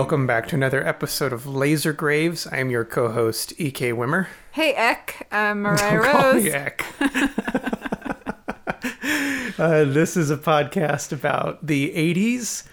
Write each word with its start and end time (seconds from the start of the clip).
Welcome 0.00 0.26
back 0.26 0.48
to 0.48 0.56
another 0.56 0.84
episode 0.88 1.30
of 1.30 1.46
Laser 1.46 1.92
Graves. 1.92 2.46
I 2.46 2.56
am 2.56 2.70
your 2.70 2.86
co-host 2.86 3.52
E.K. 3.58 3.92
Wimmer. 3.92 4.28
Hey, 4.50 4.72
Eck. 4.72 5.28
I'm 5.30 5.60
Mariah 5.60 6.02
Don't 6.02 6.10
call 6.10 6.32
Rose. 6.32 6.42
me 6.42 6.50
Eck. 6.50 6.86
uh, 9.58 9.84
this 9.84 10.16
is 10.16 10.30
a 10.30 10.38
podcast 10.38 11.12
about 11.12 11.66
the 11.66 11.92
80s, 11.92 12.64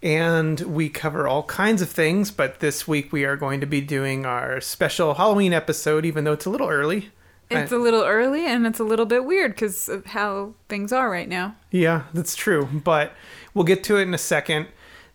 and 0.00 0.60
we 0.60 0.88
cover 0.88 1.26
all 1.26 1.42
kinds 1.42 1.82
of 1.82 1.90
things. 1.90 2.30
But 2.30 2.60
this 2.60 2.86
week 2.86 3.12
we 3.12 3.24
are 3.24 3.36
going 3.36 3.60
to 3.60 3.66
be 3.66 3.80
doing 3.80 4.24
our 4.24 4.60
special 4.60 5.14
Halloween 5.14 5.52
episode, 5.52 6.06
even 6.06 6.22
though 6.22 6.34
it's 6.34 6.46
a 6.46 6.50
little 6.50 6.68
early. 6.68 7.10
It's 7.50 7.72
a 7.72 7.78
little 7.78 8.04
early 8.04 8.46
and 8.46 8.66
it's 8.66 8.80
a 8.80 8.84
little 8.84 9.06
bit 9.06 9.24
weird 9.24 9.52
because 9.52 9.88
of 9.88 10.06
how 10.06 10.54
things 10.68 10.92
are 10.92 11.10
right 11.10 11.28
now. 11.28 11.54
Yeah, 11.70 12.04
that's 12.12 12.34
true. 12.34 12.68
But 12.72 13.12
we'll 13.54 13.64
get 13.64 13.84
to 13.84 13.98
it 13.98 14.02
in 14.02 14.14
a 14.14 14.18
second. 14.18 14.66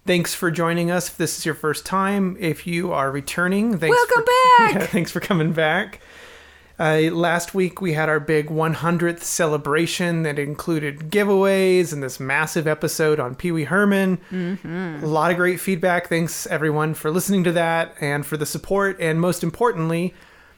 Thanks 0.06 0.34
for 0.34 0.50
joining 0.50 0.90
us. 0.90 1.10
If 1.10 1.18
this 1.18 1.38
is 1.38 1.46
your 1.46 1.56
first 1.56 1.86
time, 1.86 2.36
if 2.40 2.66
you 2.66 2.92
are 2.92 3.12
returning, 3.12 3.78
thanks 3.78 3.96
Welcome 3.96 4.24
for, 4.24 4.32
back! 4.58 4.74
Yeah, 4.74 4.88
thanks 4.88 5.12
for 5.12 5.20
coming 5.20 5.54
back. 5.54 6.02
Uh, 6.80 7.12
last 7.12 7.54
week 7.54 7.80
we 7.80 7.94
had 7.94 8.10
our 8.10 8.20
big 8.20 8.48
100th 8.48 9.20
celebration 9.20 10.24
that 10.24 10.40
included 10.40 11.12
giveaways 11.12 11.94
and 11.94 12.02
this 12.02 12.20
massive 12.20 12.66
episode 12.66 13.20
on 13.20 13.36
Pee 13.36 13.52
Wee 13.52 13.66
Herman. 13.66 14.18
Mm-hmm. 14.32 15.04
A 15.04 15.08
lot 15.08 15.30
of 15.30 15.38
great 15.38 15.60
feedback. 15.60 16.10
Thanks 16.10 16.48
everyone 16.48 16.96
for 16.96 17.12
listening 17.12 17.44
to 17.44 17.52
that 17.52 17.94
and 18.02 18.26
for 18.26 18.36
the 18.36 18.48
support. 18.48 19.00
And 19.00 19.22
most 19.22 19.44
importantly, 19.44 20.16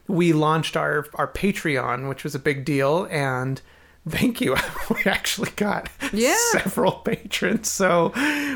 we 0.07 0.31
launched 0.31 0.77
our 0.77 1.07
our 1.15 1.27
Patreon, 1.27 2.07
which 2.07 2.23
was 2.23 2.35
a 2.35 2.39
big 2.39 2.63
deal. 2.63 3.05
And 3.11 3.61
thank 4.07 4.41
you. 4.41 4.55
we 4.89 5.03
actually 5.05 5.51
got 5.55 5.89
Yeah. 6.11 6.35
several 6.51 6.91
patrons, 6.93 7.69
so 7.71 8.11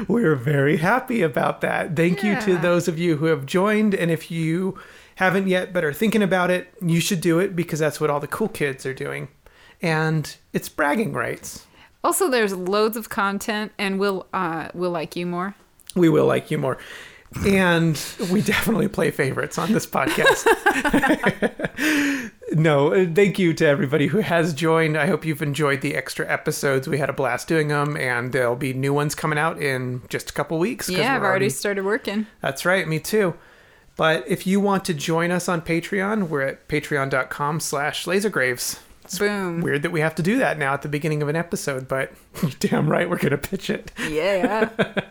we're 0.08 0.36
very 0.36 0.78
happy 0.78 1.22
about 1.22 1.62
that. 1.62 1.96
Thank 1.96 2.24
you 2.24 2.40
to 2.42 2.58
those 2.58 2.88
of 2.88 2.98
you 3.00 3.18
who 3.18 3.26
have 3.26 3.46
joined, 3.46 3.94
and 3.96 4.12
if 4.12 4.30
you 4.32 4.78
haven't 5.16 5.48
yet 5.48 5.74
but 5.74 5.84
are 5.84 5.94
thinking 5.94 6.22
about 6.22 6.50
it, 6.52 6.68
you 6.82 7.00
should 7.00 7.22
do 7.22 7.40
it 7.40 7.56
because 7.56 7.80
that's 7.80 8.00
what 8.00 8.10
all 8.10 8.20
the 8.20 8.28
cool 8.28 8.50
kids 8.50 8.86
are 8.86 8.94
doing, 8.94 9.28
and 9.82 10.38
it's 10.54 10.70
bragging 10.70 11.14
rights. 11.14 11.66
Also, 12.04 12.30
there's 12.30 12.54
loads 12.54 12.96
of 12.96 13.10
content 13.10 13.72
and 13.78 14.00
we'll, 14.00 14.28
uh, 14.32 14.70
we'll 14.74 14.92
like 14.92 15.16
you 15.16 15.26
more. 15.26 15.56
We 15.96 16.08
will 16.08 16.26
like 16.26 16.50
you 16.52 16.58
more. 16.58 16.78
And 17.46 18.02
we 18.32 18.42
definitely 18.42 18.88
play 18.88 19.12
favorites 19.12 19.58
on 19.58 19.74
this 19.74 19.86
podcast. 19.86 20.46
no, 22.58 22.94
uh, 22.94 23.06
thank 23.14 23.38
you 23.40 23.54
to 23.54 23.66
everybody 23.66 24.08
who 24.08 24.20
has 24.20 24.54
joined. 24.54 24.98
I 24.98 25.08
hope 25.08 25.26
you've 25.26 25.42
enjoyed 25.42 25.82
the 25.82 25.96
extra 25.96 26.28
episodes. 26.28 26.88
We 26.88 26.98
had 26.98 27.10
a 27.10 27.14
blast 27.14 27.48
doing 27.48 27.68
them, 27.68 27.96
and 27.96 28.32
there'll 28.32 28.56
be 28.56 28.74
new 28.74 28.94
ones 28.94 29.16
coming 29.16 29.38
out 29.38 29.62
in 29.62 30.02
just 30.10 30.30
a 30.30 30.34
couple 30.34 30.58
weeks. 30.60 30.90
Yeah, 30.90 31.16
I've 31.16 31.22
we're 31.22 31.28
already 31.28 31.50
started 31.50 31.86
working. 31.86 32.28
That's 32.42 32.66
right, 32.66 32.88
me 32.88 33.00
too. 33.00 33.36
But 33.96 34.28
if 34.28 34.46
you 34.46 34.60
want 34.60 34.86
to 34.86 34.94
join 34.94 35.32
us 35.32 35.48
on 35.48 35.62
Patreon, 35.62 36.30
we're 36.30 36.42
at 36.42 36.68
patreon.com 36.68 37.60
slash 37.60 38.06
lasergraves. 38.06 38.80
Boom. 39.18 39.62
Weird 39.62 39.84
that 39.84 39.92
we 39.92 40.02
have 40.02 40.16
to 40.16 40.24
do 40.24 40.38
that 40.38 40.58
now 40.58 40.74
at 40.74 40.82
the 40.82 40.90
beginning 40.90 41.22
of 41.22 41.30
an 41.30 41.36
episode, 41.36 41.88
but 41.88 42.12
damn 42.60 42.90
right 42.90 43.10
we're 43.10 43.18
going 43.18 43.32
to 43.32 43.38
pitch 43.38 43.70
it. 43.70 43.92
Yeah. 44.10 44.70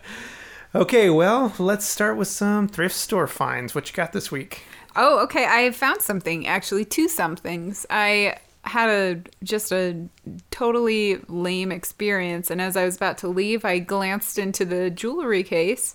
Okay, 0.76 1.08
well, 1.08 1.54
let's 1.58 1.86
start 1.86 2.18
with 2.18 2.28
some 2.28 2.68
thrift 2.68 2.94
store 2.94 3.26
finds. 3.26 3.74
What 3.74 3.88
you 3.88 3.96
got 3.96 4.12
this 4.12 4.30
week? 4.30 4.64
Oh, 4.96 5.22
okay. 5.24 5.46
I 5.46 5.70
found 5.70 6.02
something, 6.02 6.46
actually, 6.46 6.84
two 6.84 7.08
somethings. 7.08 7.86
I 7.90 8.36
had 8.62 8.88
a 8.88 9.22
just 9.44 9.70
a 9.70 10.08
totally 10.50 11.16
lame 11.28 11.70
experience, 11.70 12.50
and 12.50 12.60
as 12.60 12.76
I 12.76 12.84
was 12.84 12.96
about 12.96 13.18
to 13.18 13.28
leave, 13.28 13.64
I 13.64 13.78
glanced 13.78 14.38
into 14.38 14.64
the 14.64 14.90
jewelry 14.90 15.44
case 15.44 15.94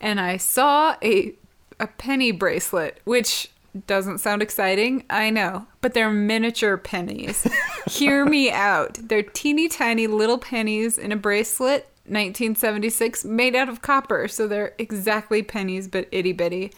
and 0.00 0.20
I 0.20 0.36
saw 0.36 0.96
a 1.02 1.34
a 1.80 1.88
penny 1.88 2.30
bracelet, 2.30 3.00
which 3.04 3.50
doesn't 3.88 4.18
sound 4.18 4.42
exciting, 4.42 5.04
I 5.10 5.30
know, 5.30 5.66
but 5.80 5.92
they're 5.92 6.10
miniature 6.10 6.76
pennies. 6.76 7.44
Hear 7.90 8.24
me 8.24 8.52
out. 8.52 8.96
They're 9.02 9.24
teeny 9.24 9.68
tiny 9.68 10.06
little 10.06 10.38
pennies 10.38 10.96
in 10.96 11.10
a 11.10 11.16
bracelet, 11.16 11.88
1976, 12.04 13.24
made 13.24 13.56
out 13.56 13.68
of 13.68 13.82
copper, 13.82 14.28
so 14.28 14.46
they're 14.46 14.74
exactly 14.78 15.42
pennies 15.42 15.88
but 15.88 16.06
itty 16.12 16.32
bitty. 16.32 16.70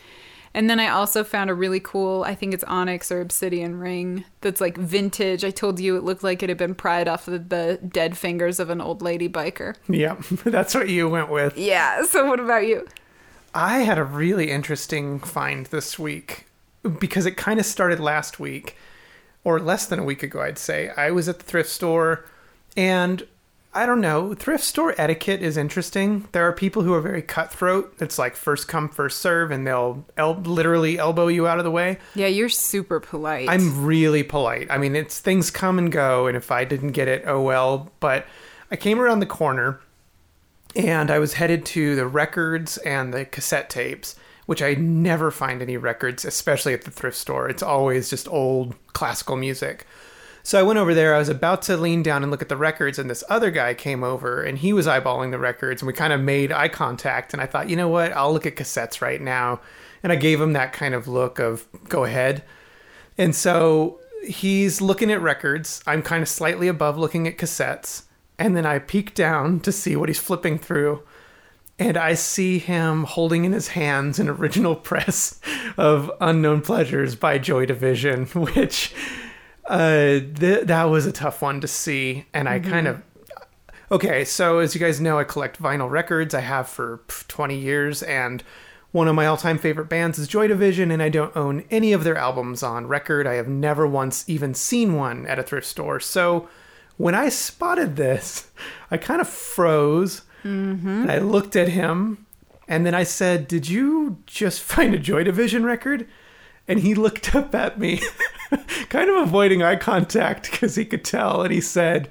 And 0.56 0.70
then 0.70 0.80
I 0.80 0.88
also 0.88 1.22
found 1.22 1.50
a 1.50 1.54
really 1.54 1.80
cool, 1.80 2.24
I 2.24 2.34
think 2.34 2.54
it's 2.54 2.64
onyx 2.64 3.12
or 3.12 3.20
obsidian 3.20 3.78
ring 3.78 4.24
that's 4.40 4.58
like 4.58 4.78
vintage. 4.78 5.44
I 5.44 5.50
told 5.50 5.78
you 5.78 5.98
it 5.98 6.02
looked 6.02 6.24
like 6.24 6.42
it 6.42 6.48
had 6.48 6.56
been 6.56 6.74
pried 6.74 7.08
off 7.08 7.28
of 7.28 7.50
the 7.50 7.78
dead 7.86 8.16
fingers 8.16 8.58
of 8.58 8.70
an 8.70 8.80
old 8.80 9.02
lady 9.02 9.28
biker. 9.28 9.76
Yep, 9.86 10.20
that's 10.44 10.74
what 10.74 10.88
you 10.88 11.10
went 11.10 11.28
with. 11.28 11.58
Yeah, 11.58 12.04
so 12.04 12.24
what 12.24 12.40
about 12.40 12.66
you? 12.66 12.88
I 13.54 13.80
had 13.80 13.98
a 13.98 14.04
really 14.04 14.50
interesting 14.50 15.20
find 15.20 15.66
this 15.66 15.98
week 15.98 16.46
because 16.98 17.26
it 17.26 17.36
kind 17.36 17.60
of 17.60 17.66
started 17.66 18.00
last 18.00 18.40
week 18.40 18.78
or 19.44 19.60
less 19.60 19.84
than 19.84 19.98
a 19.98 20.04
week 20.04 20.22
ago, 20.22 20.40
I'd 20.40 20.58
say. 20.58 20.88
I 20.96 21.10
was 21.10 21.28
at 21.28 21.38
the 21.38 21.44
thrift 21.44 21.68
store 21.68 22.24
and 22.78 23.26
I 23.76 23.84
don't 23.84 24.00
know, 24.00 24.32
thrift 24.32 24.64
store 24.64 24.94
etiquette 24.96 25.42
is 25.42 25.58
interesting. 25.58 26.26
There 26.32 26.48
are 26.48 26.52
people 26.54 26.80
who 26.80 26.94
are 26.94 27.00
very 27.02 27.20
cutthroat. 27.20 27.94
It's 28.00 28.18
like 28.18 28.34
first 28.34 28.68
come, 28.68 28.88
first 28.88 29.18
serve, 29.18 29.50
and 29.50 29.66
they'll 29.66 30.06
el- 30.16 30.40
literally 30.40 30.98
elbow 30.98 31.26
you 31.26 31.46
out 31.46 31.58
of 31.58 31.64
the 31.64 31.70
way. 31.70 31.98
Yeah, 32.14 32.28
you're 32.28 32.48
super 32.48 33.00
polite. 33.00 33.50
I'm 33.50 33.84
really 33.84 34.22
polite. 34.22 34.68
I 34.70 34.78
mean, 34.78 34.96
it's 34.96 35.20
things 35.20 35.50
come 35.50 35.78
and 35.78 35.92
go, 35.92 36.26
and 36.26 36.38
if 36.38 36.50
I 36.50 36.64
didn't 36.64 36.92
get 36.92 37.06
it, 37.06 37.24
oh 37.26 37.42
well. 37.42 37.92
But 38.00 38.24
I 38.70 38.76
came 38.76 38.98
around 38.98 39.20
the 39.20 39.26
corner 39.26 39.78
and 40.74 41.10
I 41.10 41.18
was 41.18 41.34
headed 41.34 41.66
to 41.66 41.96
the 41.96 42.06
records 42.06 42.78
and 42.78 43.12
the 43.12 43.26
cassette 43.26 43.68
tapes, 43.68 44.16
which 44.46 44.62
I 44.62 44.72
never 44.72 45.30
find 45.30 45.60
any 45.60 45.76
records, 45.76 46.24
especially 46.24 46.72
at 46.72 46.84
the 46.84 46.90
thrift 46.90 47.18
store. 47.18 47.46
It's 47.50 47.62
always 47.62 48.08
just 48.08 48.26
old 48.28 48.74
classical 48.94 49.36
music. 49.36 49.86
So 50.46 50.60
I 50.60 50.62
went 50.62 50.78
over 50.78 50.94
there. 50.94 51.12
I 51.12 51.18
was 51.18 51.28
about 51.28 51.62
to 51.62 51.76
lean 51.76 52.04
down 52.04 52.22
and 52.22 52.30
look 52.30 52.40
at 52.40 52.48
the 52.48 52.56
records, 52.56 53.00
and 53.00 53.10
this 53.10 53.24
other 53.28 53.50
guy 53.50 53.74
came 53.74 54.04
over 54.04 54.44
and 54.44 54.56
he 54.56 54.72
was 54.72 54.86
eyeballing 54.86 55.32
the 55.32 55.40
records, 55.40 55.82
and 55.82 55.88
we 55.88 55.92
kind 55.92 56.12
of 56.12 56.20
made 56.20 56.52
eye 56.52 56.68
contact. 56.68 57.32
And 57.32 57.42
I 57.42 57.46
thought, 57.46 57.68
you 57.68 57.74
know 57.74 57.88
what? 57.88 58.12
I'll 58.12 58.32
look 58.32 58.46
at 58.46 58.54
cassettes 58.54 59.00
right 59.00 59.20
now. 59.20 59.60
And 60.04 60.12
I 60.12 60.14
gave 60.14 60.40
him 60.40 60.52
that 60.52 60.72
kind 60.72 60.94
of 60.94 61.08
look 61.08 61.40
of 61.40 61.66
go 61.88 62.04
ahead. 62.04 62.44
And 63.18 63.34
so 63.34 63.98
he's 64.24 64.80
looking 64.80 65.10
at 65.10 65.20
records. 65.20 65.82
I'm 65.84 66.00
kind 66.00 66.22
of 66.22 66.28
slightly 66.28 66.68
above 66.68 66.96
looking 66.96 67.26
at 67.26 67.38
cassettes. 67.38 68.04
And 68.38 68.56
then 68.56 68.64
I 68.64 68.78
peek 68.78 69.16
down 69.16 69.58
to 69.62 69.72
see 69.72 69.96
what 69.96 70.08
he's 70.08 70.20
flipping 70.20 70.60
through. 70.60 71.02
And 71.76 71.96
I 71.96 72.14
see 72.14 72.60
him 72.60 73.02
holding 73.02 73.44
in 73.44 73.52
his 73.52 73.66
hands 73.66 74.20
an 74.20 74.28
original 74.28 74.76
press 74.90 75.40
of 75.76 76.08
Unknown 76.20 76.60
Pleasures 76.60 77.16
by 77.16 77.38
Joy 77.38 77.66
Division, 77.66 78.26
which 78.34 78.94
uh, 79.68 80.20
th- 80.38 80.66
that 80.66 80.84
was 80.84 81.06
a 81.06 81.12
tough 81.12 81.42
one 81.42 81.60
to 81.60 81.68
see. 81.68 82.26
And 82.32 82.48
I 82.48 82.58
kind 82.58 82.86
of. 82.86 83.02
Okay, 83.90 84.24
so 84.24 84.58
as 84.58 84.74
you 84.74 84.80
guys 84.80 85.00
know, 85.00 85.18
I 85.18 85.24
collect 85.24 85.62
vinyl 85.62 85.88
records. 85.88 86.34
I 86.34 86.40
have 86.40 86.68
for 86.68 87.02
20 87.28 87.56
years. 87.56 88.02
And 88.02 88.42
one 88.90 89.08
of 89.08 89.14
my 89.14 89.26
all 89.26 89.36
time 89.36 89.58
favorite 89.58 89.88
bands 89.88 90.18
is 90.18 90.26
Joy 90.26 90.48
Division, 90.48 90.90
and 90.90 91.02
I 91.02 91.08
don't 91.08 91.36
own 91.36 91.64
any 91.70 91.92
of 91.92 92.02
their 92.02 92.16
albums 92.16 92.62
on 92.62 92.86
record. 92.88 93.26
I 93.26 93.34
have 93.34 93.48
never 93.48 93.86
once 93.86 94.24
even 94.28 94.54
seen 94.54 94.94
one 94.94 95.26
at 95.26 95.38
a 95.38 95.42
thrift 95.42 95.66
store. 95.66 96.00
So 96.00 96.48
when 96.96 97.14
I 97.14 97.28
spotted 97.28 97.96
this, 97.96 98.50
I 98.90 98.96
kind 98.96 99.20
of 99.20 99.28
froze. 99.28 100.22
And 100.42 101.10
I 101.10 101.18
looked 101.18 101.56
at 101.56 101.68
him, 101.68 102.24
and 102.68 102.86
then 102.86 102.94
I 102.94 103.02
said, 103.02 103.48
Did 103.48 103.68
you 103.68 104.18
just 104.26 104.60
find 104.62 104.94
a 104.94 104.98
Joy 104.98 105.24
Division 105.24 105.64
record? 105.64 106.06
And 106.68 106.80
he 106.80 106.94
looked 106.94 107.34
up 107.34 107.54
at 107.54 107.78
me, 107.78 108.00
kind 108.88 109.08
of 109.08 109.16
avoiding 109.16 109.62
eye 109.62 109.76
contact 109.76 110.50
because 110.50 110.74
he 110.74 110.84
could 110.84 111.04
tell. 111.04 111.42
And 111.42 111.52
he 111.52 111.60
said, 111.60 112.08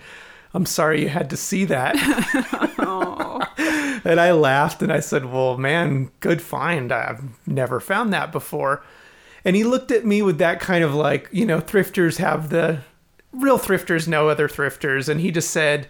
I'm 0.53 0.65
sorry 0.65 1.01
you 1.01 1.09
had 1.09 1.29
to 1.31 1.37
see 1.37 1.65
that. 1.65 1.95
and 4.05 4.19
I 4.19 4.31
laughed 4.31 4.81
and 4.81 4.93
I 4.93 5.01
said, 5.01 5.25
Well, 5.25 5.57
man, 5.57 6.09
good 6.21 6.41
find. 6.41 6.91
I've 6.91 7.21
never 7.45 7.81
found 7.81 8.13
that 8.13 8.31
before. 8.31 8.83
And 9.43 9.55
he 9.55 9.63
looked 9.63 9.91
at 9.91 10.05
me 10.05 10.21
with 10.21 10.37
that 10.37 10.59
kind 10.59 10.83
of 10.83 10.95
like, 10.95 11.29
you 11.31 11.45
know, 11.45 11.59
thrifters 11.59 12.17
have 12.17 12.49
the 12.49 12.79
real 13.33 13.59
thrifters 13.59 14.07
know 14.07 14.29
other 14.29 14.47
thrifters. 14.47 15.09
And 15.09 15.19
he 15.19 15.29
just 15.29 15.51
said, 15.51 15.87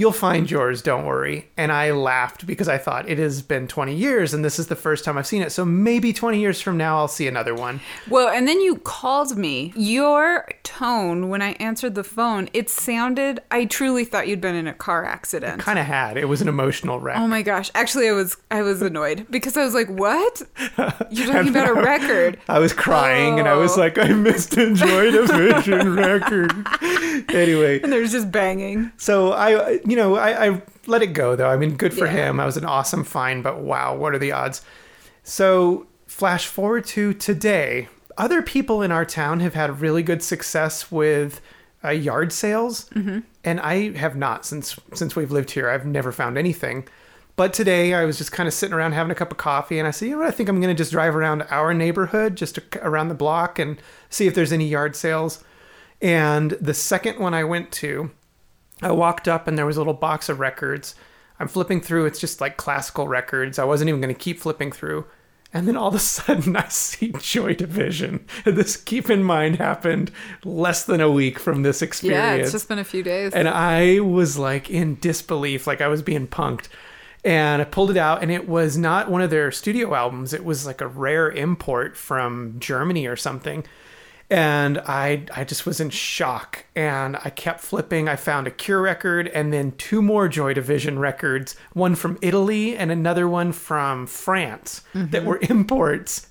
You'll 0.00 0.12
find 0.12 0.50
yours, 0.50 0.80
don't 0.80 1.04
worry. 1.04 1.50
And 1.58 1.70
I 1.70 1.90
laughed 1.90 2.46
because 2.46 2.68
I 2.68 2.78
thought 2.78 3.08
it 3.08 3.18
has 3.18 3.42
been 3.42 3.68
20 3.68 3.94
years 3.94 4.32
and 4.32 4.42
this 4.44 4.58
is 4.58 4.68
the 4.68 4.76
first 4.76 5.04
time 5.04 5.18
I've 5.18 5.26
seen 5.26 5.42
it. 5.42 5.52
So 5.52 5.64
maybe 5.64 6.12
20 6.14 6.40
years 6.40 6.60
from 6.60 6.76
now, 6.78 6.96
I'll 6.96 7.06
see 7.08 7.28
another 7.28 7.54
one. 7.54 7.80
Well, 8.08 8.28
and 8.28 8.48
then 8.48 8.60
you 8.62 8.76
called 8.76 9.36
me. 9.36 9.72
Your 9.76 10.48
tone 10.62 11.28
when 11.28 11.42
I 11.42 11.50
answered 11.60 11.94
the 11.94 12.04
phone, 12.04 12.48
it 12.54 12.70
sounded 12.70 13.40
I 13.50 13.66
truly 13.66 14.04
thought 14.06 14.26
you'd 14.26 14.40
been 14.40 14.54
in 14.54 14.66
a 14.66 14.72
car 14.74 15.04
accident. 15.04 15.60
Kind 15.60 15.78
of 15.78 15.84
had. 15.84 16.16
It 16.16 16.24
was 16.26 16.40
an 16.40 16.48
emotional 16.48 16.98
wreck. 16.98 17.18
Oh 17.18 17.28
my 17.28 17.42
gosh. 17.42 17.70
Actually, 17.74 18.08
I 18.08 18.12
was 18.12 18.36
I 18.50 18.62
was 18.62 18.80
annoyed 18.80 19.26
because 19.30 19.56
I 19.56 19.64
was 19.64 19.74
like, 19.74 19.88
"What? 19.88 20.42
You're 21.10 21.26
talking 21.26 21.48
about 21.50 21.68
a 21.68 21.74
record." 21.92 22.38
I 22.48 22.58
was 22.58 22.72
crying 22.72 23.38
and 23.38 23.46
I 23.46 23.54
was 23.56 23.76
Oh. 23.76 23.80
like, 23.80 23.98
I 23.98 24.08
missed 24.08 24.56
enjoying 24.56 25.14
a 25.14 25.26
Joy 25.26 25.36
Division 25.52 25.94
record. 25.94 26.52
Anyway, 27.28 27.80
And 27.82 27.92
there's 27.92 28.12
just 28.12 28.30
banging. 28.30 28.90
so 28.96 29.32
I, 29.32 29.78
you 29.90 29.96
know, 29.96 30.16
I, 30.16 30.46
I 30.48 30.62
let 30.86 31.02
it 31.02 31.08
go 31.08 31.36
though. 31.36 31.48
I 31.50 31.56
mean, 31.56 31.76
good 31.76 31.92
for 31.92 32.06
Yeah. 32.06 32.28
him. 32.28 32.40
I 32.40 32.46
was 32.46 32.56
an 32.56 32.64
awesome 32.64 33.04
find, 33.04 33.42
but 33.42 33.60
wow, 33.60 33.94
what 33.96 34.14
are 34.14 34.18
the 34.18 34.32
odds? 34.32 34.62
So, 35.22 35.86
flash 36.06 36.46
forward 36.46 36.84
to 36.86 37.12
today. 37.14 37.88
Other 38.18 38.42
people 38.42 38.82
in 38.82 38.92
our 38.92 39.04
town 39.04 39.40
have 39.40 39.54
had 39.54 39.80
really 39.80 40.02
good 40.02 40.22
success 40.22 40.90
with 40.90 41.40
uh, 41.84 41.90
yard 41.90 42.32
sales, 42.32 42.90
and 43.44 43.60
I 43.60 43.92
have 43.96 44.16
not 44.16 44.44
since 44.44 44.78
since 44.92 45.16
we've 45.16 45.30
lived 45.30 45.50
here. 45.52 45.70
I've 45.70 45.86
never 45.86 46.12
found 46.12 46.36
anything. 46.36 46.86
But 47.36 47.54
today 47.54 47.94
I 47.94 48.04
was 48.04 48.18
just 48.18 48.32
kind 48.32 48.46
of 48.46 48.52
sitting 48.52 48.74
around 48.74 48.92
having 48.92 49.10
a 49.10 49.14
cup 49.14 49.30
of 49.30 49.38
coffee, 49.38 49.78
and 49.78 49.88
I 49.88 49.92
said, 49.92 50.06
you 50.06 50.12
know 50.12 50.18
what? 50.18 50.26
I 50.28 50.30
think 50.30 50.50
I'm 50.50 50.60
going 50.60 50.74
to 50.74 50.78
just 50.78 50.92
drive 50.92 51.16
around 51.16 51.42
our 51.48 51.72
neighborhood, 51.72 52.36
just 52.36 52.56
to, 52.56 52.62
around 52.82 53.08
the 53.08 53.14
block, 53.14 53.58
and 53.58 53.80
see 54.10 54.26
if 54.26 54.34
there's 54.34 54.52
any 54.52 54.66
yard 54.68 54.94
sales. 54.94 55.42
And 56.02 56.50
the 56.52 56.74
second 56.74 57.18
one 57.18 57.32
I 57.32 57.44
went 57.44 57.72
to, 57.72 58.10
I 58.82 58.92
walked 58.92 59.28
up 59.28 59.46
and 59.46 59.56
there 59.58 59.66
was 59.66 59.76
a 59.76 59.80
little 59.80 59.94
box 59.94 60.28
of 60.28 60.40
records. 60.40 60.94
I'm 61.38 61.48
flipping 61.48 61.80
through, 61.80 62.06
it's 62.06 62.20
just 62.20 62.40
like 62.40 62.56
classical 62.56 63.08
records. 63.08 63.58
I 63.58 63.64
wasn't 63.64 63.88
even 63.88 64.00
going 64.00 64.14
to 64.14 64.20
keep 64.20 64.38
flipping 64.38 64.72
through. 64.72 65.06
And 65.52 65.66
then 65.66 65.76
all 65.76 65.88
of 65.88 65.94
a 65.94 65.98
sudden 65.98 66.56
I 66.56 66.68
see 66.68 67.12
Joy 67.18 67.54
Division. 67.54 68.26
And 68.44 68.56
this, 68.56 68.76
keep 68.76 69.10
in 69.10 69.22
mind, 69.24 69.56
happened 69.56 70.10
less 70.44 70.84
than 70.84 71.00
a 71.00 71.10
week 71.10 71.38
from 71.38 71.62
this 71.62 71.82
experience. 71.82 72.38
Yeah, 72.38 72.42
it's 72.42 72.52
just 72.52 72.68
been 72.68 72.78
a 72.78 72.84
few 72.84 73.02
days. 73.02 73.32
And 73.32 73.48
I 73.48 74.00
was 74.00 74.38
like 74.38 74.70
in 74.70 74.98
disbelief, 75.00 75.66
like 75.66 75.80
I 75.80 75.88
was 75.88 76.02
being 76.02 76.28
punked. 76.28 76.68
And 77.22 77.60
I 77.60 77.66
pulled 77.66 77.90
it 77.90 77.98
out, 77.98 78.22
and 78.22 78.30
it 78.30 78.48
was 78.48 78.78
not 78.78 79.10
one 79.10 79.20
of 79.20 79.28
their 79.28 79.52
studio 79.52 79.94
albums. 79.94 80.32
It 80.32 80.42
was 80.42 80.64
like 80.64 80.80
a 80.80 80.86
rare 80.86 81.30
import 81.30 81.94
from 81.94 82.56
Germany 82.58 83.06
or 83.06 83.16
something. 83.16 83.64
And 84.30 84.78
I, 84.78 85.26
I 85.34 85.42
just 85.44 85.66
was 85.66 85.80
in 85.80 85.90
shock. 85.90 86.64
And 86.76 87.16
I 87.24 87.30
kept 87.30 87.60
flipping. 87.60 88.08
I 88.08 88.16
found 88.16 88.46
a 88.46 88.50
Cure 88.50 88.80
record, 88.80 89.28
and 89.28 89.52
then 89.52 89.72
two 89.72 90.00
more 90.00 90.28
Joy 90.28 90.54
Division 90.54 90.98
records 90.98 91.56
one 91.72 91.94
from 91.96 92.18
Italy 92.22 92.76
and 92.76 92.90
another 92.92 93.28
one 93.28 93.52
from 93.52 94.06
France 94.06 94.82
that 94.94 95.24
were 95.24 95.38
imports. 95.42 96.28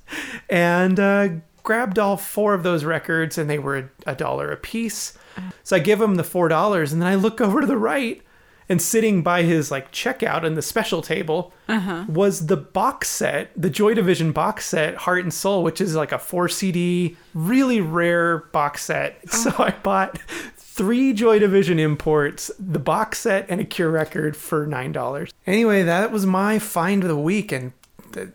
And 0.49 0.99
uh, 0.99 1.27
grabbed 1.63 1.99
all 1.99 2.17
four 2.17 2.53
of 2.53 2.63
those 2.63 2.83
records, 2.85 3.37
and 3.37 3.49
they 3.49 3.59
were 3.59 3.91
a 4.05 4.15
dollar 4.15 4.49
a 4.51 4.57
piece. 4.57 5.17
So 5.63 5.75
I 5.75 5.79
give 5.79 6.01
him 6.01 6.15
the 6.15 6.23
four 6.23 6.47
dollars, 6.47 6.91
and 6.91 7.01
then 7.01 7.09
I 7.09 7.15
look 7.15 7.39
over 7.41 7.61
to 7.61 7.67
the 7.67 7.77
right, 7.77 8.21
and 8.69 8.81
sitting 8.81 9.23
by 9.23 9.41
his 9.41 9.71
like 9.71 9.91
checkout 9.91 10.43
in 10.43 10.53
the 10.53 10.61
special 10.61 11.01
table 11.01 11.51
uh-huh. 11.67 12.05
was 12.07 12.45
the 12.45 12.55
box 12.55 13.09
set, 13.09 13.51
the 13.59 13.69
Joy 13.69 13.95
Division 13.95 14.31
box 14.31 14.65
set, 14.67 14.95
Heart 14.95 15.23
and 15.23 15.33
Soul, 15.33 15.63
which 15.63 15.81
is 15.81 15.95
like 15.95 16.11
a 16.11 16.19
four 16.19 16.47
CD, 16.47 17.17
really 17.33 17.81
rare 17.81 18.37
box 18.37 18.85
set. 18.85 19.17
So 19.39 19.53
oh. 19.57 19.63
I 19.63 19.71
bought 19.71 20.17
three 20.57 21.13
Joy 21.13 21.39
Division 21.39 21.79
imports, 21.79 22.51
the 22.59 22.79
box 22.79 23.19
set, 23.19 23.45
and 23.49 23.61
a 23.61 23.63
Cure 23.63 23.89
record 23.89 24.35
for 24.35 24.67
nine 24.67 24.91
dollars. 24.91 25.31
Anyway, 25.47 25.83
that 25.83 26.11
was 26.11 26.25
my 26.25 26.59
find 26.59 27.03
of 27.03 27.09
the 27.09 27.17
week, 27.17 27.53
and 27.53 27.71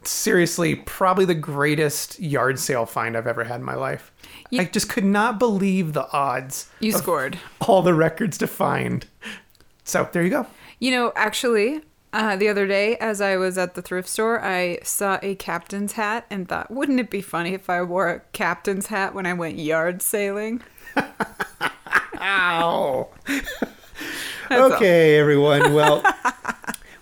seriously, 0.03 0.75
probably 0.75 1.25
the 1.25 1.35
greatest 1.35 2.19
yard 2.19 2.59
sale 2.59 2.87
find 2.87 3.17
I've 3.17 3.27
ever 3.27 3.45
had 3.45 3.57
in 3.57 3.65
my 3.65 3.75
life. 3.75 4.13
I 4.57 4.65
just 4.65 4.89
could 4.89 5.05
not 5.05 5.39
believe 5.39 5.93
the 5.93 6.11
odds 6.13 6.69
you 6.81 6.93
scored. 6.93 7.39
all 7.61 7.83
the 7.83 7.95
records 7.95 8.39
to 8.39 8.47
find. 8.47 9.05
So 9.85 10.09
there 10.13 10.23
you 10.23 10.31
go. 10.31 10.47
You 10.81 10.91
know, 10.91 11.13
actually, 11.15 11.83
uh, 12.13 12.37
the 12.37 12.49
other 12.49 12.67
day, 12.67 12.97
as 12.97 13.21
I 13.21 13.37
was 13.37 13.59
at 13.59 13.75
the 13.75 13.83
thrift 13.83 14.09
store, 14.09 14.41
I 14.43 14.79
saw 14.83 15.19
a 15.23 15.35
captain's 15.37 15.93
hat 15.93 16.27
and 16.31 16.49
thought, 16.49 16.71
wouldn't 16.71 17.01
it 17.01 17.11
be 17.11 17.21
funny 17.21 17.55
if 17.55 17.69
I 17.71 17.83
wore 17.83 18.09
a 18.09 18.21
captain's 18.33 18.87
hat 18.87 19.15
when 19.15 19.27
I 19.27 19.33
went 19.35 19.59
yard 19.59 20.01
sailing? 20.03 20.63
Ow. 22.21 22.21
all. 22.21 23.13
okay, 24.51 25.17
everyone. 25.19 25.73
Well, 25.75 26.03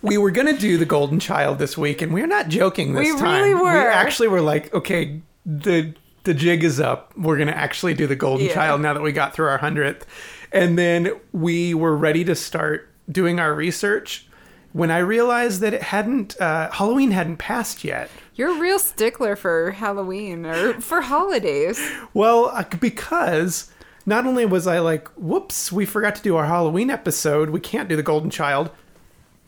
we 0.01 0.19
were 0.19 0.31
gonna 0.31 0.57
do 0.57 0.79
the 0.79 0.85
Golden 0.87 1.21
Child 1.21 1.59
this 1.59 1.77
week, 1.77 2.03
and 2.03 2.13
we're 2.13 2.27
not 2.27 2.49
joking 2.49 2.93
this 2.95 3.13
We 3.13 3.19
time. 3.19 3.43
really 3.43 3.55
were. 3.55 3.73
We 3.73 3.79
actually 3.87 4.29
were 4.29 4.41
like, 4.41 4.73
okay, 4.75 5.21
the 5.47 5.95
the 6.25 6.35
jig 6.35 6.65
is 6.65 6.81
up. 6.81 7.13
We're 7.17 7.37
gonna 7.39 7.53
actually 7.53 7.95
do 7.95 8.07
the 8.07 8.17
Golden 8.17 8.47
Yeah. 8.47 8.55
Child 8.55 8.81
now 8.81 8.95
that 8.95 9.03
we 9.03 9.13
got 9.13 9.35
through 9.35 9.47
our 9.47 9.59
hundredth, 9.59 10.07
and 10.53 10.79
then 10.79 11.13
we 11.33 11.75
were 11.75 11.97
ready 11.97 12.25
to 12.25 12.35
start 12.35 12.89
doing 13.11 13.39
our 13.41 13.55
research. 13.55 14.27
When 14.73 14.91
I 14.91 14.99
realized 14.99 15.61
that 15.61 15.75
it 15.75 15.83
hadn't, 15.83 16.41
uh, 16.41 16.71
Halloween 16.71 17.11
hadn't 17.11 17.37
passed 17.37 17.85
yet. 17.85 18.11
You're 18.35 18.57
a 18.57 18.61
real 18.61 18.79
stickler 18.79 19.37
for 19.37 19.73
Halloween 19.73 20.47
or 20.47 20.81
for 20.81 21.03
holidays. 21.03 21.79
Well, 22.15 22.47
uh, 22.47 22.65
because 22.81 23.71
not 24.07 24.27
only 24.27 24.47
was 24.47 24.67
I 24.67 24.79
like, 24.79 25.09
whoops, 25.11 25.71
we 25.71 25.85
forgot 25.85 26.15
to 26.17 26.23
do 26.23 26.37
our 26.37 26.47
Halloween 26.47 26.89
episode, 26.91 27.51
we 27.51 27.61
can't 27.61 27.89
do 27.89 27.97
the 27.97 28.03
Golden 28.03 28.31
Child, 28.31 28.71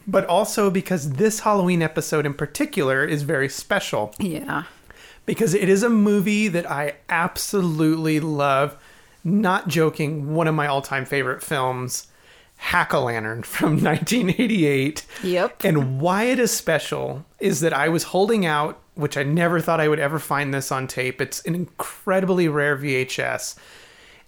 but 0.06 0.26
also 0.26 0.70
because 0.70 1.12
this 1.12 1.40
Halloween 1.40 1.80
episode 1.80 2.26
in 2.26 2.34
particular 2.34 3.02
is 3.04 3.22
very 3.22 3.48
special 3.48 4.14
Yeah. 4.18 4.64
because 5.24 5.54
it 5.54 5.70
is 5.70 5.82
a 5.82 5.88
movie 5.88 6.48
that 6.48 6.70
I 6.70 6.96
absolutely 7.08 8.20
love. 8.20 8.76
Not 9.25 9.69
joking, 9.69 10.35
one 10.35 10.47
of 10.47 10.55
my 10.55 10.67
all 10.67 10.82
time 10.82 11.06
favorite 11.06 11.43
films, 11.43 12.09
Hack-O-Lantern 12.56 13.43
from 13.43 13.73
1988. 13.82 15.06
Yep. 15.23 15.65
And 15.65 16.00
why 16.00 16.25
it 16.25 16.38
is 16.38 16.53
special 16.53 17.25
is 17.41 17.61
that 17.61 17.73
I 17.73 17.88
was 17.88 18.05
holding 18.05 18.44
out, 18.47 18.81
which 18.94 19.17
I 19.17 19.23
never 19.23 19.61
thought 19.61 19.81
I 19.81 19.88
would 19.88 19.99
ever 19.99 20.19
find 20.19 20.53
this 20.53 20.71
on 20.71 20.87
tape. 20.87 21.21
It's 21.21 21.41
an 21.43 21.55
incredibly 21.55 22.49
rare 22.49 22.76
VHS. 22.76 23.56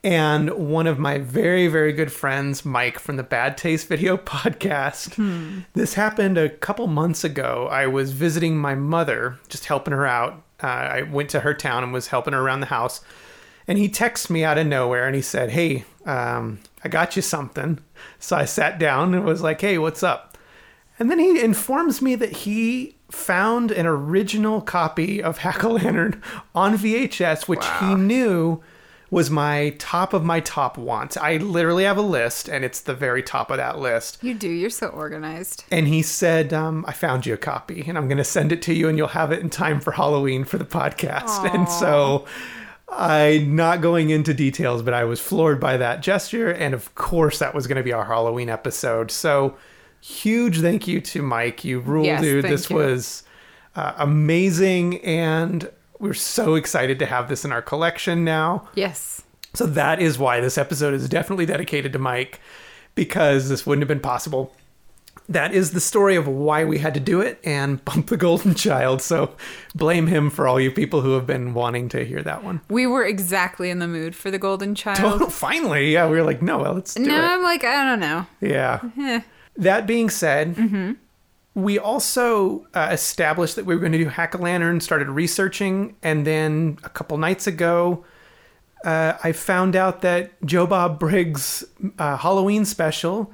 And 0.05 0.51
one 0.51 0.87
of 0.87 0.99
my 0.99 1.19
very, 1.19 1.67
very 1.67 1.93
good 1.93 2.13
friends, 2.13 2.65
Mike 2.65 2.99
from 2.99 3.17
the 3.17 3.23
Bad 3.25 3.59
Taste 3.59 3.89
Video 3.89 4.17
podcast, 4.17 5.65
this 5.73 5.95
happened 5.95 6.39
a 6.39 6.49
couple 6.49 6.87
months 6.87 7.25
ago. 7.25 7.69
I 7.71 7.87
was 7.87 8.13
visiting 8.13 8.57
my 8.57 8.75
mother, 8.77 9.39
just 9.49 9.65
helping 9.65 9.93
her 9.93 10.07
out. 10.07 10.43
Uh, 10.63 10.67
I 10.67 11.03
went 11.03 11.31
to 11.31 11.41
her 11.41 11.55
town 11.55 11.83
and 11.83 11.93
was 11.93 12.07
helping 12.09 12.35
her 12.35 12.41
around 12.41 12.61
the 12.61 12.67
house. 12.67 13.01
And 13.69 13.79
he 13.79 13.89
texts 13.89 14.31
me 14.31 14.45
out 14.45 14.59
of 14.59 14.67
nowhere 14.67 15.07
and 15.07 15.15
he 15.17 15.23
said, 15.23 15.51
Hey, 15.51 15.85
um, 16.05 16.61
I 16.85 16.89
got 16.89 17.17
you 17.17 17.23
something. 17.23 17.81
So 18.19 18.37
I 18.37 18.45
sat 18.45 18.79
down 18.79 19.15
and 19.15 19.25
was 19.25 19.43
like, 19.43 19.61
Hey, 19.61 19.79
what's 19.79 20.03
up? 20.03 20.39
And 20.99 21.11
then 21.11 21.19
he 21.19 21.41
informs 21.41 22.01
me 22.01 22.15
that 22.15 22.33
he 22.33 22.97
found 23.11 23.71
an 23.71 23.87
original 23.87 24.61
copy 24.61 25.23
of 25.23 25.39
Hack-O-Lantern 25.39 26.23
on 26.55 26.77
VHS, 26.77 27.47
which 27.47 27.65
he 27.81 27.95
knew 27.95 28.63
was 29.11 29.31
my 29.31 29.75
top 29.79 30.13
of 30.13 30.25
my 30.25 30.41
top 30.41 30.77
wants. 30.77 31.17
I 31.17 31.37
literally 31.37 31.85
have 31.85 31.97
a 31.97 32.03
list, 32.03 32.49
and 32.49 32.65
it's 32.65 32.81
the 32.81 32.95
very 32.95 33.23
top 33.23 33.51
of 33.51 33.59
that 33.59 33.79
list. 33.79 34.19
You 34.23 34.35
do. 34.35 34.49
You're 34.49 34.71
so 34.71 34.89
organized. 34.89 35.65
And 35.71 35.87
he 35.87 36.03
said, 36.03 36.53
um, 36.53 36.85
I 36.89 36.93
found 36.93 37.25
you 37.25 37.35
a 37.35 37.37
copy, 37.39 37.85
and 37.87 37.97
I'm 37.97 38.09
going 38.09 38.19
to 38.19 38.25
send 38.25 38.51
it 38.51 38.63
to 38.63 38.75
you, 38.75 38.89
and 38.89 38.99
you'll 38.99 39.09
have 39.09 39.31
it 39.31 39.41
in 39.41 39.51
time 39.51 39.81
for 39.81 39.93
Halloween 39.93 40.45
for 40.45 40.59
the 40.59 40.65
podcast. 40.65 41.55
And 41.55 41.69
so 41.69 42.25
I'm 42.89 43.57
not 43.57 43.81
going 43.81 44.11
into 44.11 44.33
details, 44.33 44.83
but 44.83 44.95
I 44.95 45.05
was 45.05 45.21
floored 45.21 45.61
by 45.61 45.77
that 45.77 46.03
gesture. 46.03 46.51
And 46.51 46.73
of 46.73 46.95
course, 46.95 47.39
that 47.41 47.55
was 47.55 47.67
going 47.67 47.77
to 47.77 47.83
be 47.83 47.93
our 47.93 48.05
Halloween 48.05 48.49
episode. 48.49 49.11
So 49.11 49.57
huge 50.01 50.61
thank 50.61 50.87
you 50.87 51.01
to 51.01 51.23
Mike. 51.23 51.65
You 51.65 51.81
rule, 51.81 52.05
Yes, 52.05 52.21
dude. 52.21 52.45
This 52.45 52.71
you. 52.71 52.77
was 52.77 53.25
uh, 53.75 53.95
amazing. 53.99 55.05
And 55.05 55.69
we're 55.99 56.15
so 56.15 56.55
excited 56.55 56.99
to 57.01 57.07
have 57.07 57.29
this 57.29 57.45
in 57.45 57.53
our 57.53 57.63
collection 57.63 58.25
now. 58.25 58.69
Yes. 58.75 59.23
So 59.55 59.67
that 59.67 60.01
is 60.01 60.19
why 60.19 60.41
this 60.41 60.59
episode 60.59 60.95
is 60.95 61.09
definitely 61.09 61.47
dedicated 61.47 61.93
to 61.95 61.99
Mike 61.99 62.41
because 62.95 63.49
this 63.49 63.67
wouldn't 63.67 63.83
have 63.83 63.89
been 63.89 64.01
possible. 64.01 64.55
That 65.29 65.55
is 65.55 65.73
the 65.73 65.81
story 65.81 66.15
of 66.15 66.29
why 66.29 66.65
we 66.65 66.79
had 66.79 66.95
to 66.95 67.01
do 67.01 67.21
it 67.21 67.41
and 67.45 67.85
bump 67.85 68.09
the 68.09 68.17
golden 68.17 68.55
child. 68.55 69.03
So 69.03 69.35
blame 69.75 70.07
him 70.07 70.31
for 70.31 70.47
all 70.47 70.61
you 70.61 70.71
people 70.71 71.01
who 71.01 71.13
have 71.13 71.27
been 71.27 71.55
wanting 71.55 71.89
to 71.91 72.05
hear 72.05 72.23
that 72.23 72.45
one. 72.45 72.61
We 72.69 72.87
were 72.87 73.05
exactly 73.05 73.71
in 73.71 73.79
the 73.79 73.89
mood 73.89 74.15
for 74.15 74.31
the 74.31 74.39
Golden 74.39 74.75
Child. 74.75 75.23
Oh, 75.27 75.29
finally, 75.29 75.93
yeah, 75.93 76.09
we 76.09 76.17
were 76.17 76.25
like, 76.25 76.43
no, 76.43 76.59
well, 76.59 76.75
let's 76.75 76.95
do 76.95 77.03
no, 77.03 77.15
it. 77.15 77.21
I'm 77.21 77.43
like, 77.43 77.65
I 77.65 77.85
don't 77.85 78.01
know. 78.01 78.27
Yeah. 78.41 78.81
Eh. 78.99 79.21
That 79.57 79.87
being 79.87 80.11
said, 80.11 80.97
we 81.57 81.79
also 81.79 82.67
uh, 82.75 82.91
established 82.93 83.57
that 83.57 83.65
we 83.65 83.75
were 83.75 83.81
going 83.81 83.93
to 83.93 83.99
do 83.99 84.09
Hack-O-Lantern, 84.09 84.81
started 84.81 85.09
researching, 85.09 85.97
and 86.03 86.27
then 86.27 86.79
a 86.85 86.91
couple 86.91 87.17
nights 87.17 87.47
ago, 87.47 88.05
uh, 88.85 89.15
I 89.25 89.33
found 89.33 89.75
out 89.75 90.03
that 90.03 90.33
Joe 90.45 90.67
Bob 90.67 91.01
Briggs' 91.01 91.65
uh, 91.99 92.19
Halloween 92.19 92.67
special, 92.67 93.33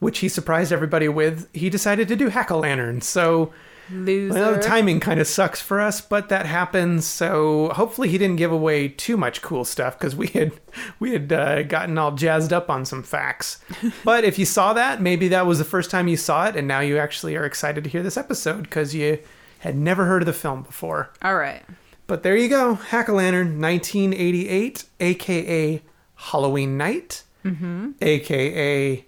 which 0.00 0.18
he 0.18 0.28
surprised 0.28 0.72
everybody 0.72 1.08
with, 1.08 1.48
he 1.54 1.70
decided 1.70 2.08
to 2.08 2.16
do 2.16 2.28
Hack-O-Lantern. 2.28 3.00
So, 3.02 3.52
Loser. 3.90 4.34
well, 4.34 4.54
the 4.54 4.62
timing 4.62 5.00
kind 5.00 5.20
of 5.20 5.26
sucks 5.26 5.60
for 5.60 5.80
us, 5.80 6.00
but 6.00 6.28
that 6.28 6.46
happens. 6.46 7.06
So 7.06 7.70
hopefully 7.70 8.08
he 8.08 8.18
didn't 8.18 8.36
give 8.36 8.52
away 8.52 8.88
too 8.88 9.16
much 9.16 9.42
cool 9.42 9.64
stuff 9.64 9.98
because 9.98 10.14
we 10.14 10.28
had 10.28 10.52
we 10.98 11.12
had 11.12 11.32
uh, 11.32 11.62
gotten 11.64 11.98
all 11.98 12.12
jazzed 12.12 12.52
up 12.52 12.70
on 12.70 12.84
some 12.84 13.02
facts. 13.02 13.58
but 14.04 14.24
if 14.24 14.38
you 14.38 14.44
saw 14.44 14.72
that, 14.72 15.00
maybe 15.00 15.28
that 15.28 15.46
was 15.46 15.58
the 15.58 15.64
first 15.64 15.90
time 15.90 16.08
you 16.08 16.16
saw 16.16 16.46
it, 16.46 16.56
and 16.56 16.68
now 16.68 16.80
you 16.80 16.98
actually 16.98 17.36
are 17.36 17.44
excited 17.44 17.84
to 17.84 17.90
hear 17.90 18.02
this 18.02 18.16
episode 18.16 18.62
because 18.62 18.94
you 18.94 19.18
had 19.60 19.76
never 19.76 20.06
heard 20.06 20.22
of 20.22 20.26
the 20.26 20.32
film 20.32 20.62
before. 20.62 21.10
All 21.22 21.36
right. 21.36 21.62
But 22.06 22.24
there 22.24 22.36
you 22.36 22.48
go, 22.48 22.74
Hack-O-Lantern, 22.74 23.60
1988, 23.60 24.84
aka 24.98 25.82
Halloween 26.16 26.76
Night, 26.76 27.22
mm-hmm. 27.44 27.90
aka 28.00 29.06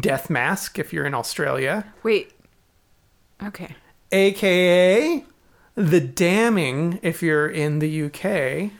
Death 0.00 0.30
Mask 0.30 0.78
if 0.78 0.92
you're 0.92 1.04
in 1.06 1.14
Australia 1.14 1.92
Wait. 2.02 2.32
Okay. 3.42 3.74
aka 4.12 5.24
The 5.74 6.00
Damning, 6.00 6.98
if 7.02 7.22
you're 7.22 7.48
in 7.48 7.80
the 7.80 8.04
UK. 8.04 8.70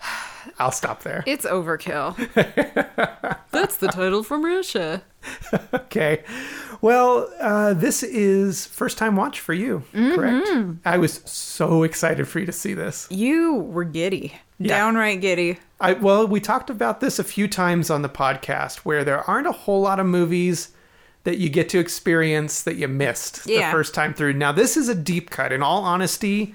I'll 0.58 0.70
stop 0.70 1.02
there. 1.02 1.24
It's 1.26 1.44
overkill. 1.44 2.14
That's 3.50 3.76
the 3.78 3.88
title 3.88 4.22
from 4.22 4.44
Russia. 4.44 5.02
Okay. 5.72 6.22
Well, 6.80 7.32
uh, 7.40 7.72
this 7.74 8.02
is 8.02 8.66
first 8.66 8.98
time 8.98 9.16
watch 9.16 9.40
for 9.40 9.54
you, 9.54 9.84
correct? 9.92 10.46
I 10.84 10.98
was 10.98 11.22
so 11.24 11.82
excited 11.82 12.28
for 12.28 12.40
you 12.40 12.46
to 12.46 12.52
see 12.52 12.74
this. 12.74 13.08
You 13.10 13.54
were 13.54 13.84
giddy. 13.84 14.34
Downright 14.60 15.20
giddy. 15.20 15.58
I 15.84 15.92
well, 15.94 16.26
we 16.26 16.40
talked 16.40 16.70
about 16.70 17.00
this 17.00 17.18
a 17.18 17.24
few 17.24 17.46
times 17.48 17.90
on 17.90 18.02
the 18.02 18.08
podcast 18.08 18.78
where 18.78 19.04
there 19.04 19.20
aren't 19.28 19.46
a 19.46 19.52
whole 19.52 19.80
lot 19.82 20.00
of 20.00 20.06
movies 20.06 20.70
that 21.24 21.38
you 21.38 21.48
get 21.48 21.68
to 21.70 21.78
experience 21.78 22.62
that 22.62 22.76
you 22.76 22.86
missed 22.88 23.44
the 23.44 23.60
first 23.70 23.94
time 23.94 24.12
through. 24.14 24.34
Now, 24.34 24.52
this 24.52 24.76
is 24.76 24.88
a 24.88 24.94
deep 24.94 25.30
cut. 25.30 25.52
In 25.52 25.62
all 25.62 25.82
honesty, 25.82 26.54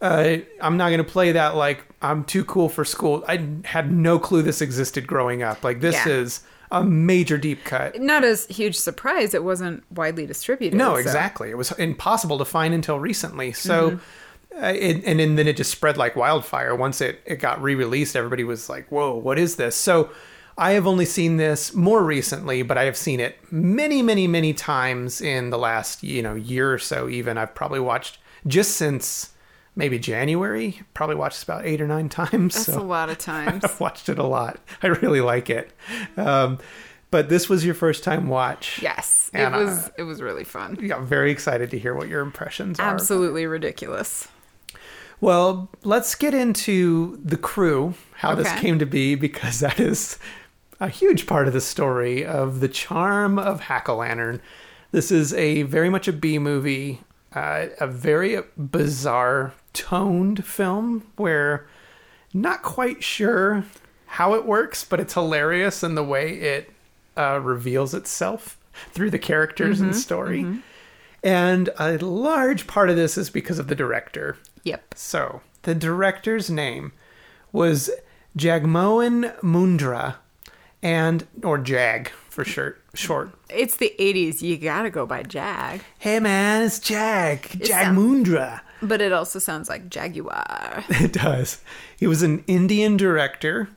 uh, 0.00 0.36
I'm 0.60 0.76
not 0.76 0.88
going 0.88 0.98
to 1.04 1.10
play 1.12 1.32
that 1.32 1.56
like 1.56 1.84
I'm 2.00 2.24
too 2.24 2.44
cool 2.44 2.68
for 2.68 2.84
school. 2.84 3.24
I 3.28 3.46
had 3.64 3.92
no 3.92 4.18
clue 4.18 4.42
this 4.42 4.60
existed 4.62 5.06
growing 5.06 5.42
up. 5.42 5.62
Like 5.64 5.80
this 5.80 5.94
Yeah. 5.94 6.08
is 6.08 6.40
a 6.70 6.84
major 6.84 7.36
deep 7.38 7.64
cut. 7.64 7.98
Not 8.00 8.24
as 8.24 8.46
huge 8.46 8.76
surprise 8.76 9.34
it 9.34 9.42
wasn't 9.44 9.82
widely 9.90 10.26
distributed. 10.26 10.76
No, 10.76 10.90
so- 10.94 10.96
exactly. 10.96 11.50
It 11.50 11.56
was 11.58 11.72
impossible 11.72 12.38
to 12.38 12.44
find 12.44 12.72
until 12.74 13.00
recently. 13.00 13.52
So, 13.52 13.90
Mm-hmm. 13.90 13.98
Uh, 14.56 14.72
it, 14.74 15.04
and, 15.04 15.20
then 15.20 15.36
then 15.36 15.46
it 15.46 15.56
just 15.56 15.70
spread 15.70 15.96
like 15.96 16.16
wildfire. 16.16 16.74
Once 16.74 17.00
it, 17.00 17.20
it 17.24 17.36
got 17.36 17.62
re 17.62 17.74
released, 17.74 18.16
everybody 18.16 18.44
was 18.44 18.68
like, 18.68 18.88
whoa, 18.90 19.14
what 19.14 19.38
is 19.38 19.56
this? 19.56 19.76
So, 19.76 20.10
I 20.58 20.72
have 20.72 20.88
only 20.88 21.04
seen 21.04 21.36
this 21.36 21.72
more 21.72 22.02
recently, 22.02 22.62
but 22.62 22.76
I 22.76 22.84
have 22.84 22.96
seen 22.96 23.20
it 23.20 23.38
many, 23.52 24.02
many, 24.02 24.26
many 24.26 24.52
times 24.52 25.20
in 25.20 25.50
the 25.50 25.58
last, 25.58 26.02
you 26.02 26.20
know, 26.20 26.34
year 26.34 26.72
or 26.72 26.80
so, 26.80 27.08
even. 27.08 27.38
I've 27.38 27.54
probably 27.54 27.78
watched 27.78 28.18
just 28.44 28.72
since 28.76 29.30
maybe 29.76 30.00
January, 30.00 30.80
probably 30.94 31.14
watched 31.14 31.44
about 31.44 31.64
eight 31.64 31.80
or 31.80 31.86
nine 31.86 32.08
times. 32.08 32.54
That's 32.54 32.66
so. 32.66 32.80
a 32.80 32.82
lot 32.82 33.08
of 33.08 33.18
times. 33.18 33.64
I've 33.64 33.80
watched 33.80 34.08
it 34.08 34.18
a 34.18 34.26
lot. 34.26 34.58
I 34.82 34.88
really 34.88 35.20
like 35.20 35.48
it. 35.48 35.70
Um, 36.16 36.58
but 37.12 37.28
this 37.28 37.48
was 37.48 37.64
your 37.64 37.74
first 37.74 38.02
time 38.02 38.26
watch. 38.26 38.80
yes. 38.82 39.30
And, 39.32 39.54
it 39.54 39.58
uh, 39.58 39.64
was 39.64 39.90
it 39.96 40.02
was 40.02 40.20
really 40.20 40.44
fun. 40.44 40.76
Yeah, 40.80 40.96
I'm 40.96 41.06
very 41.06 41.30
excited 41.30 41.70
to 41.70 41.78
hear 41.78 41.94
what 41.94 42.08
your 42.08 42.20
impressions 42.20 42.80
are. 42.80 42.82
Absolutely 42.82 43.46
ridiculous. 43.46 44.26
Well, 45.20 45.68
let's 45.82 46.14
get 46.14 46.32
into 46.32 47.18
the 47.24 47.36
crew, 47.36 47.94
how 48.14 48.34
this 48.34 48.52
came 48.60 48.78
to 48.78 48.86
be, 48.86 49.14
because 49.14 49.60
that 49.60 49.80
is 49.80 50.18
a 50.80 50.88
huge 50.88 51.26
part 51.26 51.48
of 51.48 51.54
the 51.54 51.60
story 51.60 52.24
of 52.24 52.60
the 52.60 52.68
charm 52.68 53.38
of 53.38 53.60
Hack-O-Lantern. 53.62 54.40
This 54.92 55.10
is 55.10 55.34
a 55.34 55.62
very 55.62 55.90
much 55.90 56.06
a 56.06 56.12
B 56.12 56.38
movie, 56.38 57.00
uh, 57.34 57.66
a 57.80 57.86
very 57.86 58.40
bizarre 58.56 59.54
toned 59.72 60.44
film 60.44 61.06
where 61.16 61.66
not 62.32 62.62
quite 62.62 63.02
sure 63.02 63.64
how 64.06 64.34
it 64.34 64.46
works, 64.46 64.84
but 64.84 65.00
it's 65.00 65.14
hilarious 65.14 65.82
in 65.82 65.94
the 65.96 66.04
way 66.04 66.34
it 66.34 66.70
uh, 67.16 67.40
reveals 67.42 67.92
itself 67.92 68.56
through 68.92 69.10
the 69.10 69.18
characters 69.18 69.80
and 69.80 69.96
story. 69.96 70.42
And 71.24 71.70
a 71.78 71.98
large 71.98 72.68
part 72.68 72.88
of 72.88 72.96
this 72.96 73.18
is 73.18 73.28
because 73.28 73.58
of 73.58 73.66
the 73.66 73.74
director. 73.74 74.36
Yep. 74.64 74.94
So, 74.96 75.40
the 75.62 75.74
director's 75.74 76.50
name 76.50 76.92
was 77.52 77.90
Jagmohan 78.36 79.38
Mundhra, 79.40 80.16
and 80.82 81.26
or 81.42 81.58
Jag 81.58 82.08
for 82.28 82.44
short. 82.44 82.82
Short. 82.94 83.30
It's 83.50 83.76
the 83.76 83.92
80s. 83.98 84.42
You 84.42 84.56
got 84.56 84.82
to 84.82 84.90
go 84.90 85.06
by 85.06 85.22
Jag. 85.22 85.80
Hey 85.98 86.20
man, 86.20 86.62
it's 86.62 86.78
Jag. 86.78 87.40
Jag 87.58 87.66
sound- 87.66 87.98
Mundhra. 87.98 88.60
But 88.80 89.00
it 89.00 89.12
also 89.12 89.38
sounds 89.40 89.68
like 89.68 89.88
Jaguar. 89.90 90.84
It 90.88 91.12
does. 91.12 91.60
He 91.98 92.06
was 92.06 92.22
an 92.22 92.44
Indian 92.46 92.96
director, 92.96 93.68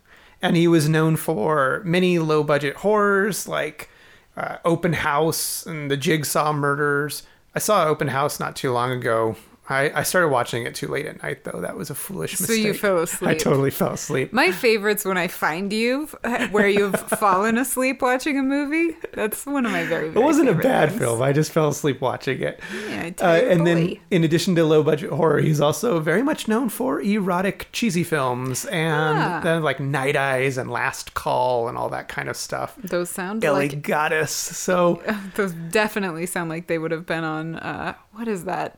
and 0.43 0.55
he 0.55 0.67
was 0.67 0.87
known 0.87 1.15
for 1.15 1.81
many 1.83 2.19
low 2.19 2.43
budget 2.43 2.75
horrors 2.77 3.47
like 3.47 3.89
uh, 4.37 4.57
Open 4.63 4.93
House 4.93 5.65
and 5.65 5.89
the 5.89 5.97
Jigsaw 5.97 6.53
Murders. 6.53 7.23
I 7.55 7.59
saw 7.59 7.85
Open 7.85 8.09
House 8.09 8.39
not 8.39 8.55
too 8.55 8.71
long 8.71 8.91
ago. 8.91 9.35
I, 9.69 9.99
I 9.99 10.03
started 10.03 10.29
watching 10.29 10.65
it 10.65 10.75
too 10.75 10.87
late 10.87 11.05
at 11.05 11.23
night, 11.23 11.45
though. 11.45 11.61
That 11.61 11.77
was 11.77 11.89
a 11.89 11.95
foolish 11.95 12.37
mistake. 12.39 12.47
So 12.61 12.67
you 12.67 12.73
fell 12.73 12.97
asleep. 12.97 13.29
I 13.29 13.35
totally 13.35 13.69
fell 13.71 13.93
asleep. 13.93 14.33
My 14.33 14.51
favorite's 14.51 15.05
when 15.05 15.17
I 15.17 15.27
find 15.29 15.71
you 15.71 16.07
where 16.51 16.67
you've 16.67 16.99
fallen 17.19 17.57
asleep 17.57 18.01
watching 18.01 18.37
a 18.37 18.43
movie. 18.43 18.97
That's 19.13 19.45
one 19.45 19.65
of 19.65 19.71
my 19.71 19.85
very, 19.85 20.07
It 20.09 20.15
wasn't 20.15 20.49
a 20.49 20.55
bad 20.55 20.89
things. 20.89 21.01
film. 21.01 21.21
I 21.21 21.31
just 21.31 21.51
fell 21.53 21.69
asleep 21.69 22.01
watching 22.01 22.41
it. 22.41 22.59
Yeah, 22.89 23.11
I 23.21 23.23
Uh, 23.23 23.41
and 23.49 23.65
then, 23.65 23.97
in 24.09 24.23
addition 24.25 24.55
to 24.55 24.65
low 24.65 24.83
budget 24.83 25.11
horror, 25.11 25.39
he's 25.39 25.61
also 25.61 25.99
very 26.01 26.23
much 26.23 26.49
known 26.49 26.67
for 26.67 26.99
erotic, 26.99 27.69
cheesy 27.71 28.03
films 28.03 28.65
and 28.65 29.17
Ah. 29.19 29.39
then 29.41 29.63
like 29.63 29.79
Night 29.79 30.17
Eyes 30.17 30.57
and 30.57 30.69
Last 30.69 31.13
Call 31.13 31.69
and 31.69 31.77
all 31.77 31.87
that 31.89 32.09
kind 32.09 32.27
of 32.27 32.35
stuff. 32.35 32.75
Those 32.83 33.09
sound 33.09 33.45
Ellie 33.45 33.69
like 33.69 33.83
Goddess. 33.83 34.31
So 34.31 35.01
those 35.35 35.53
definitely 35.53 36.25
sound 36.25 36.49
like 36.49 36.67
they 36.67 36.79
would 36.79 36.91
have 36.91 37.05
been 37.05 37.23
on 37.23 37.55
uh 37.55 37.93
what 38.13 38.27
is 38.27 38.43
that? 38.45 38.77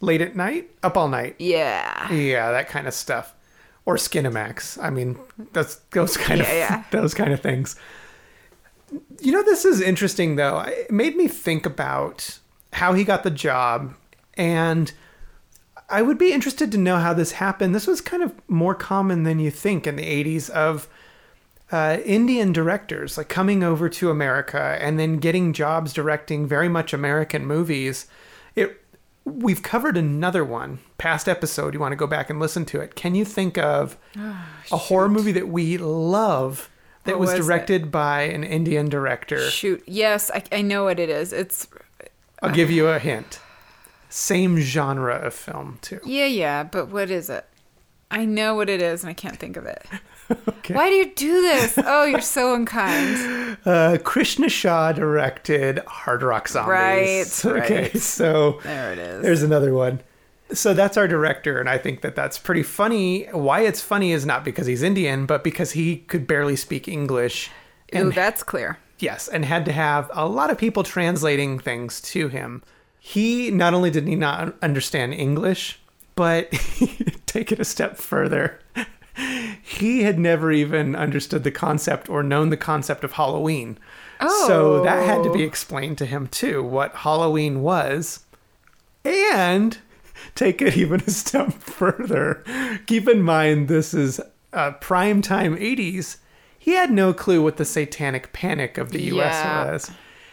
Late 0.00 0.20
at 0.20 0.36
night, 0.36 0.70
up 0.82 0.96
all 0.96 1.08
night. 1.08 1.36
Yeah. 1.38 2.12
Yeah, 2.12 2.50
that 2.52 2.68
kind 2.68 2.86
of 2.86 2.94
stuff. 2.94 3.34
Or 3.84 3.96
Skinamax. 3.96 4.82
I 4.82 4.90
mean, 4.90 5.18
that's 5.52 5.76
those 5.92 6.16
kind 6.16 6.40
Yeah, 6.40 6.46
of 6.50 6.56
yeah. 6.56 6.84
those 6.90 7.14
kind 7.14 7.32
of 7.32 7.40
things. 7.40 7.76
You 9.20 9.32
know, 9.32 9.42
this 9.42 9.64
is 9.64 9.80
interesting 9.80 10.36
though. 10.36 10.60
It 10.60 10.90
made 10.90 11.16
me 11.16 11.28
think 11.28 11.66
about 11.66 12.38
how 12.74 12.92
he 12.94 13.04
got 13.04 13.22
the 13.22 13.30
job, 13.30 13.94
and 14.34 14.92
I 15.90 16.02
would 16.02 16.18
be 16.18 16.32
interested 16.32 16.70
to 16.72 16.78
know 16.78 16.96
how 16.96 17.12
this 17.14 17.32
happened. 17.32 17.74
This 17.74 17.86
was 17.86 18.00
kind 18.00 18.22
of 18.22 18.34
more 18.48 18.74
common 18.74 19.22
than 19.24 19.40
you 19.40 19.50
think 19.50 19.86
in 19.86 19.96
the 19.96 20.04
'80s 20.24 20.48
of 20.50 20.88
uh, 21.70 21.98
Indian 22.04 22.52
directors 22.52 23.18
like 23.18 23.28
coming 23.28 23.62
over 23.62 23.88
to 23.90 24.10
America 24.10 24.78
and 24.80 24.98
then 24.98 25.16
getting 25.18 25.52
jobs 25.52 25.92
directing 25.92 26.46
very 26.46 26.68
much 26.68 26.92
American 26.94 27.44
movies. 27.46 28.06
It 28.54 28.82
we've 29.28 29.62
covered 29.62 29.96
another 29.96 30.44
one 30.44 30.78
past 30.98 31.28
episode. 31.28 31.74
You 31.74 31.80
want 31.80 31.92
to 31.92 31.96
go 31.96 32.06
back 32.06 32.30
and 32.30 32.40
listen 32.40 32.64
to 32.66 32.80
it? 32.80 32.94
Can 32.94 33.14
you 33.14 33.24
think 33.24 33.58
of 33.58 33.96
ah, 34.16 34.48
a 34.72 34.76
horror 34.76 35.08
movie 35.08 35.32
that 35.32 35.48
we 35.48 35.78
love 35.78 36.70
that 37.04 37.12
What 37.12 37.20
was, 37.20 37.30
was 37.30 37.46
directed 37.46 37.90
by 37.90 38.22
an 38.22 38.44
Indian 38.44 38.88
director? 38.88 39.50
Shoot. 39.50 39.82
Yes, 39.86 40.30
I, 40.32 40.42
I 40.52 40.62
know 40.62 40.84
what 40.84 40.98
it 40.98 41.08
is. 41.08 41.32
It's 41.32 41.68
I'll 42.42 42.52
give 42.52 42.70
you 42.70 42.88
a 42.88 42.96
uh, 42.96 42.98
hint. 42.98 43.40
Same 44.08 44.58
genre 44.58 45.16
of 45.16 45.34
film 45.34 45.78
too. 45.82 46.00
yeah, 46.04 46.26
yeah, 46.26 46.62
but 46.62 46.88
what 46.88 47.10
is 47.10 47.28
it? 47.28 47.46
I 48.10 48.24
know 48.24 48.54
what 48.54 48.70
it 48.70 48.80
is 48.80 49.02
and 49.02 49.10
I 49.10 49.14
can't 49.14 49.38
think 49.38 49.56
of 49.56 49.66
it. 49.66 49.84
Okay. 50.30 50.74
Why 50.74 50.88
do 50.90 50.94
you 50.96 51.14
do 51.14 51.40
this? 51.42 51.78
Oh, 51.78 52.04
you're 52.04 52.20
so 52.20 52.54
unkind. 52.54 53.56
Uh, 53.66 53.98
Krishna 54.02 54.48
Shah 54.48 54.92
directed 54.92 55.80
Hard 55.86 56.22
Rock 56.22 56.48
Zombies. 56.48 57.44
Right, 57.44 57.44
Okay, 57.64 57.82
right. 57.82 57.98
so 57.98 58.60
There 58.62 58.92
it 58.92 58.98
is. 58.98 59.22
There's 59.22 59.42
another 59.42 59.74
one. 59.74 60.00
So 60.52 60.72
that's 60.74 60.96
our 60.96 61.08
director, 61.08 61.58
and 61.60 61.68
I 61.68 61.76
think 61.76 62.00
that 62.02 62.14
that's 62.14 62.38
pretty 62.38 62.62
funny. 62.62 63.24
Why 63.32 63.60
it's 63.62 63.82
funny 63.82 64.12
is 64.12 64.24
not 64.24 64.44
because 64.44 64.66
he's 64.66 64.82
Indian, 64.82 65.26
but 65.26 65.42
because 65.44 65.72
he 65.72 65.96
could 65.96 66.26
barely 66.26 66.56
speak 66.56 66.88
English. 66.88 67.50
Ooh, 67.94 68.12
that's 68.12 68.42
clear. 68.42 68.78
yes, 68.98 69.28
and 69.28 69.44
had 69.44 69.64
to 69.66 69.72
have 69.72 70.10
a 70.14 70.26
lot 70.26 70.50
of 70.50 70.56
people 70.56 70.82
translating 70.84 71.58
things 71.58 72.00
to 72.02 72.28
him. 72.28 72.62
He 73.00 73.50
not 73.50 73.74
only 73.74 73.90
did 73.90 74.06
he 74.06 74.14
not 74.14 74.54
understand 74.62 75.14
English, 75.14 75.78
but 76.14 76.50
take 77.26 77.50
it 77.52 77.60
a 77.60 77.64
step 77.64 77.96
further. 77.98 78.60
He 79.62 80.02
had 80.02 80.18
never 80.18 80.52
even 80.52 80.94
understood 80.94 81.44
the 81.44 81.50
concept 81.50 82.08
or 82.08 82.22
known 82.22 82.50
the 82.50 82.56
concept 82.56 83.04
of 83.04 83.12
Halloween. 83.12 83.78
So 84.46 84.80
that 84.80 85.04
had 85.04 85.22
to 85.24 85.30
be 85.32 85.42
Oh. 85.42 85.46
explained 85.46 85.98
to 85.98 86.06
him 86.06 86.26
too, 86.28 86.62
what 86.62 86.94
Halloween 86.96 87.62
was. 87.62 88.20
And 89.04 89.78
take 90.34 90.60
it 90.62 90.76
even 90.76 91.00
a 91.06 91.10
step 91.10 91.52
further. 91.62 92.42
Keep 92.86 93.08
in 93.08 93.22
mind 93.22 93.68
this 93.68 93.94
is 93.94 94.20
uh, 94.52 94.72
prime 94.72 95.22
time 95.22 95.56
80s. 95.56 96.16
He 96.58 96.72
had 96.72 96.90
no 96.90 97.12
clue 97.12 97.42
what 97.42 97.56
the 97.56 97.64
satanic 97.64 98.32
panic 98.32 98.76
of 98.78 98.90
the 98.90 99.02
US 99.04 99.42
Yeah. 99.44 99.70
was. 99.72 99.90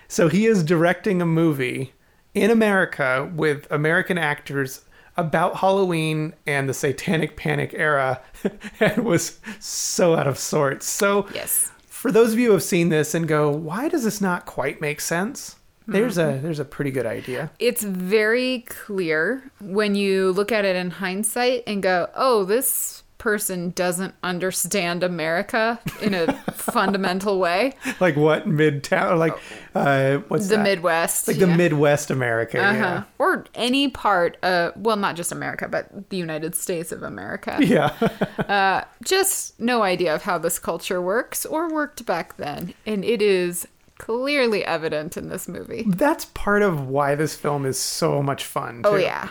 So 0.07 0.27
he 0.27 0.45
is 0.45 0.63
directing 0.63 1.21
a 1.21 1.25
movie 1.25 1.93
in 2.33 2.51
America 2.51 3.31
with 3.35 3.67
American 3.71 4.17
actors 4.17 4.81
about 5.17 5.57
Halloween 5.57 6.33
and 6.45 6.67
the 6.67 6.73
satanic 6.73 7.35
panic 7.37 7.73
era 7.75 8.21
and 8.79 9.05
was 9.05 9.39
so 9.59 10.15
out 10.15 10.27
of 10.27 10.37
sorts. 10.37 10.85
So 10.87 11.27
Yes. 11.33 11.71
for 11.87 12.11
those 12.11 12.33
of 12.33 12.39
you 12.39 12.47
who 12.47 12.53
have 12.53 12.63
seen 12.63 12.89
this 12.89 13.13
and 13.15 13.27
go, 13.27 13.49
why 13.49 13.87
does 13.89 14.03
this 14.03 14.19
not 14.21 14.45
quite 14.45 14.81
make 14.81 14.99
sense? 15.01 15.55
There's 15.87 16.17
Mm-hmm. 16.17 16.39
a 16.39 16.41
there's 16.41 16.59
a 16.59 16.65
pretty 16.65 16.89
good 16.91 17.05
idea. 17.05 17.51
It's 17.59 17.83
very 17.83 18.65
clear 18.67 19.51
when 19.61 19.93
you 19.95 20.31
look 20.31 20.51
at 20.51 20.65
it 20.65 20.75
in 20.75 20.89
hindsight 20.89 21.63
and 21.67 21.83
go, 21.83 22.09
"Oh, 22.15 22.43
this 22.43 23.03
person 23.25 23.71
doesn't 23.71 24.13
understand 24.21 25.01
America 25.01 25.79
in 25.99 26.13
a 26.13 26.31
fundamental 26.53 27.39
way. 27.39 27.73
Like 27.99 28.15
what 28.15 28.47
midtown? 28.47 29.17
Like 29.17 29.33
uh, 29.73 30.17
what's 30.27 30.47
The 30.47 30.57
that? 30.57 30.63
Midwest. 30.63 31.27
Like 31.27 31.39
the 31.39 31.47
yeah. 31.47 31.55
Midwest 31.55 32.11
America. 32.11 32.61
Uh-huh. 32.63 32.77
Yeah. 32.77 33.03
Or 33.17 33.45
any 33.55 33.87
part, 33.87 34.37
uh, 34.43 34.73
well, 34.75 34.95
not 34.95 35.15
just 35.15 35.31
America, 35.31 35.67
but 35.67 36.11
the 36.11 36.17
United 36.17 36.53
States 36.53 36.91
of 36.91 37.01
America. 37.01 37.57
Yeah. 37.65 38.85
Just 39.03 39.59
no 39.59 39.81
idea 39.81 40.13
of 40.13 40.21
how 40.21 40.37
this 40.37 40.59
culture 40.59 41.01
works 41.01 41.47
or 41.47 41.67
worked 41.73 42.05
back 42.05 42.37
then. 42.37 42.75
And 42.85 43.03
it 43.03 43.23
is 43.23 43.67
clearly 43.97 44.63
evident 44.63 45.17
in 45.17 45.29
this 45.29 45.47
movie. 45.47 45.83
That's 45.87 46.25
part 46.25 46.61
of 46.61 46.87
why 46.87 47.15
this 47.15 47.35
film 47.35 47.65
is 47.65 47.79
so 47.79 48.21
much 48.21 48.45
fun. 48.45 48.81
Oh, 48.85 48.97
too. 48.97 49.01
yeah. 49.01 49.29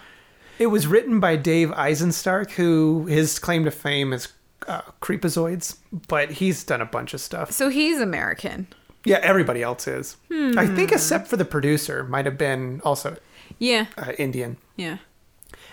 It 0.58 0.66
was 0.68 0.86
written 0.86 1.20
by 1.20 1.36
Dave 1.36 1.70
Eisenstark, 1.70 2.52
who 2.52 3.06
his 3.06 3.38
claim 3.38 3.64
to 3.64 3.70
fame 3.70 4.12
is 4.12 4.28
uh, 4.68 4.82
Creepozoids, 5.00 5.78
but 6.08 6.30
he's 6.32 6.64
done 6.64 6.80
a 6.80 6.86
bunch 6.86 7.12
of 7.14 7.20
stuff. 7.20 7.50
So 7.50 7.68
he's 7.68 8.00
American. 8.00 8.68
Yeah, 9.04 9.18
everybody 9.22 9.62
else 9.62 9.86
is. 9.86 10.16
I 10.30 10.66
think 10.66 10.90
Hmm. 10.90 10.94
except 10.94 11.28
for 11.28 11.36
the 11.36 11.44
producer, 11.44 12.04
might 12.04 12.24
have 12.24 12.38
been 12.38 12.80
also 12.84 13.16
Yeah. 13.58 13.86
uh, 13.98 14.12
Indian. 14.18 14.56
Yeah. 14.76 14.98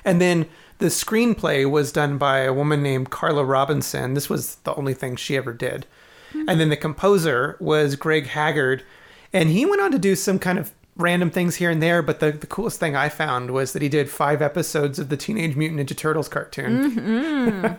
And 0.03 0.19
then 0.19 0.47
the 0.79 0.87
screenplay 0.87 1.69
was 1.69 1.91
done 1.91 2.17
by 2.17 2.39
a 2.39 2.51
woman 2.53 2.81
named 2.83 3.09
Carla 3.11 3.45
Robinson. 3.45 4.15
This 4.15 4.29
was 4.29 4.55
the 4.63 4.73
only 4.75 4.93
thing 4.93 5.15
she 5.15 5.37
ever 5.37 5.53
did. 5.53 5.85
And 6.33 6.59
then 6.59 6.69
the 6.69 6.77
composer 6.77 7.55
was 7.59 7.95
Greg 7.95 8.27
Haggard. 8.27 8.83
And 9.31 9.49
he 9.49 9.65
went 9.65 9.81
on 9.81 9.91
to 9.91 9.99
do 9.99 10.15
some 10.15 10.39
kind 10.39 10.57
of 10.59 10.71
random 10.97 11.29
things 11.31 11.55
here 11.55 11.69
and 11.69 11.81
there. 11.81 12.01
But 12.01 12.19
the, 12.19 12.31
the 12.31 12.47
coolest 12.47 12.79
thing 12.79 12.95
I 12.95 13.09
found 13.09 13.51
was 13.51 13.73
that 13.73 13.81
he 13.81 13.89
did 13.89 14.09
five 14.09 14.41
episodes 14.41 14.99
of 14.99 15.09
the 15.09 15.17
Teenage 15.17 15.55
Mutant 15.55 15.79
Ninja 15.79 15.95
Turtles 15.97 16.27
cartoon. 16.29 17.77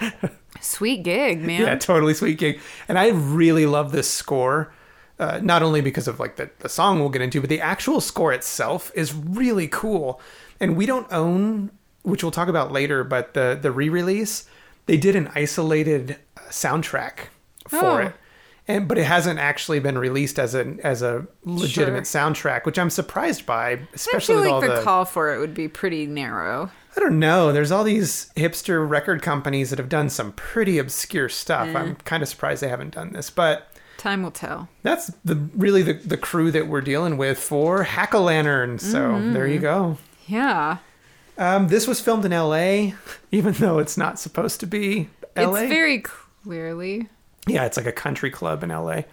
Sweet 0.60 1.02
gig, 1.02 1.40
man. 1.42 1.60
Yeah, 1.62 1.74
totally 1.76 2.14
sweet 2.14 2.38
gig. 2.38 2.60
And 2.88 2.98
I 2.98 3.08
really 3.10 3.66
love 3.66 3.90
this 3.92 4.08
score. 4.10 4.72
Uh, 5.18 5.38
not 5.42 5.62
only 5.62 5.80
because 5.80 6.08
of 6.08 6.18
like 6.20 6.36
the, 6.36 6.50
the 6.60 6.68
song 6.68 6.98
we'll 7.00 7.08
get 7.08 7.22
into, 7.22 7.40
but 7.40 7.50
the 7.50 7.60
actual 7.60 8.00
score 8.00 8.32
itself 8.32 8.90
is 8.94 9.12
really 9.14 9.68
cool. 9.68 10.20
And 10.60 10.76
we 10.76 10.86
don't 10.86 11.06
own, 11.12 11.70
which 12.02 12.22
we'll 12.22 12.32
talk 12.32 12.48
about 12.48 12.72
later, 12.72 13.04
but 13.04 13.34
the 13.34 13.58
the 13.60 13.70
re-release, 13.70 14.48
they 14.86 14.96
did 14.96 15.14
an 15.16 15.30
isolated 15.34 16.16
uh, 16.36 16.40
soundtrack 16.50 17.26
for 17.68 17.84
Oh. 17.84 17.96
it. 17.98 18.14
And 18.68 18.86
but 18.86 18.96
it 18.96 19.04
hasn't 19.04 19.38
actually 19.40 19.80
been 19.80 19.98
released 19.98 20.38
as 20.38 20.54
a 20.54 20.76
as 20.84 21.02
a 21.02 21.26
legitimate 21.44 22.04
soundtrack, 22.04 22.64
which 22.64 22.78
I'm 22.78 22.90
surprised 22.90 23.44
by, 23.44 23.70
I 23.72 23.88
especially 23.92 24.34
feel 24.34 24.42
with 24.42 24.52
all 24.52 24.60
like 24.60 24.70
the, 24.70 24.76
the 24.76 24.82
call 24.82 25.04
for 25.04 25.34
it 25.34 25.38
would 25.38 25.54
be 25.54 25.68
pretty 25.68 26.06
narrow. 26.06 26.70
I 26.96 27.00
don't 27.00 27.18
know. 27.18 27.52
There's 27.52 27.72
all 27.72 27.84
these 27.84 28.30
hipster 28.36 28.88
record 28.88 29.22
companies 29.22 29.70
that 29.70 29.78
have 29.78 29.88
done 29.88 30.10
some 30.10 30.32
pretty 30.32 30.78
obscure 30.78 31.28
stuff. 31.28 31.68
Mm. 31.68 31.76
I'm 31.76 31.96
kind 31.96 32.22
of 32.22 32.28
surprised 32.28 32.62
they 32.62 32.68
haven't 32.68 32.94
done 32.94 33.12
this, 33.12 33.30
but 33.30 33.68
Time 33.96 34.22
will 34.22 34.30
tell. 34.30 34.68
that's 34.82 35.06
the 35.24 35.36
really 35.56 35.82
the, 35.82 35.94
the 35.94 36.16
crew 36.16 36.50
that 36.50 36.68
we're 36.68 36.80
dealing 36.80 37.16
with 37.16 37.38
for 37.38 37.84
Hack-O-Lantern. 37.84 38.78
So 38.78 39.30
there 39.32 39.46
you 39.46 39.58
go. 39.58 39.96
Yeah. 40.26 40.78
Um, 41.38 41.68
this 41.68 41.86
was 41.86 42.00
filmed 42.00 42.24
in 42.24 42.32
L.A., 42.32 42.94
even 43.32 43.54
though 43.54 43.78
it's 43.78 43.96
not 43.96 44.18
supposed 44.18 44.60
to 44.60 44.66
be 44.66 45.08
L.A. 45.34 45.62
It's 45.62 45.68
very 45.68 46.00
clearly. 46.00 47.08
Yeah, 47.48 47.64
it's 47.64 47.76
like 47.76 47.86
a 47.86 47.92
country 47.92 48.30
club 48.30 48.62
in 48.62 48.70
L.A. 48.70 49.04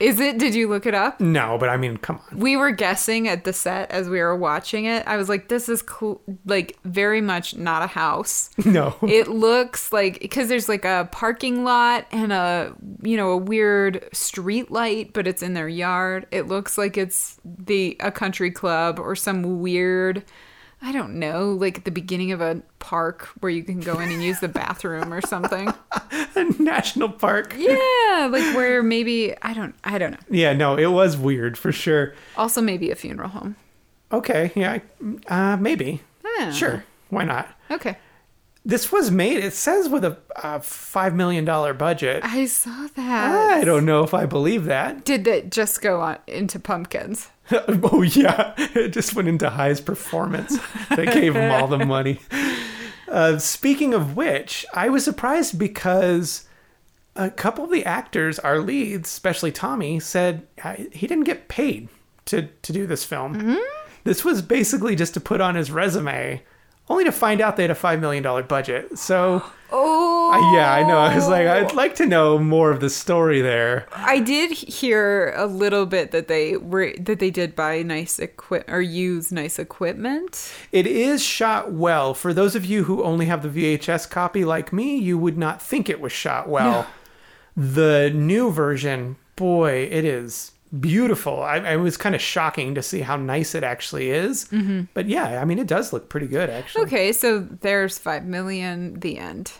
Is 0.00 0.18
it? 0.18 0.38
Did 0.38 0.56
you 0.56 0.68
look 0.68 0.86
it 0.86 0.94
up? 0.94 1.20
No, 1.20 1.56
but 1.56 1.68
I 1.68 1.76
mean, 1.76 1.96
come 1.96 2.18
on. 2.32 2.38
We 2.38 2.56
were 2.56 2.72
guessing 2.72 3.28
at 3.28 3.44
the 3.44 3.52
set 3.52 3.92
as 3.92 4.08
we 4.08 4.18
were 4.18 4.34
watching 4.34 4.86
it. 4.86 5.06
I 5.06 5.16
was 5.16 5.28
like, 5.28 5.48
this 5.48 5.68
is 5.68 5.84
cl- 5.88 6.20
like 6.44 6.76
very 6.84 7.20
much 7.20 7.56
not 7.56 7.82
a 7.82 7.86
house. 7.86 8.50
No. 8.66 8.96
It 9.02 9.28
looks 9.28 9.92
like 9.92 10.18
because 10.20 10.48
there's 10.48 10.68
like 10.68 10.84
a 10.84 11.08
parking 11.12 11.62
lot 11.62 12.06
and 12.10 12.32
a 12.32 12.74
you 13.02 13.16
know 13.16 13.30
a 13.30 13.36
weird 13.36 14.08
street 14.12 14.72
light, 14.72 15.12
but 15.12 15.28
it's 15.28 15.42
in 15.42 15.54
their 15.54 15.68
yard. 15.68 16.26
It 16.32 16.48
looks 16.48 16.76
like 16.76 16.98
it's 16.98 17.38
the 17.44 17.96
a 18.00 18.10
country 18.10 18.50
club 18.50 18.98
or 18.98 19.14
some 19.14 19.60
weird. 19.60 20.24
I 20.86 20.92
don't 20.92 21.14
know, 21.14 21.50
like 21.50 21.78
at 21.78 21.84
the 21.84 21.90
beginning 21.90 22.30
of 22.30 22.40
a 22.40 22.62
park 22.78 23.28
where 23.40 23.50
you 23.50 23.64
can 23.64 23.80
go 23.80 23.98
in 23.98 24.08
and 24.08 24.22
use 24.22 24.38
the 24.38 24.46
bathroom 24.46 25.12
or 25.12 25.20
something. 25.20 25.74
A 26.36 26.44
national 26.62 27.08
Park. 27.08 27.54
Yeah, 27.58 28.28
like 28.30 28.54
where 28.54 28.84
maybe 28.84 29.34
I 29.42 29.52
don't 29.52 29.74
I 29.82 29.98
don't 29.98 30.12
know. 30.12 30.18
Yeah, 30.30 30.52
no, 30.52 30.76
it 30.76 30.86
was 30.86 31.16
weird 31.16 31.58
for 31.58 31.72
sure. 31.72 32.14
Also 32.36 32.60
maybe 32.60 32.92
a 32.92 32.94
funeral 32.94 33.30
home. 33.30 33.56
Okay, 34.12 34.52
yeah, 34.54 34.78
uh, 35.26 35.56
maybe. 35.56 36.02
Yeah. 36.38 36.52
Sure, 36.52 36.84
why 37.10 37.24
not? 37.24 37.48
Okay. 37.68 37.96
This 38.64 38.92
was 38.92 39.10
made, 39.10 39.42
it 39.42 39.52
says, 39.54 39.88
with 39.88 40.04
a, 40.04 40.18
a 40.36 40.58
$5 40.58 41.14
million 41.14 41.44
budget. 41.44 42.24
I 42.24 42.46
saw 42.46 42.88
that. 42.96 43.58
I 43.58 43.64
don't 43.64 43.84
know 43.84 44.02
if 44.02 44.12
I 44.12 44.26
believe 44.26 44.64
that. 44.64 45.04
Did 45.04 45.24
that 45.24 45.52
just 45.52 45.80
go 45.80 46.00
on 46.00 46.18
into 46.26 46.58
pumpkins? 46.58 47.30
oh, 47.68 48.02
yeah. 48.02 48.54
It 48.56 48.88
just 48.88 49.14
went 49.14 49.28
into 49.28 49.50
Hy's 49.50 49.80
performance. 49.80 50.58
They 50.94 51.06
gave 51.06 51.34
him 51.34 51.50
all 51.52 51.68
the 51.68 51.84
money. 51.84 52.20
Uh, 53.08 53.38
speaking 53.38 53.94
of 53.94 54.16
which, 54.16 54.66
I 54.74 54.88
was 54.88 55.04
surprised 55.04 55.58
because 55.58 56.48
a 57.14 57.30
couple 57.30 57.64
of 57.64 57.70
the 57.70 57.84
actors, 57.84 58.38
our 58.40 58.58
leads, 58.58 59.08
especially 59.08 59.52
Tommy, 59.52 60.00
said 60.00 60.46
he 60.92 61.06
didn't 61.06 61.24
get 61.24 61.48
paid 61.48 61.88
to, 62.26 62.48
to 62.62 62.72
do 62.72 62.86
this 62.86 63.04
film. 63.04 63.58
This 64.04 64.24
was 64.24 64.42
basically 64.42 64.96
just 64.96 65.14
to 65.14 65.20
put 65.20 65.40
on 65.40 65.54
his 65.54 65.70
resume, 65.70 66.42
only 66.88 67.04
to 67.04 67.12
find 67.12 67.40
out 67.40 67.56
they 67.56 67.62
had 67.64 67.70
a 67.70 67.74
$5 67.74 68.00
million 68.00 68.22
budget. 68.46 68.98
So. 68.98 69.42
Oh, 69.72 70.30
Uh, 70.32 70.54
yeah, 70.56 70.72
I 70.72 70.82
know. 70.86 70.98
I 70.98 71.14
was 71.14 71.26
like, 71.28 71.46
I'd 71.48 71.74
like 71.74 71.96
to 71.96 72.06
know 72.06 72.38
more 72.38 72.70
of 72.70 72.78
the 72.80 72.88
story 72.90 73.40
there. 73.40 73.86
I 73.92 74.20
did 74.20 74.52
hear 74.52 75.32
a 75.36 75.46
little 75.46 75.86
bit 75.86 76.12
that 76.12 76.28
they 76.28 76.56
were 76.56 76.92
that 77.00 77.18
they 77.18 77.30
did 77.32 77.56
buy 77.56 77.82
nice 77.82 78.20
equip 78.20 78.68
or 78.70 78.80
use 78.80 79.32
nice 79.32 79.58
equipment. 79.58 80.52
It 80.70 80.86
is 80.86 81.20
shot 81.24 81.72
well. 81.72 82.14
For 82.14 82.32
those 82.32 82.54
of 82.54 82.64
you 82.64 82.84
who 82.84 83.02
only 83.02 83.26
have 83.26 83.42
the 83.42 83.48
VHS 83.76 84.08
copy, 84.08 84.44
like 84.44 84.72
me, 84.72 84.96
you 84.96 85.18
would 85.18 85.36
not 85.36 85.60
think 85.60 85.88
it 85.88 86.00
was 86.00 86.12
shot 86.12 86.48
well. 86.48 86.86
The 87.56 88.10
new 88.14 88.52
version, 88.52 89.16
boy, 89.34 89.88
it 89.90 90.04
is 90.04 90.52
beautiful. 90.80 91.42
I, 91.42 91.58
it 91.72 91.76
was 91.76 91.96
kind 91.96 92.14
of 92.14 92.20
shocking 92.20 92.74
to 92.74 92.82
see 92.82 93.00
how 93.00 93.16
nice 93.16 93.54
it 93.54 93.64
actually 93.64 94.10
is. 94.10 94.46
Mm-hmm. 94.46 94.82
But 94.94 95.06
yeah, 95.08 95.40
I 95.40 95.44
mean, 95.44 95.58
it 95.58 95.66
does 95.66 95.92
look 95.92 96.08
pretty 96.08 96.26
good, 96.26 96.50
actually. 96.50 96.84
Okay, 96.84 97.12
so 97.12 97.40
there's 97.40 97.98
five 97.98 98.24
million. 98.24 99.00
The 99.00 99.18
end. 99.18 99.52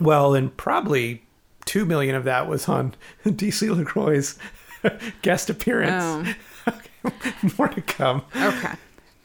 Well, 0.00 0.34
and 0.34 0.54
probably 0.56 1.22
two 1.64 1.84
million 1.84 2.14
of 2.14 2.24
that 2.24 2.48
was 2.48 2.68
on 2.68 2.94
DC 3.24 3.68
LaCroix's 3.68 4.38
guest 5.22 5.50
appearance. 5.50 6.34
Oh, 6.66 6.80
More 7.58 7.68
to 7.68 7.82
come. 7.82 8.22
okay. 8.34 8.72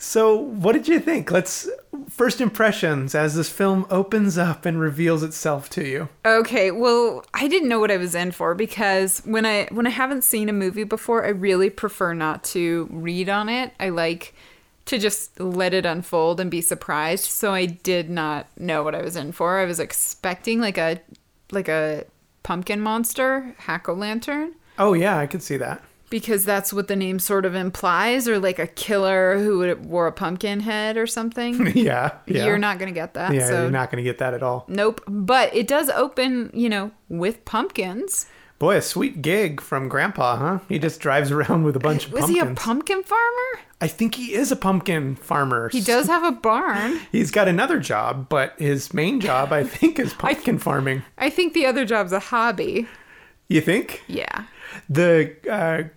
So, 0.03 0.35
what 0.35 0.73
did 0.73 0.87
you 0.87 0.99
think? 0.99 1.29
Let's 1.29 1.69
first 2.09 2.41
impressions 2.41 3.13
as 3.13 3.35
this 3.35 3.51
film 3.51 3.85
opens 3.91 4.35
up 4.35 4.65
and 4.65 4.79
reveals 4.79 5.21
itself 5.21 5.69
to 5.69 5.87
you. 5.87 6.09
Okay, 6.25 6.71
well, 6.71 7.23
I 7.35 7.47
didn't 7.47 7.69
know 7.69 7.79
what 7.79 7.91
I 7.91 7.97
was 7.97 8.15
in 8.15 8.31
for 8.31 8.55
because 8.55 9.21
when 9.25 9.45
I 9.45 9.67
when 9.69 9.85
I 9.85 9.91
haven't 9.91 10.23
seen 10.23 10.49
a 10.49 10.53
movie 10.53 10.85
before, 10.85 11.23
I 11.23 11.29
really 11.29 11.69
prefer 11.69 12.15
not 12.15 12.43
to 12.45 12.87
read 12.89 13.29
on 13.29 13.47
it. 13.47 13.73
I 13.79 13.89
like 13.89 14.33
to 14.85 14.97
just 14.97 15.39
let 15.39 15.71
it 15.71 15.85
unfold 15.85 16.39
and 16.39 16.49
be 16.49 16.61
surprised. 16.61 17.25
So 17.25 17.53
I 17.53 17.67
did 17.67 18.09
not 18.09 18.47
know 18.57 18.81
what 18.81 18.95
I 18.95 19.03
was 19.03 19.15
in 19.15 19.31
for. 19.31 19.59
I 19.59 19.65
was 19.65 19.79
expecting 19.79 20.59
like 20.59 20.79
a 20.79 20.99
like 21.51 21.67
a 21.67 22.05
pumpkin 22.41 22.81
monster, 22.81 23.53
hack 23.59 23.87
o' 23.87 23.93
lantern, 23.93 24.55
Oh 24.77 24.93
yeah, 24.93 25.17
I 25.17 25.27
could 25.27 25.43
see 25.43 25.57
that. 25.57 25.83
Because 26.11 26.45
that's 26.45 26.71
what 26.71 26.87
the 26.87 26.95
name 26.95 27.17
sort 27.17 27.45
of 27.45 27.55
implies, 27.55 28.27
or 28.27 28.37
like 28.37 28.59
a 28.59 28.67
killer 28.67 29.39
who 29.39 29.57
would 29.57 29.83
wore 29.85 30.05
a 30.05 30.11
pumpkin 30.11 30.59
head 30.59 30.97
or 30.97 31.07
something. 31.07 31.71
yeah, 31.75 32.11
yeah. 32.27 32.45
You're 32.45 32.59
not 32.59 32.77
gonna 32.77 32.91
get 32.91 33.15
that. 33.15 33.33
Yeah, 33.33 33.47
so 33.47 33.61
you're 33.63 33.71
not 33.71 33.89
going 33.89 34.03
to 34.03 34.07
get 34.07 34.19
that 34.19 34.35
at 34.35 34.43
all. 34.43 34.65
Nope. 34.67 35.01
But 35.07 35.55
it 35.55 35.67
does 35.67 35.89
open, 35.89 36.51
you 36.53 36.69
know, 36.69 36.91
with 37.09 37.43
pumpkins. 37.45 38.27
Boy, 38.59 38.75
a 38.77 38.81
sweet 38.83 39.23
gig 39.23 39.59
from 39.59 39.89
Grandpa, 39.89 40.35
huh? 40.35 40.59
He 40.69 40.77
just 40.77 40.99
drives 40.99 41.31
around 41.31 41.63
with 41.63 41.75
a 41.75 41.79
bunch 41.79 42.05
of 42.05 42.11
pumpkins. 42.11 42.29
Was 42.29 42.37
pumpkins. 42.37 42.59
he 42.59 42.63
a 42.63 42.65
pumpkin 42.67 43.03
farmer? 43.03 43.59
I 43.81 43.87
think 43.87 44.13
he 44.13 44.35
is 44.35 44.51
a 44.51 44.55
pumpkin 44.55 45.15
farmer. 45.15 45.69
He 45.69 45.81
does 45.81 46.05
have 46.05 46.23
a 46.23 46.31
barn. 46.31 46.99
He's 47.11 47.31
got 47.31 47.47
another 47.47 47.79
job, 47.79 48.29
but 48.29 48.53
his 48.59 48.93
main 48.93 49.19
job, 49.19 49.51
I 49.51 49.63
think, 49.63 49.97
is 49.97 50.13
pumpkin 50.19 50.59
farming. 50.59 51.01
I 51.17 51.31
think 51.31 51.53
the 51.53 51.65
other 51.65 51.85
job's 51.85 52.11
a 52.11 52.19
hobby. 52.19 52.87
You 53.47 53.61
think? 53.61 54.03
Yeah. 54.07 54.43
The 54.87 55.35
uh, 55.49 55.89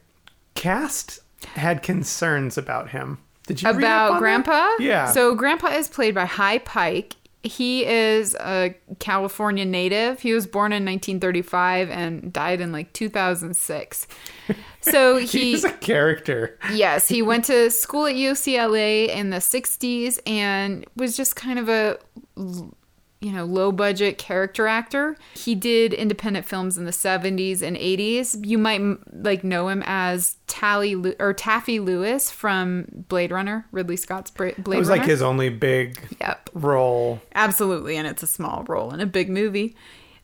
cast 0.54 1.20
had 1.54 1.82
concerns 1.82 2.56
about 2.56 2.90
him. 2.90 3.18
Did 3.46 3.62
you 3.62 3.68
About 3.68 4.10
on 4.10 4.12
that? 4.14 4.18
Grandpa? 4.18 4.70
Yeah. 4.78 5.10
So 5.12 5.34
Grandpa 5.34 5.68
is 5.68 5.88
played 5.88 6.14
by 6.14 6.24
Hy 6.24 6.58
Pyke. 6.58 7.14
He 7.42 7.84
is 7.84 8.34
a 8.36 8.74
California 9.00 9.66
native. 9.66 10.20
He 10.20 10.32
was 10.32 10.46
born 10.46 10.72
in 10.72 10.82
1935 10.86 11.90
and 11.90 12.32
died 12.32 12.62
in 12.62 12.72
like 12.72 12.92
2006. 12.94 14.06
So 14.80 15.16
he 15.16 15.52
He's 15.52 15.64
a 15.64 15.72
character. 15.72 16.58
Yes, 16.70 17.08
he 17.08 17.22
went 17.22 17.46
to 17.46 17.70
school 17.70 18.04
at 18.04 18.16
UCLA 18.16 19.08
in 19.08 19.30
the 19.30 19.38
60s 19.38 20.18
and 20.26 20.84
was 20.94 21.16
just 21.16 21.36
kind 21.36 21.58
of 21.58 21.70
a 21.70 21.98
you 23.24 23.32
know, 23.32 23.44
low 23.44 23.72
budget 23.72 24.18
character 24.18 24.66
actor. 24.66 25.16
He 25.34 25.54
did 25.54 25.94
independent 25.94 26.44
films 26.46 26.76
in 26.76 26.84
the 26.84 26.90
70s 26.90 27.62
and 27.62 27.76
80s. 27.76 28.46
You 28.46 28.58
might 28.58 28.82
like 29.12 29.42
know 29.42 29.68
him 29.68 29.82
as 29.86 30.36
Tally 30.46 30.94
or 31.18 31.32
Taffy 31.32 31.80
Lewis 31.80 32.30
from 32.30 32.86
Blade 33.08 33.32
Runner, 33.32 33.66
Ridley 33.72 33.96
Scott's 33.96 34.30
Blade 34.30 34.54
Runner. 34.58 34.76
It 34.76 34.78
was 34.78 34.88
Runner. 34.88 35.00
like 35.00 35.08
his 35.08 35.22
only 35.22 35.48
big 35.48 35.98
Yep. 36.20 36.50
role. 36.52 37.20
Absolutely, 37.34 37.96
and 37.96 38.06
it's 38.06 38.22
a 38.22 38.26
small 38.26 38.64
role 38.68 38.92
in 38.92 39.00
a 39.00 39.06
big 39.06 39.30
movie. 39.30 39.74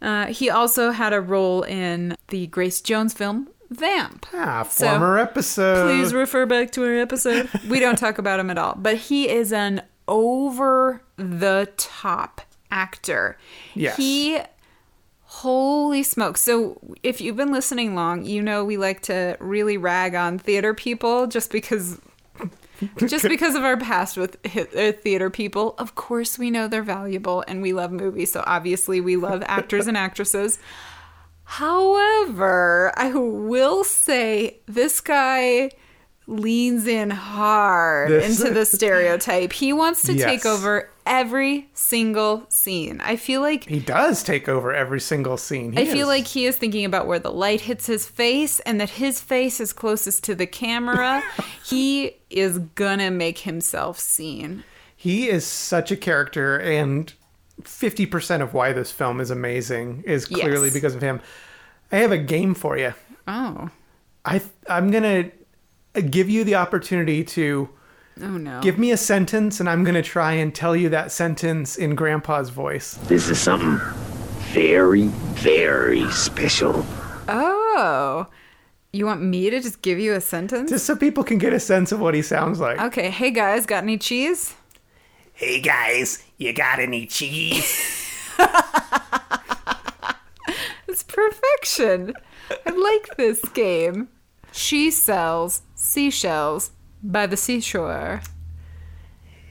Uh, 0.02 0.26
he 0.26 0.50
also 0.50 0.90
had 0.92 1.12
a 1.12 1.20
role 1.20 1.62
in 1.62 2.16
the 2.28 2.46
Grace 2.48 2.80
Jones 2.80 3.12
film 3.14 3.48
Vamp. 3.70 4.26
Ah, 4.34 4.62
So, 4.64 4.88
former 4.88 5.18
episode. 5.18 5.86
Please 5.86 6.12
refer 6.12 6.44
back 6.44 6.70
to 6.72 6.84
our 6.84 6.96
episode. 6.96 7.48
We 7.68 7.80
don't 7.80 7.96
talk 7.96 8.18
about 8.18 8.40
him 8.40 8.50
at 8.50 8.58
all, 8.58 8.74
but 8.76 8.96
he 8.96 9.28
is 9.28 9.52
an 9.52 9.82
over 10.08 11.02
the 11.16 11.68
top 11.76 12.40
actor. 12.70 13.36
Yes. 13.74 13.96
He 13.96 14.38
holy 15.30 16.02
smokes. 16.02 16.40
So 16.40 16.80
if 17.02 17.20
you've 17.20 17.36
been 17.36 17.52
listening 17.52 17.94
long, 17.94 18.24
you 18.24 18.42
know 18.42 18.64
we 18.64 18.76
like 18.76 19.00
to 19.02 19.36
really 19.38 19.76
rag 19.76 20.14
on 20.14 20.38
theater 20.38 20.74
people 20.74 21.28
just 21.28 21.52
because 21.52 22.00
just 23.06 23.28
because 23.28 23.54
of 23.54 23.62
our 23.62 23.76
past 23.76 24.16
with 24.16 24.36
uh, 24.76 24.92
theater 24.92 25.30
people. 25.30 25.74
Of 25.78 25.94
course 25.94 26.38
we 26.38 26.50
know 26.50 26.66
they're 26.66 26.82
valuable 26.82 27.44
and 27.46 27.62
we 27.62 27.72
love 27.72 27.92
movies, 27.92 28.32
so 28.32 28.42
obviously 28.46 29.00
we 29.00 29.16
love 29.16 29.42
actors 29.46 29.86
and 29.86 29.96
actresses. 29.96 30.58
However, 31.44 32.92
I 32.96 33.12
will 33.12 33.84
say 33.84 34.60
this 34.66 35.00
guy 35.00 35.70
leans 36.30 36.86
in 36.86 37.10
hard 37.10 38.10
This- 38.10 38.40
into 38.40 38.54
the 38.54 38.64
stereotype. 38.76 39.52
He 39.52 39.72
wants 39.72 40.02
to 40.04 40.14
take 40.16 40.46
over 40.46 40.88
every 41.04 41.68
single 41.74 42.46
scene. 42.48 43.00
I 43.02 43.16
feel 43.16 43.40
like 43.40 43.64
He 43.68 43.80
does 43.80 44.22
take 44.22 44.48
over 44.48 44.72
every 44.72 45.00
single 45.00 45.36
scene. 45.36 45.72
He 45.72 45.80
I 45.82 45.84
feel 45.86 46.06
like 46.06 46.26
he 46.26 46.46
is 46.46 46.56
thinking 46.56 46.84
about 46.84 47.06
where 47.08 47.18
the 47.18 47.32
light 47.32 47.62
hits 47.62 47.86
his 47.86 48.06
face 48.06 48.60
and 48.60 48.80
that 48.80 48.90
his 48.90 49.20
face 49.20 49.60
is 49.60 49.72
closest 49.72 50.22
to 50.24 50.34
the 50.34 50.46
camera. 50.46 51.22
he 51.66 52.16
is 52.30 52.58
gonna 52.76 53.10
make 53.10 53.38
himself 53.38 53.98
seen. 53.98 54.62
he 54.96 55.28
is 55.28 55.44
such 55.46 55.90
a 55.90 55.96
character, 55.96 56.58
and 56.60 57.12
fifty 57.64 58.06
percent 58.06 58.42
of 58.42 58.54
why 58.54 58.72
this 58.72 58.92
film 58.92 59.20
is 59.20 59.30
amazing 59.30 60.04
is 60.06 60.26
clearly 60.26 60.68
Yes. 60.68 60.74
because 60.74 60.94
of 60.94 61.02
him. 61.02 61.20
I 61.90 61.96
have 61.96 62.12
a 62.12 62.18
game 62.18 62.54
for 62.54 62.76
you. 62.78 62.94
Oh. 63.26 63.70
I 64.24 64.40
I'm 64.68 64.90
gonna 64.92 65.30
give 65.94 66.28
you 66.30 66.44
the 66.44 66.54
opportunity 66.54 67.24
to 67.24 67.68
Oh 68.22 68.36
no. 68.36 68.60
give 68.60 68.78
me 68.78 68.90
a 68.92 68.96
sentence, 68.96 69.60
and 69.60 69.68
I'm 69.68 69.82
gonna 69.84 70.02
try 70.02 70.32
and 70.32 70.54
tell 70.54 70.76
you 70.76 70.88
that 70.90 71.10
sentence 71.12 71.76
in 71.76 71.94
Grandpa's 71.94 72.50
voice. 72.50 72.94
This 73.08 73.28
is 73.28 73.38
something 73.38 73.78
very, 74.52 75.06
very 75.08 76.08
special. 76.10 76.84
oh. 77.28 78.26
You 78.92 79.06
want 79.06 79.22
me 79.22 79.48
to 79.50 79.60
just 79.60 79.82
give 79.82 80.00
you 80.00 80.14
a 80.14 80.20
sentence? 80.20 80.68
Just 80.68 80.84
so 80.84 80.96
people 80.96 81.22
can 81.22 81.38
get 81.38 81.52
a 81.52 81.60
sense 81.60 81.92
of 81.92 82.00
what 82.00 82.12
he 82.12 82.22
sounds 82.22 82.58
like. 82.58 82.80
Okay, 82.80 83.08
hey 83.08 83.30
guys, 83.30 83.64
got 83.64 83.84
any 83.84 83.96
cheese? 83.96 84.54
Hey 85.32 85.60
guys, 85.60 86.24
you 86.38 86.52
got 86.52 86.80
any 86.80 87.06
cheese? 87.06 87.86
It's 90.88 91.04
perfection. 91.04 92.14
I 92.66 92.70
like 92.70 93.16
this 93.16 93.40
game. 93.50 94.08
She 94.52 94.90
sells 94.90 95.62
seashells 95.90 96.70
by 97.02 97.26
the 97.26 97.36
seashore. 97.36 98.22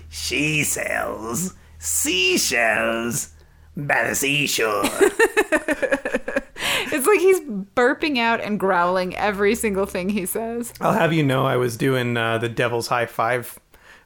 She 0.10 0.64
sells 0.64 1.54
seashells 1.78 3.34
by 3.76 4.10
the 4.10 4.16
seashore. 4.16 4.84
It's 6.92 7.06
like 7.06 7.20
he's 7.20 7.42
burping 7.76 8.18
out 8.18 8.42
and 8.42 8.60
growling 8.60 9.16
every 9.16 9.54
single 9.54 9.86
thing 9.86 10.10
he 10.10 10.26
says. 10.26 10.74
I'll 10.82 10.94
have 10.94 11.14
you 11.14 11.24
know 11.24 11.46
I 11.46 11.56
was 11.56 11.78
doing 11.78 12.18
uh, 12.18 12.40
the 12.40 12.50
Devil's 12.50 12.88
High 12.88 13.06
Five 13.06 13.60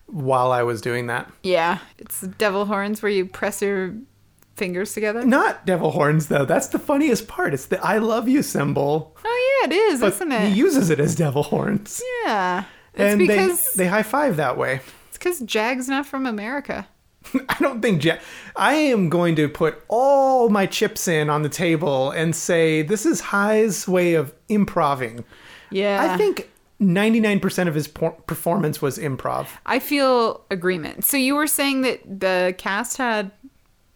while 0.07 0.51
I 0.51 0.63
was 0.63 0.81
doing 0.81 1.07
that. 1.07 1.31
Yeah, 1.43 1.79
it's 1.97 2.21
devil 2.21 2.65
horns 2.65 3.01
where 3.01 3.11
you 3.11 3.25
press 3.25 3.61
your 3.61 3.95
fingers 4.55 4.93
together. 4.93 5.25
Not 5.25 5.65
devil 5.65 5.91
horns 5.91 6.27
though. 6.27 6.45
That's 6.45 6.67
the 6.67 6.79
funniest 6.79 7.27
part. 7.27 7.53
It's 7.53 7.65
the 7.65 7.83
"I 7.83 7.97
love 7.97 8.27
you" 8.27 8.41
symbol, 8.43 9.15
Oh 9.23 9.59
yeah, 9.63 9.69
it 9.69 9.75
is, 9.77 9.99
but 10.01 10.13
isn't 10.13 10.31
it? 10.31 10.49
he 10.51 10.55
uses 10.57 10.89
it 10.89 10.99
as 10.99 11.15
devil 11.15 11.43
horns, 11.43 12.01
yeah, 12.25 12.65
it's 12.93 13.01
and 13.13 13.19
because 13.19 13.73
they 13.73 13.83
they 13.85 13.89
high 13.89 14.03
five 14.03 14.37
that 14.37 14.57
way. 14.57 14.81
it's 15.09 15.17
because 15.17 15.39
Jag's 15.41 15.87
not 15.87 16.05
from 16.05 16.25
America. 16.25 16.87
I 17.49 17.55
don't 17.59 17.81
think 17.81 18.01
Jack. 18.01 18.21
I 18.55 18.73
am 18.73 19.09
going 19.09 19.35
to 19.37 19.47
put 19.47 19.81
all 19.87 20.49
my 20.49 20.65
chips 20.65 21.07
in 21.07 21.29
on 21.29 21.41
the 21.41 21.49
table 21.49 22.11
and 22.11 22.35
say 22.35 22.81
this 22.81 23.05
is 23.05 23.21
Hy's 23.21 23.87
way 23.87 24.13
of 24.15 24.33
improving. 24.49 25.23
Yeah, 25.71 26.13
I 26.13 26.17
think 26.17 26.49
99% 26.81 27.67
of 27.69 27.73
his 27.75 27.87
performance 27.87 28.81
was 28.81 28.97
improv. 28.97 29.47
I 29.65 29.79
feel 29.79 30.43
agreement. 30.51 31.05
So 31.05 31.15
you 31.17 31.35
were 31.35 31.47
saying 31.47 31.81
that 31.83 32.01
the 32.19 32.53
cast 32.57 32.97
had, 32.97 33.31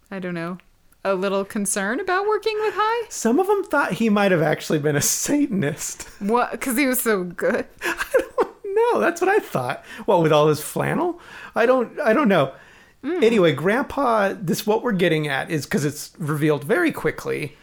I 0.09 0.19
don't 0.19 0.33
know, 0.33 0.57
a 1.03 1.13
little 1.15 1.43
concern 1.45 1.99
about 1.99 2.27
working 2.27 2.57
with 2.61 2.73
Hy. 2.75 3.07
Some 3.09 3.39
of 3.39 3.47
them 3.47 3.63
thought 3.63 3.93
he 3.93 4.09
might 4.09 4.31
have 4.31 4.41
actually 4.41 4.79
been 4.79 4.95
a 4.95 5.01
Satanist. 5.01 6.03
What? 6.19 6.51
Because 6.51 6.77
he 6.77 6.85
was 6.85 6.99
so 7.01 7.23
good. 7.23 7.65
I 7.83 8.05
don't 8.37 8.65
know. 8.75 8.99
that's 8.99 9.21
what 9.21 9.29
I 9.29 9.39
thought. 9.39 9.83
What 10.05 10.21
with 10.21 10.31
all 10.31 10.47
his 10.47 10.61
flannel? 10.61 11.19
I 11.55 11.65
don't. 11.65 11.99
I 11.99 12.13
don't 12.13 12.27
know. 12.29 12.53
Hmm. 13.03 13.23
Anyway, 13.23 13.53
Grandpa. 13.53 14.33
This 14.39 14.65
what 14.65 14.81
we're 14.83 14.91
getting 14.93 15.27
at 15.27 15.49
is 15.51 15.65
because 15.65 15.85
it's 15.85 16.13
revealed 16.17 16.63
very 16.63 16.91
quickly 16.91 17.55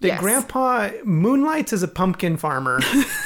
that 0.00 0.08
Yes. 0.08 0.20
Grandpa 0.20 0.90
moonlights 1.04 1.72
as 1.72 1.82
a 1.82 1.88
pumpkin 1.88 2.36
farmer, 2.36 2.80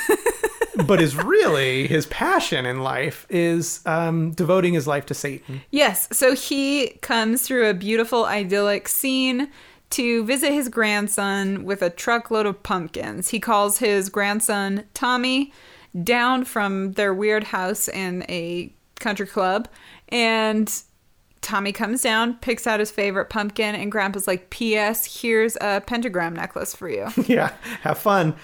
but 0.86 1.00
is 1.00 1.16
really 1.16 1.86
his 1.86 2.06
passion 2.06 2.66
in 2.66 2.82
life 2.82 3.26
is 3.30 3.80
um, 3.86 4.32
devoting 4.32 4.74
his 4.74 4.86
life 4.86 5.06
to 5.06 5.14
Satan. 5.14 5.62
Yes. 5.70 6.08
So 6.12 6.34
he 6.34 6.88
comes 7.02 7.42
through 7.42 7.68
a 7.68 7.74
beautiful, 7.74 8.24
idyllic 8.24 8.88
scene 8.88 9.50
to 9.90 10.24
visit 10.24 10.52
his 10.52 10.68
grandson 10.68 11.64
with 11.64 11.82
a 11.82 11.90
truckload 11.90 12.46
of 12.46 12.62
pumpkins. 12.62 13.28
He 13.28 13.40
calls 13.40 13.78
his 13.78 14.08
grandson 14.08 14.84
Tommy 14.94 15.52
down 16.02 16.44
from 16.44 16.92
their 16.92 17.14
weird 17.14 17.44
house 17.44 17.88
in 17.88 18.24
a 18.28 18.72
country 18.96 19.26
club. 19.26 19.68
And 20.08 20.72
Tommy 21.40 21.72
comes 21.72 22.02
down, 22.02 22.34
picks 22.38 22.66
out 22.66 22.80
his 22.80 22.90
favorite 22.90 23.30
pumpkin, 23.30 23.74
and 23.74 23.92
Grandpa's 23.92 24.26
like, 24.26 24.50
P.S., 24.50 25.20
here's 25.22 25.56
a 25.60 25.80
pentagram 25.86 26.34
necklace 26.34 26.74
for 26.74 26.88
you. 26.88 27.08
yeah, 27.26 27.52
have 27.82 27.98
fun. 27.98 28.34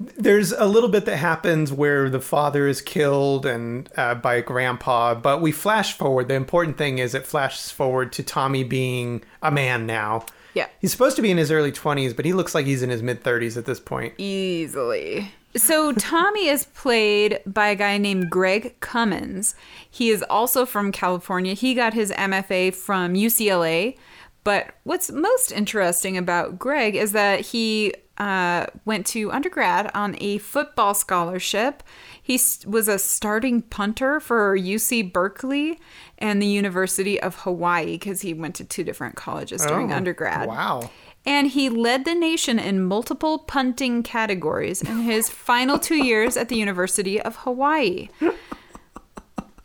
There's 0.00 0.52
a 0.52 0.66
little 0.66 0.88
bit 0.88 1.06
that 1.06 1.16
happens 1.16 1.72
where 1.72 2.08
the 2.08 2.20
father 2.20 2.68
is 2.68 2.80
killed 2.80 3.44
and 3.44 3.88
uh, 3.96 4.14
by 4.14 4.40
grandpa, 4.40 5.14
but 5.14 5.40
we 5.40 5.50
flash 5.50 5.96
forward. 5.96 6.28
The 6.28 6.34
important 6.34 6.78
thing 6.78 6.98
is 6.98 7.14
it 7.14 7.26
flashes 7.26 7.70
forward 7.70 8.12
to 8.12 8.22
Tommy 8.22 8.62
being 8.62 9.24
a 9.42 9.50
man 9.50 9.86
now. 9.86 10.24
Yeah. 10.54 10.68
He's 10.80 10.92
supposed 10.92 11.16
to 11.16 11.22
be 11.22 11.30
in 11.30 11.36
his 11.36 11.50
early 11.50 11.72
20s, 11.72 12.14
but 12.14 12.24
he 12.24 12.32
looks 12.32 12.54
like 12.54 12.66
he's 12.66 12.82
in 12.82 12.90
his 12.90 13.02
mid 13.02 13.22
30s 13.22 13.56
at 13.56 13.64
this 13.64 13.80
point. 13.80 14.14
Easily. 14.18 15.32
So 15.56 15.92
Tommy 15.92 16.46
is 16.46 16.64
played 16.66 17.40
by 17.46 17.68
a 17.68 17.74
guy 17.74 17.98
named 17.98 18.30
Greg 18.30 18.78
Cummins. 18.80 19.54
He 19.90 20.10
is 20.10 20.22
also 20.30 20.66
from 20.66 20.92
California. 20.92 21.54
He 21.54 21.74
got 21.74 21.94
his 21.94 22.12
MFA 22.12 22.74
from 22.74 23.14
UCLA. 23.14 23.96
But 24.44 24.74
what's 24.84 25.10
most 25.10 25.50
interesting 25.50 26.16
about 26.16 26.58
Greg 26.58 26.94
is 26.94 27.12
that 27.12 27.40
he 27.40 27.92
uh, 28.18 28.66
went 28.84 29.06
to 29.06 29.30
undergrad 29.32 29.90
on 29.94 30.16
a 30.20 30.38
football 30.38 30.92
scholarship. 30.94 31.82
He 32.22 32.38
was 32.66 32.88
a 32.88 32.98
starting 32.98 33.62
punter 33.62 34.20
for 34.20 34.56
UC 34.56 35.12
Berkeley 35.12 35.78
and 36.18 36.42
the 36.42 36.46
University 36.46 37.20
of 37.20 37.36
Hawaii 37.40 37.92
because 37.92 38.20
he 38.20 38.34
went 38.34 38.54
to 38.56 38.64
two 38.64 38.84
different 38.84 39.14
colleges 39.14 39.64
during 39.64 39.92
Oh, 39.92 39.96
undergrad. 39.96 40.48
Wow. 40.48 40.90
And 41.24 41.48
he 41.48 41.68
led 41.68 42.04
the 42.04 42.14
nation 42.14 42.58
in 42.58 42.84
multiple 42.84 43.38
punting 43.38 44.02
categories 44.02 44.80
in 44.82 45.02
his 45.02 45.28
final 45.28 45.78
two 45.78 46.02
years 46.02 46.36
at 46.36 46.48
the 46.48 46.56
University 46.56 47.20
of 47.20 47.36
Hawaii. 47.36 48.08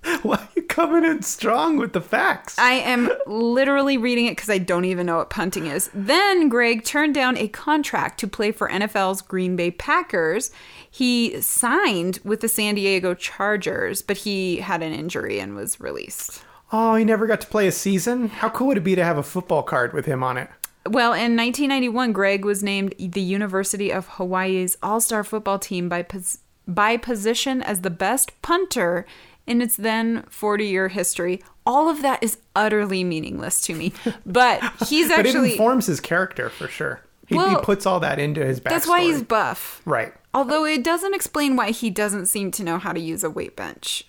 Why 0.23 0.35
are 0.35 0.49
you 0.55 0.63
coming 0.63 1.05
in 1.05 1.21
strong 1.21 1.77
with 1.77 1.93
the 1.93 2.01
facts? 2.01 2.57
I 2.59 2.73
am 2.73 3.09
literally 3.25 3.97
reading 3.97 4.25
it 4.25 4.31
because 4.35 4.49
I 4.49 4.57
don't 4.57 4.85
even 4.85 5.05
know 5.05 5.17
what 5.17 5.29
punting 5.29 5.67
is. 5.67 5.89
Then 5.93 6.49
Greg 6.49 6.83
turned 6.83 7.15
down 7.15 7.37
a 7.37 7.47
contract 7.47 8.19
to 8.19 8.27
play 8.27 8.51
for 8.51 8.69
NFL's 8.69 9.21
Green 9.21 9.55
Bay 9.55 9.71
Packers. 9.71 10.51
He 10.89 11.39
signed 11.41 12.19
with 12.23 12.41
the 12.41 12.49
San 12.49 12.75
Diego 12.75 13.13
Chargers, 13.13 14.01
but 14.01 14.17
he 14.17 14.57
had 14.57 14.83
an 14.83 14.93
injury 14.93 15.39
and 15.39 15.55
was 15.55 15.79
released. 15.79 16.43
oh, 16.71 16.95
he 16.95 17.05
never 17.05 17.27
got 17.27 17.39
to 17.41 17.47
play 17.47 17.67
a 17.67 17.71
season? 17.71 18.27
How 18.27 18.49
cool 18.49 18.67
would 18.67 18.77
it 18.77 18.83
be 18.83 18.95
to 18.95 19.03
have 19.03 19.17
a 19.17 19.23
football 19.23 19.63
card 19.63 19.93
with 19.93 20.05
him 20.05 20.23
on 20.23 20.37
it? 20.37 20.49
Well, 20.85 21.13
in 21.13 21.37
1991, 21.37 22.11
Greg 22.11 22.43
was 22.43 22.61
named 22.61 22.93
the 22.99 23.21
University 23.21 23.91
of 23.91 24.07
Hawaii's 24.09 24.75
All 24.83 24.99
Star 24.99 25.23
football 25.23 25.57
team 25.59 25.87
by, 25.87 26.01
pos- 26.03 26.39
by 26.67 26.97
position 26.97 27.61
as 27.61 27.81
the 27.81 27.89
best 27.89 28.41
punter 28.41 29.05
in 29.47 29.61
its 29.61 29.75
then 29.77 30.23
40 30.29 30.65
year 30.67 30.87
history. 30.89 31.41
All 31.65 31.89
of 31.89 32.01
that 32.01 32.21
is 32.23 32.37
utterly 32.55 33.03
meaningless 33.03 33.61
to 33.61 33.73
me. 33.75 33.93
But 34.25 34.61
he's 34.87 35.09
But 35.09 35.19
it 35.21 35.27
actually. 35.27 35.51
informs 35.51 35.85
his 35.85 35.99
character 35.99 36.49
for 36.49 36.67
sure. 36.67 37.01
He, 37.27 37.37
he 37.37 37.55
puts 37.63 37.85
all 37.85 37.99
that 38.01 38.19
into 38.19 38.45
his 38.45 38.59
backstory. 38.59 38.69
that's 38.69 38.87
why 38.87 39.01
he's 39.01 39.23
buff. 39.23 39.81
right. 39.85 40.13
Although 40.33 40.65
it 40.65 40.83
doesn't 40.83 41.13
explain 41.13 41.55
why 41.55 41.71
he 41.71 41.89
doesn't 41.89 42.25
seem 42.25 42.51
to 42.51 42.63
know 42.63 42.77
how 42.79 42.91
to 42.91 42.99
use 42.99 43.23
a 43.23 43.29
weight 43.29 43.55
bench. 43.55 44.05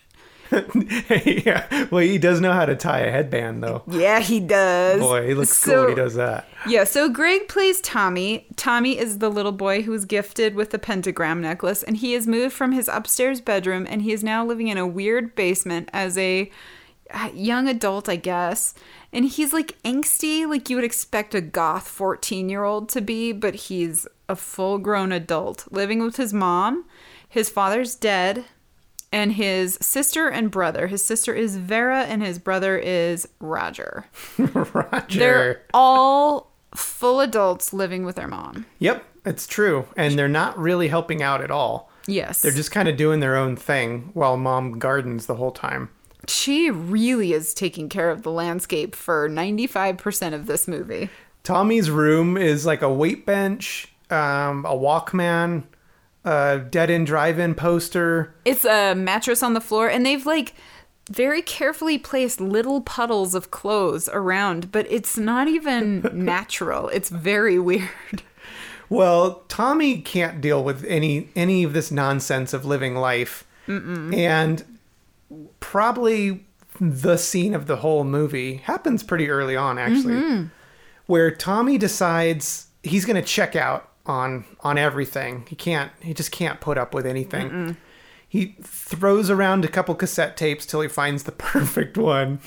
yeah. 1.25 1.87
Well, 1.91 2.03
he 2.03 2.19
does 2.19 2.41
know 2.41 2.53
how 2.53 2.67
to 2.67 2.77
tie 2.77 3.01
a 3.01 3.11
headband, 3.11 3.63
though. 3.63 3.83
Yeah, 3.89 4.21
he 4.21 4.41
does. 4.41 5.01
Boy, 5.01 5.27
he 5.27 5.35
looks 5.35 5.57
So- 5.57 5.71
cool 5.73 5.81
when 5.83 5.89
he 5.91 5.95
does 5.97 6.15
that. 6.15 6.49
Yeah, 6.67 6.85
so 6.85 7.09
Greg 7.09 7.49
plays 7.49 7.81
Tommy. 7.83 8.47
Tommy 8.57 8.99
is 8.99 9.19
the 9.19 9.31
little 9.31 9.53
boy 9.53 9.83
who 9.83 9.91
was 9.91 10.05
gifted 10.07 10.55
with 10.55 10.71
the 10.71 10.79
pentagram 10.79 11.41
necklace, 11.43 11.83
and 11.83 11.97
he 11.99 12.15
has 12.15 12.27
moved 12.27 12.55
from 12.55 12.73
his 12.73 12.89
upstairs 12.89 13.41
bedroom 13.43 13.87
and 13.89 14.01
he 14.03 14.13
is 14.13 14.25
now 14.25 14.45
living 14.47 14.69
in 14.69 14.79
a 14.79 14.87
weird 14.87 15.35
basement 15.35 15.91
as 15.93 16.17
a 16.17 16.51
young 17.35 17.69
adult, 17.69 18.09
I 18.09 18.17
guess. 18.17 18.75
And 19.13 19.27
he's 19.27 19.53
like 19.53 19.77
angsty, 19.85 20.49
like 20.49 20.71
you 20.71 20.77
would 20.77 20.85
expect 20.85 21.35
a 21.35 21.41
goth 21.41 21.87
14 21.87 22.49
year 22.49 22.65
old 22.65 22.89
to 22.91 23.01
be, 23.01 23.33
but 23.33 23.55
he's 23.55 24.07
a 24.29 24.35
full 24.35 24.79
grown 24.79 25.13
adult 25.13 25.71
living 25.71 26.03
with 26.03 26.17
his 26.17 26.33
mom. 26.33 26.87
His 27.29 27.51
father's 27.51 27.95
dead, 27.95 28.45
and 29.15 29.33
his 29.33 29.79
sister 29.81 30.29
and 30.29 30.51
brother. 30.51 30.89
His 30.89 31.05
sister 31.05 31.33
is 31.33 31.57
Vera, 31.57 32.03
and 32.03 32.21
his 32.21 32.39
brother 32.41 32.77
is 32.77 33.29
Roger. 33.39 34.07
Roger. 34.39 35.19
They're 35.19 35.63
all 35.73 36.51
full 36.75 37.21
adults 37.21 37.73
living 37.73 38.05
with 38.05 38.17
their 38.17 38.27
mom. 38.27 38.67
Yep, 38.81 39.05
it's 39.25 39.47
true. 39.47 39.87
And 39.97 40.19
they're 40.19 40.29
not 40.29 40.59
really 40.59 40.89
helping 40.89 41.23
out 41.23 41.41
at 41.41 41.53
all. 41.53 41.91
Yes. 42.09 42.43
They're 42.43 42.51
just 42.51 42.73
kind 42.73 42.89
of 42.89 42.97
doing 42.97 43.21
their 43.21 43.37
own 43.37 43.55
thing 43.57 44.11
while 44.15 44.37
mom 44.37 44.79
gardens 44.81 45.27
the 45.27 45.37
whole 45.37 45.53
time. 45.53 45.91
she 46.27 46.71
really 46.71 47.33
is 47.33 47.55
taking 47.55 47.89
care 47.89 48.11
of 48.11 48.23
the 48.23 48.33
landscape 48.33 48.97
for 48.97 49.29
95% 49.29 50.35
of 50.35 50.47
this 50.47 50.67
movie. 50.67 51.09
Tommy's 51.45 51.91
room 51.91 52.37
is 52.37 52.65
like 52.67 52.83
a 52.83 52.93
weight 52.93 53.25
bench, 53.27 53.89
um, 54.11 54.65
a 54.65 54.75
Walkman, 54.75 55.65
a 56.25 56.59
dead 56.59 56.91
end 56.91 57.07
drive 57.07 57.39
in 57.39 57.55
poster. 57.55 58.35
It's 58.45 58.65
a 58.65 58.95
mattress 58.95 59.43
on 59.43 59.55
the 59.55 59.61
floor 59.61 59.89
and 59.89 60.05
they've 60.05 60.25
like 60.25 60.55
very 61.11 61.43
carefully 61.43 61.99
placed 61.99 62.41
little 62.41 62.81
puddles 62.81 63.35
of 63.35 63.51
clothes 63.51 64.09
around, 64.13 64.73
but 64.73 64.87
it's 64.91 65.19
not 65.19 65.49
even 65.49 66.09
natural. 66.13 66.89
It's 66.89 67.11
very 67.11 67.59
weird. 67.59 68.23
Well, 68.89 69.43
Tommy 69.49 70.01
can't 70.01 70.41
deal 70.41 70.63
with 70.63 70.85
any 70.85 71.29
any 71.35 71.65
of 71.65 71.73
this 71.73 71.91
nonsense 71.91 72.53
of 72.53 72.65
living 72.65 72.95
life, 72.95 73.47
and 74.15 74.79
probably 75.61 76.45
the 76.81 77.17
scene 77.17 77.55
of 77.55 77.67
the 77.67 77.77
whole 77.77 78.05
movie 78.05 78.57
happens 78.57 79.03
pretty 79.03 79.31
early 79.31 79.57
on, 79.57 79.79
actually, 79.79 80.15
mm-hmm. 80.15 80.45
where 81.07 81.31
Tommy 81.31 81.79
decides 81.79 82.69
he's 82.83 83.05
going 83.05 83.17
to 83.21 83.27
check 83.27 83.57
out 83.57 83.91
on 84.07 84.45
on 84.61 84.79
everything. 84.79 85.47
He 85.49 85.57
can't. 85.57 85.91
He 86.01 86.15
just 86.15 86.31
can't 86.33 86.61
put 86.61 86.77
up 86.79 86.95
with 86.95 87.07
anything. 87.07 87.77
He 88.29 88.57
throws 88.63 89.31
around 89.31 89.65
a 89.65 89.69
couple 89.69 89.95
cassette 89.95 90.37
tapes 90.37 90.67
till 90.67 90.81
he 90.81 90.89
finds 90.89 91.23
the 91.23 91.33
perfect 91.53 91.97
one, 91.97 92.41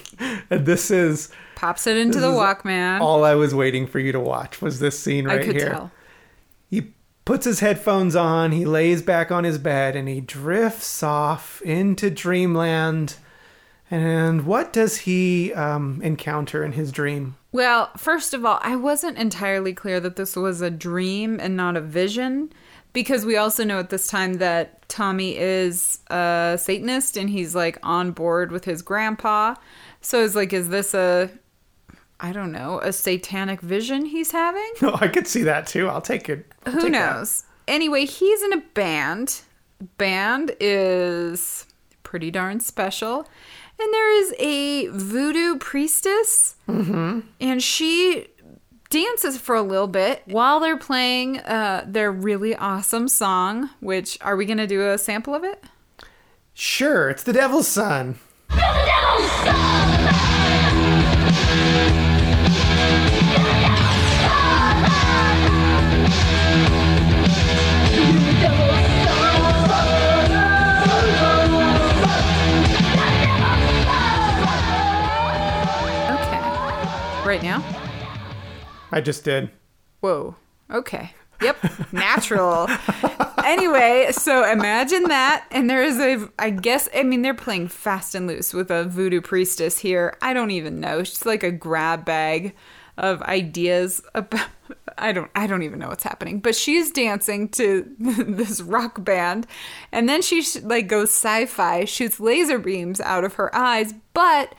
and 0.49 0.65
this 0.65 0.91
is 0.91 1.29
Pops 1.55 1.87
it 1.87 1.95
into 1.97 2.19
the 2.19 2.27
Walkman. 2.27 2.99
all 2.99 3.23
I 3.23 3.35
was 3.35 3.55
waiting 3.55 3.87
for 3.87 3.99
you 3.99 4.11
to 4.11 4.19
watch. 4.19 4.61
Was 4.61 4.79
this 4.79 4.99
scene 4.99 5.25
right 5.25 5.41
I 5.41 5.45
could 5.45 5.55
here? 5.55 5.69
tell. 5.69 5.91
He 6.69 6.91
puts 7.23 7.45
his 7.45 7.61
headphones 7.61 8.15
on, 8.17 8.51
he 8.51 8.65
lays 8.65 9.01
back 9.01 9.31
on 9.31 9.45
his 9.45 9.57
bed, 9.57 9.95
and 9.95 10.09
he 10.09 10.19
drifts 10.19 11.01
off 11.01 11.61
into 11.61 12.09
dreamland. 12.09 13.15
And 13.89 14.45
what 14.45 14.73
does 14.73 14.97
he 14.99 15.53
um, 15.53 16.01
encounter 16.03 16.65
in 16.65 16.73
his 16.73 16.91
dream? 16.91 17.36
Well, 17.57 17.89
first 17.97 18.35
of 18.35 18.45
all, 18.45 18.59
I 18.61 18.75
wasn't 18.75 19.17
entirely 19.17 19.73
clear 19.73 19.99
that 20.01 20.15
this 20.15 20.35
was 20.35 20.61
a 20.61 20.69
dream 20.69 21.39
and 21.39 21.57
not 21.57 21.75
a 21.75 21.81
vision 21.81 22.53
because 22.93 23.25
we 23.25 23.35
also 23.35 23.63
know 23.63 23.79
at 23.79 23.89
this 23.89 24.05
time 24.05 24.35
that 24.35 24.87
Tommy 24.89 25.35
is 25.35 26.01
a 26.11 26.59
Satanist 26.61 27.17
and 27.17 27.31
he's 27.31 27.55
like 27.55 27.79
on 27.81 28.11
board 28.11 28.51
with 28.51 28.65
his 28.65 28.83
grandpa. 28.83 29.55
So 30.01 30.23
it's 30.23 30.35
like, 30.35 30.53
is 30.53 30.69
this 30.69 30.93
a, 30.93 31.31
I 32.19 32.31
don't 32.31 32.51
know, 32.51 32.79
a 32.81 32.93
satanic 32.93 33.61
vision 33.61 34.05
he's 34.05 34.29
having? 34.29 34.73
Oh, 34.83 34.95
I 35.01 35.07
could 35.07 35.25
see 35.25 35.41
that 35.41 35.65
too. 35.65 35.87
I'll 35.87 35.99
take 35.99 36.29
it. 36.29 36.45
I'll 36.67 36.73
Who 36.73 36.81
take 36.81 36.91
that. 36.91 37.15
knows? 37.15 37.43
Anyway, 37.67 38.05
he's 38.05 38.43
in 38.43 38.53
a 38.53 38.61
band. 38.75 39.41
Band 39.97 40.55
is 40.59 41.65
pretty 42.03 42.29
darn 42.29 42.59
special. 42.59 43.27
And 43.79 43.93
there 43.93 44.11
is 44.21 44.33
a 44.39 44.87
voodoo 44.87 45.57
priestess, 45.59 46.55
and 46.67 47.61
she 47.61 48.27
dances 48.89 49.37
for 49.37 49.55
a 49.55 49.61
little 49.61 49.87
bit 49.87 50.23
while 50.25 50.59
they're 50.59 50.77
playing 50.77 51.39
uh, 51.39 51.83
their 51.85 52.11
really 52.11 52.55
awesome 52.55 53.07
song. 53.07 53.69
Which 53.79 54.17
are 54.21 54.35
we 54.35 54.45
going 54.45 54.57
to 54.57 54.67
do 54.67 54.89
a 54.89 54.97
sample 54.97 55.35
of 55.35 55.43
it? 55.43 55.63
Sure, 56.53 57.09
it's 57.09 57.21
the 57.23 57.33
Devil's 57.33 57.67
Son. 57.67 58.17
Okay, 58.51 59.96
right 77.27 77.43
now. 77.43 77.61
I 78.91 79.01
just 79.01 79.25
did. 79.25 79.51
Whoa. 79.99 80.35
Okay. 80.71 81.13
Yep. 81.41 81.91
Natural. 81.93 82.67
anyway, 83.43 84.07
so 84.11 84.49
imagine 84.49 85.03
that. 85.03 85.45
And 85.51 85.69
there 85.69 85.83
is 85.83 85.99
a, 85.99 86.29
I 86.39 86.51
guess, 86.51 86.87
I 86.95 87.03
mean, 87.03 87.21
they're 87.21 87.33
playing 87.33 87.67
fast 87.67 88.15
and 88.15 88.27
loose 88.27 88.53
with 88.53 88.71
a 88.71 88.85
voodoo 88.85 89.19
priestess 89.19 89.79
here. 89.79 90.17
I 90.21 90.33
don't 90.33 90.51
even 90.51 90.79
know. 90.79 91.03
She's 91.03 91.25
like 91.25 91.43
a 91.43 91.51
grab 91.51 92.05
bag 92.05 92.55
of 92.97 93.21
ideas 93.23 94.01
about. 94.15 94.47
I 94.97 95.11
don't 95.11 95.29
I 95.35 95.45
don't 95.45 95.61
even 95.61 95.77
know 95.77 95.89
what's 95.89 96.03
happening, 96.03 96.39
but 96.39 96.55
she's 96.55 96.91
dancing 96.91 97.49
to 97.49 97.87
this 97.99 98.61
rock 98.61 99.03
band, 99.03 99.45
and 99.91 100.09
then 100.09 100.23
she 100.23 100.41
sh- 100.41 100.63
like 100.63 100.87
goes 100.87 101.09
sci-fi, 101.11 101.85
shoots 101.85 102.19
laser 102.19 102.57
beams 102.57 102.99
out 103.01 103.23
of 103.23 103.35
her 103.35 103.55
eyes, 103.55 103.93
but 104.15 104.55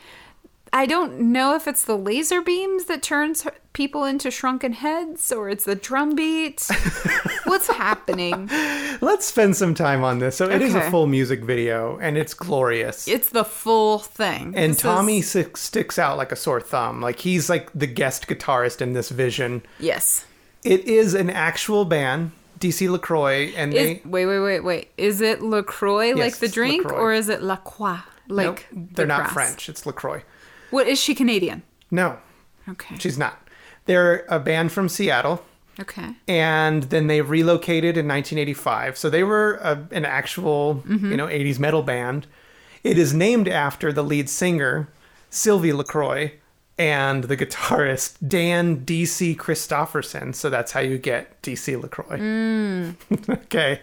I 0.72 0.86
don't 0.86 1.18
know 1.32 1.54
if 1.54 1.66
it's 1.66 1.84
the 1.84 1.96
laser 1.96 2.42
beams 2.42 2.84
that 2.86 3.02
turns 3.02 3.46
people 3.72 4.04
into 4.04 4.30
shrunken 4.30 4.72
heads 4.74 5.32
or 5.32 5.48
it's 5.48 5.64
the 5.64 5.74
drum 5.74 6.14
beat. 6.14 6.66
What's 7.44 7.68
happening? 7.68 8.48
Let's 9.00 9.26
spend 9.26 9.56
some 9.56 9.74
time 9.74 10.04
on 10.04 10.18
this. 10.18 10.36
So 10.36 10.48
it 10.50 10.60
is 10.62 10.74
a 10.74 10.90
full 10.90 11.06
music 11.06 11.42
video, 11.42 11.98
and 11.98 12.16
it's 12.18 12.34
glorious. 12.34 13.08
It's 13.08 13.30
the 13.30 13.44
full 13.44 13.98
thing. 13.98 14.52
and 14.56 14.72
This 14.74 14.82
Tommy 14.82 15.18
is- 15.18 15.48
sticks 15.54 15.98
out 15.98 16.16
like 16.18 16.32
a 16.32 16.36
sore 16.36 16.60
thumb. 16.60 17.00
Like 17.00 17.20
he's 17.20 17.48
like 17.48 17.70
the 17.74 17.86
guest 17.86 18.26
guitarist 18.28 18.80
in 18.80 18.92
this 18.92 19.08
vision. 19.10 19.62
yes. 19.78 20.24
It 20.64 20.84
is 20.86 21.14
an 21.14 21.30
actual 21.30 21.84
band, 21.84 22.32
DC 22.58 22.90
LaCroix, 22.90 23.52
and 23.56 23.72
Is, 23.72 23.78
they 23.80 24.02
wait, 24.04 24.26
wait, 24.26 24.40
wait, 24.40 24.60
wait. 24.60 24.88
Is 24.98 25.20
it 25.20 25.40
LaCroix 25.40 26.14
like 26.14 26.38
the 26.38 26.48
drink 26.48 26.82
LaCroix. 26.84 26.98
or 27.00 27.12
is 27.14 27.28
it 27.28 27.42
La 27.42 27.56
Croix 27.56 28.00
like 28.26 28.66
Nope, 28.72 28.88
they're 28.94 29.06
not 29.06 29.20
grass? 29.22 29.32
French. 29.32 29.68
It's 29.68 29.86
LaCroix. 29.86 30.22
What 30.70 30.86
is 30.86 31.00
she 31.00 31.14
Canadian? 31.14 31.62
No, 31.90 32.18
Okay. 32.68 32.96
she's 32.98 33.18
not. 33.18 33.48
They're 33.86 34.26
a 34.28 34.38
band 34.38 34.72
from 34.72 34.88
Seattle, 34.88 35.44
Okay. 35.80 36.14
and 36.26 36.82
then 36.84 37.06
they 37.06 37.20
relocated 37.22 37.96
in 37.96 38.06
1985. 38.06 38.98
So 38.98 39.08
they 39.08 39.22
were 39.24 39.54
a, 39.62 39.86
an 39.90 40.04
actual, 40.04 40.82
Mm-hmm. 40.86 41.10
you 41.10 41.16
know, 41.16 41.26
80s 41.26 41.58
metal 41.58 41.82
band. 41.82 42.26
It 42.84 42.98
is 42.98 43.14
named 43.14 43.48
after 43.48 43.92
the 43.92 44.04
lead 44.04 44.28
singer, 44.28 44.88
Sylvie 45.30 45.72
LaCroix, 45.72 46.32
and 46.78 47.24
the 47.24 47.36
guitarist, 47.36 48.16
Dan 48.26 48.84
DC 48.84 49.36
Christofferson. 49.36 50.34
So 50.34 50.48
that's 50.50 50.72
how 50.72 50.80
you 50.80 50.96
get 50.98 51.40
DC 51.42 51.80
LaCroix. 51.80 52.18
Mm. 52.18 53.28
okay. 53.44 53.80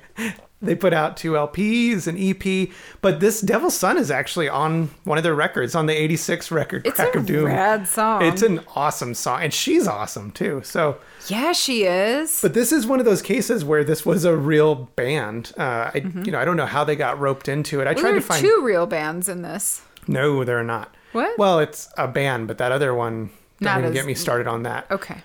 They 0.65 0.75
put 0.75 0.93
out 0.93 1.15
two 1.17 1.31
LPs, 1.33 2.07
an 2.07 2.17
EP, 2.17 2.69
but 3.01 3.19
this 3.19 3.41
Devil's 3.41 3.75
Son 3.75 3.97
is 3.97 4.11
actually 4.11 4.49
on 4.49 4.89
one 5.03 5.17
of 5.17 5.23
their 5.23 5.35
records, 5.35 5.75
on 5.75 5.85
the 5.85 5.93
86 5.93 6.51
record, 6.51 6.85
It's 6.85 6.95
Crack 6.95 7.15
of 7.15 7.25
Doom. 7.25 7.45
It's 7.47 7.53
a 7.53 7.55
rad 7.55 7.87
song. 7.87 8.21
It's 8.23 8.41
an 8.41 8.61
awesome 8.75 9.13
song, 9.13 9.43
and 9.43 9.53
she's 9.53 9.87
awesome 9.87 10.31
too. 10.31 10.61
So, 10.63 10.97
yeah, 11.27 11.53
she 11.53 11.83
is. 11.85 12.41
but 12.41 12.53
this 12.53 12.71
is 12.71 12.85
one 12.85 12.99
of 12.99 13.05
those 13.05 13.21
cases 13.21 13.63
where 13.63 13.83
this 13.83 14.05
was 14.05 14.25
a 14.25 14.35
real 14.35 14.75
band. 14.95 15.53
Uh, 15.57 15.91
I, 15.93 16.11
you 16.23 16.31
know, 16.31 16.39
I 16.39 16.45
don't 16.45 16.57
know 16.57 16.65
how 16.65 16.83
they 16.83 16.95
got 16.95 17.19
roped 17.19 17.47
into 17.47 17.81
it. 17.81 17.87
I 17.87 17.93
Well, 17.93 18.01
tried 18.03 18.11
to 18.13 18.21
find. 18.21 18.41
two 18.41 18.61
real 18.63 18.85
bands 18.87 19.29
in 19.29 19.41
this. 19.41 19.81
No, 20.07 20.43
they're 20.43 20.63
not. 20.63 20.95
What? 21.13 21.37
Well, 21.37 21.59
it's 21.59 21.89
a 21.97 22.07
band, 22.07 22.47
but 22.47 22.57
that 22.57 22.71
other 22.71 22.93
one. 22.93 23.29
Don't 23.61 23.71
Not 23.71 23.77
even 23.79 23.89
as- 23.91 23.93
get 23.95 24.05
me 24.05 24.13
started 24.15 24.47
on 24.47 24.63
that. 24.63 24.85
Okay. 24.91 25.21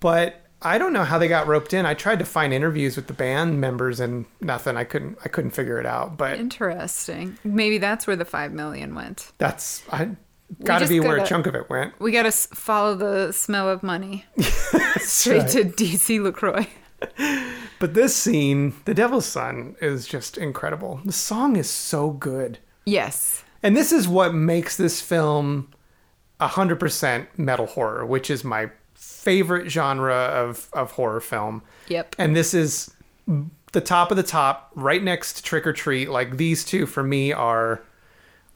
But 0.00 0.43
I 0.64 0.78
don't 0.78 0.92
know 0.92 1.04
how 1.04 1.18
they 1.18 1.28
got 1.28 1.46
roped 1.46 1.74
in. 1.74 1.84
I 1.86 1.94
tried 1.94 2.18
to 2.20 2.24
find 2.24 2.52
interviews 2.52 2.96
with 2.96 3.06
the 3.06 3.12
band 3.12 3.60
members 3.60 4.00
and 4.00 4.24
nothing. 4.40 4.76
I 4.76 4.84
couldn't. 4.84 5.18
I 5.24 5.28
couldn't 5.28 5.50
figure 5.50 5.78
it 5.78 5.86
out. 5.86 6.16
But 6.16 6.38
Interesting. 6.38 7.38
Maybe 7.44 7.78
that's 7.78 8.06
where 8.06 8.16
the 8.16 8.24
five 8.24 8.52
million 8.52 8.94
went. 8.94 9.32
that's 9.38 9.82
I 9.92 10.10
got 10.62 10.78
to 10.80 10.88
be 10.88 11.00
where 11.00 11.16
a 11.16 11.26
chunk 11.26 11.46
of 11.46 11.54
it 11.54 11.68
went. 11.68 11.98
We 12.00 12.12
got 12.12 12.24
to 12.24 12.32
follow 12.32 12.94
the 12.94 13.32
smell 13.32 13.68
of 13.68 13.82
money 13.82 14.24
straight 14.98 15.42
right. 15.42 15.50
to 15.50 15.64
DC 15.64 16.22
Lacroix. 16.22 16.66
But 17.80 17.92
this 17.92 18.16
scene, 18.16 18.72
The 18.86 18.94
Devil's 18.94 19.26
Son, 19.26 19.76
is 19.80 20.06
just 20.06 20.38
incredible. 20.38 21.00
The 21.04 21.12
song 21.12 21.56
is 21.56 21.68
so 21.68 22.10
good. 22.10 22.60
Yes. 22.86 23.44
And 23.62 23.76
this 23.76 23.92
is 23.92 24.08
what 24.08 24.32
makes 24.32 24.76
this 24.76 25.02
film 25.02 25.70
100% 26.40 27.26
metal 27.36 27.66
horror, 27.66 28.06
which 28.06 28.30
is 28.30 28.42
my 28.42 28.70
favorite 29.24 29.70
genre 29.70 30.14
of, 30.14 30.68
of 30.74 30.92
horror 30.92 31.20
film. 31.20 31.62
Yep. 31.88 32.14
And 32.18 32.36
this 32.36 32.52
is 32.52 32.92
the 33.72 33.80
top 33.80 34.10
of 34.10 34.16
the 34.16 34.22
top, 34.22 34.70
right 34.74 35.02
next 35.02 35.34
to 35.34 35.42
Trick 35.42 35.66
or 35.66 35.72
Treat. 35.72 36.10
Like 36.10 36.36
these 36.36 36.64
two 36.64 36.86
for 36.86 37.02
me 37.02 37.32
are 37.32 37.82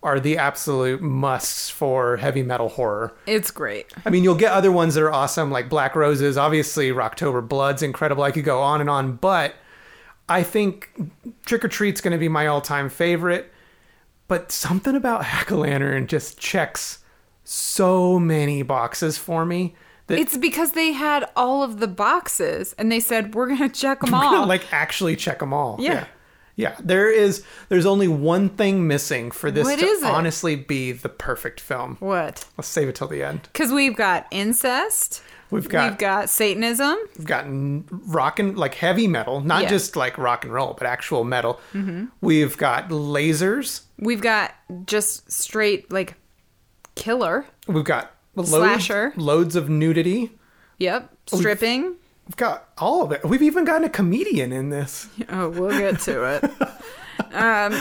are 0.01 0.21
the 0.21 0.39
absolute 0.39 1.03
musts 1.03 1.69
for 1.69 2.19
heavy 2.19 2.45
metal 2.45 2.69
horror. 2.69 3.17
It's 3.27 3.51
great. 3.51 3.93
I 4.07 4.11
mean, 4.11 4.23
you'll 4.23 4.37
get 4.37 4.53
other 4.53 4.71
ones 4.71 4.95
that 4.95 5.03
are 5.03 5.13
awesome, 5.13 5.51
like 5.51 5.69
Black 5.69 5.97
Roses. 5.97 6.39
Obviously, 6.39 6.91
Rocktober 6.91 7.47
Blood's 7.47 7.83
incredible. 7.83 8.23
I 8.23 8.31
could 8.31 8.45
go 8.45 8.61
on 8.61 8.81
and 8.81 8.89
on, 8.89 9.17
but 9.17 9.57
I 10.29 10.45
think 10.45 10.93
Trick 11.47 11.65
or 11.65 11.69
Treat's 11.69 12.01
going 12.01 12.13
to 12.13 12.19
be 12.19 12.29
my 12.29 12.47
all-time 12.47 12.89
favorite. 12.89 13.53
But 14.29 14.53
something 14.53 14.95
about 14.95 15.25
Hack-O-Lantern 15.25 16.07
just 16.07 16.39
checks 16.39 17.01
so 17.43 18.21
many 18.21 18.63
boxes 18.63 19.19
for 19.19 19.45
me 19.45 19.75
that 20.09 20.19
It's 20.19 20.37
because 20.37 20.73
they 20.73 20.93
had 20.93 21.25
all 21.37 21.63
of 21.63 21.79
the 21.81 21.89
boxes 21.89 22.75
and 22.79 22.91
they 22.93 23.01
said, 23.01 23.35
we're 23.35 23.47
going 23.47 23.59
to 23.61 23.69
check 23.69 24.01
them 24.01 24.13
all. 24.15 24.47
like 24.47 24.73
actually 24.73 25.17
check 25.17 25.39
them 25.39 25.53
all. 25.55 25.77
Yeah. 25.79 25.93
yeah. 25.93 26.05
Yeah, 26.57 26.75
there 26.81 27.09
is. 27.09 27.45
There's 27.69 27.87
only 27.87 28.09
one 28.09 28.49
thing 28.49 28.89
missing 28.89 29.31
for 29.31 29.49
this 29.49 29.65
What 29.65 29.79
to 29.79 30.01
honestly 30.07 30.57
be 30.57 30.91
the 30.91 31.09
perfect 31.09 31.61
film. 31.61 31.99
what? 32.01 32.47
Let's 32.57 32.67
save 32.67 32.89
it 32.89 32.97
till 32.97 33.07
the 33.07 33.23
end. 33.23 33.43
Because 33.45 33.71
we've 33.73 33.95
got 33.95 34.27
incest. 34.33 35.23
We've 35.53 35.69
got 35.69 35.89
We've 35.91 35.99
got 35.99 36.29
Satanism. 36.29 36.97
We've 37.17 37.29
gotten 37.29 37.85
rock 37.89 38.41
and 38.41 38.59
like 38.59 38.75
heavy 38.75 39.07
metal, 39.07 39.41
not 39.41 39.63
Yeah. 39.63 39.69
just 39.69 39.95
like 39.95 40.19
rock 40.19 40.43
and 40.45 40.53
roll, 40.53 40.75
but 40.77 40.89
actual 40.89 41.23
metal. 41.23 41.61
Mm-hmm. 41.75 42.07
We've 42.21 42.57
got 42.59 42.89
lasers. 42.89 43.83
We've 43.97 44.21
got 44.21 44.53
just 44.85 45.31
straight, 45.31 45.93
like, 45.93 46.17
killer. 46.97 47.47
We've 47.69 47.85
got 47.85 48.11
loads, 48.35 48.51
Slasher. 48.51 49.13
loads 49.17 49.57
of 49.57 49.69
nudity. 49.69 50.33
Yep. 50.79 51.13
Stripping. 51.27 51.95
We've 52.27 52.37
got 52.37 52.69
all 52.79 53.03
of 53.03 53.13
it. 53.13 53.25
We've 53.25 53.43
even 53.43 53.65
gotten 53.65 53.85
a 53.85 53.89
comedian 53.89 54.53
in 54.53 54.71
this. 54.71 55.09
Oh, 55.31 55.49
we'll 55.49 55.77
get 55.79 56.01
to 56.01 56.25
it. 56.37 56.51
Um, 57.33 57.73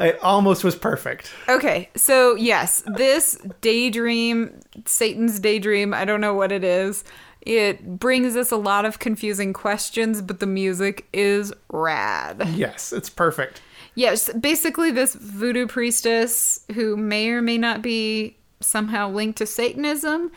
it 0.00 0.18
almost 0.20 0.64
was 0.64 0.74
perfect. 0.74 1.32
Okay, 1.48 1.88
so 1.96 2.34
yes, 2.34 2.82
this 2.96 3.38
daydream, 3.60 4.60
Satan's 4.84 5.38
daydream, 5.38 5.94
I 5.94 6.04
don't 6.04 6.20
know 6.20 6.34
what 6.34 6.50
it 6.52 6.64
is. 6.64 7.04
It 7.40 7.98
brings 7.98 8.36
us 8.36 8.50
a 8.50 8.56
lot 8.56 8.84
of 8.84 8.98
confusing 8.98 9.52
questions, 9.52 10.20
but 10.20 10.40
the 10.40 10.46
music 10.46 11.06
is 11.12 11.52
rad. 11.72 12.46
Yes, 12.54 12.92
it's 12.92 13.08
perfect. 13.08 13.62
Yes, 13.94 14.30
basically, 14.34 14.90
this 14.90 15.14
voodoo 15.14 15.66
priestess 15.66 16.64
who 16.74 16.96
may 16.96 17.28
or 17.30 17.40
may 17.40 17.58
not 17.58 17.82
be 17.82 18.36
somehow 18.60 19.10
linked 19.10 19.38
to 19.38 19.46
Satanism 19.46 20.30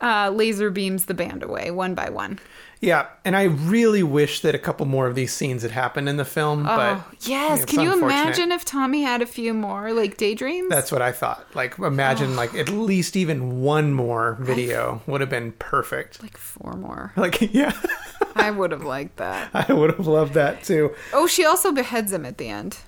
uh, 0.00 0.30
laser 0.30 0.70
beams 0.70 1.06
the 1.06 1.14
band 1.14 1.42
away 1.42 1.70
one 1.70 1.94
by 1.94 2.08
one. 2.08 2.38
Yeah, 2.80 3.08
and 3.26 3.36
I 3.36 3.42
really 3.42 4.02
wish 4.02 4.40
that 4.40 4.54
a 4.54 4.58
couple 4.58 4.86
more 4.86 5.06
of 5.06 5.14
these 5.14 5.34
scenes 5.34 5.62
had 5.62 5.70
happened 5.70 6.08
in 6.08 6.16
the 6.16 6.24
film, 6.24 6.62
but 6.62 6.96
oh, 6.96 7.04
yes. 7.20 7.62
it's 7.62 7.70
Can 7.70 7.82
you 7.82 7.92
imagine 7.92 8.52
if 8.52 8.64
Tommy 8.64 9.02
had 9.02 9.20
a 9.20 9.26
few 9.26 9.52
more, 9.52 9.92
like, 9.92 10.16
daydreams? 10.16 10.70
That's 10.70 10.90
what 10.90 11.02
I 11.02 11.12
thought. 11.12 11.46
Like, 11.54 11.78
imagine 11.78 12.36
like 12.36 12.54
at 12.54 12.70
least 12.70 13.16
even 13.16 13.60
one 13.60 13.92
more 13.92 14.38
video 14.40 15.02
would 15.06 15.20
have 15.20 15.28
been 15.28 15.52
perfect. 15.52 16.22
like 16.22 16.38
four 16.38 16.72
more. 16.74 17.12
Like, 17.20 17.52
yeah, 17.52 17.78
I 18.34 18.50
would 18.50 18.70
have 18.70 18.84
liked 18.84 19.18
that. 19.18 19.50
I 19.68 19.74
would 19.74 19.90
have 19.90 20.06
loved 20.06 20.32
that 20.34 20.64
too. 20.64 20.94
Oh, 21.12 21.26
she 21.26 21.44
also 21.44 21.70
beheads 21.70 22.14
him 22.14 22.24
at 22.24 22.38
the 22.38 22.48
end. 22.48 22.78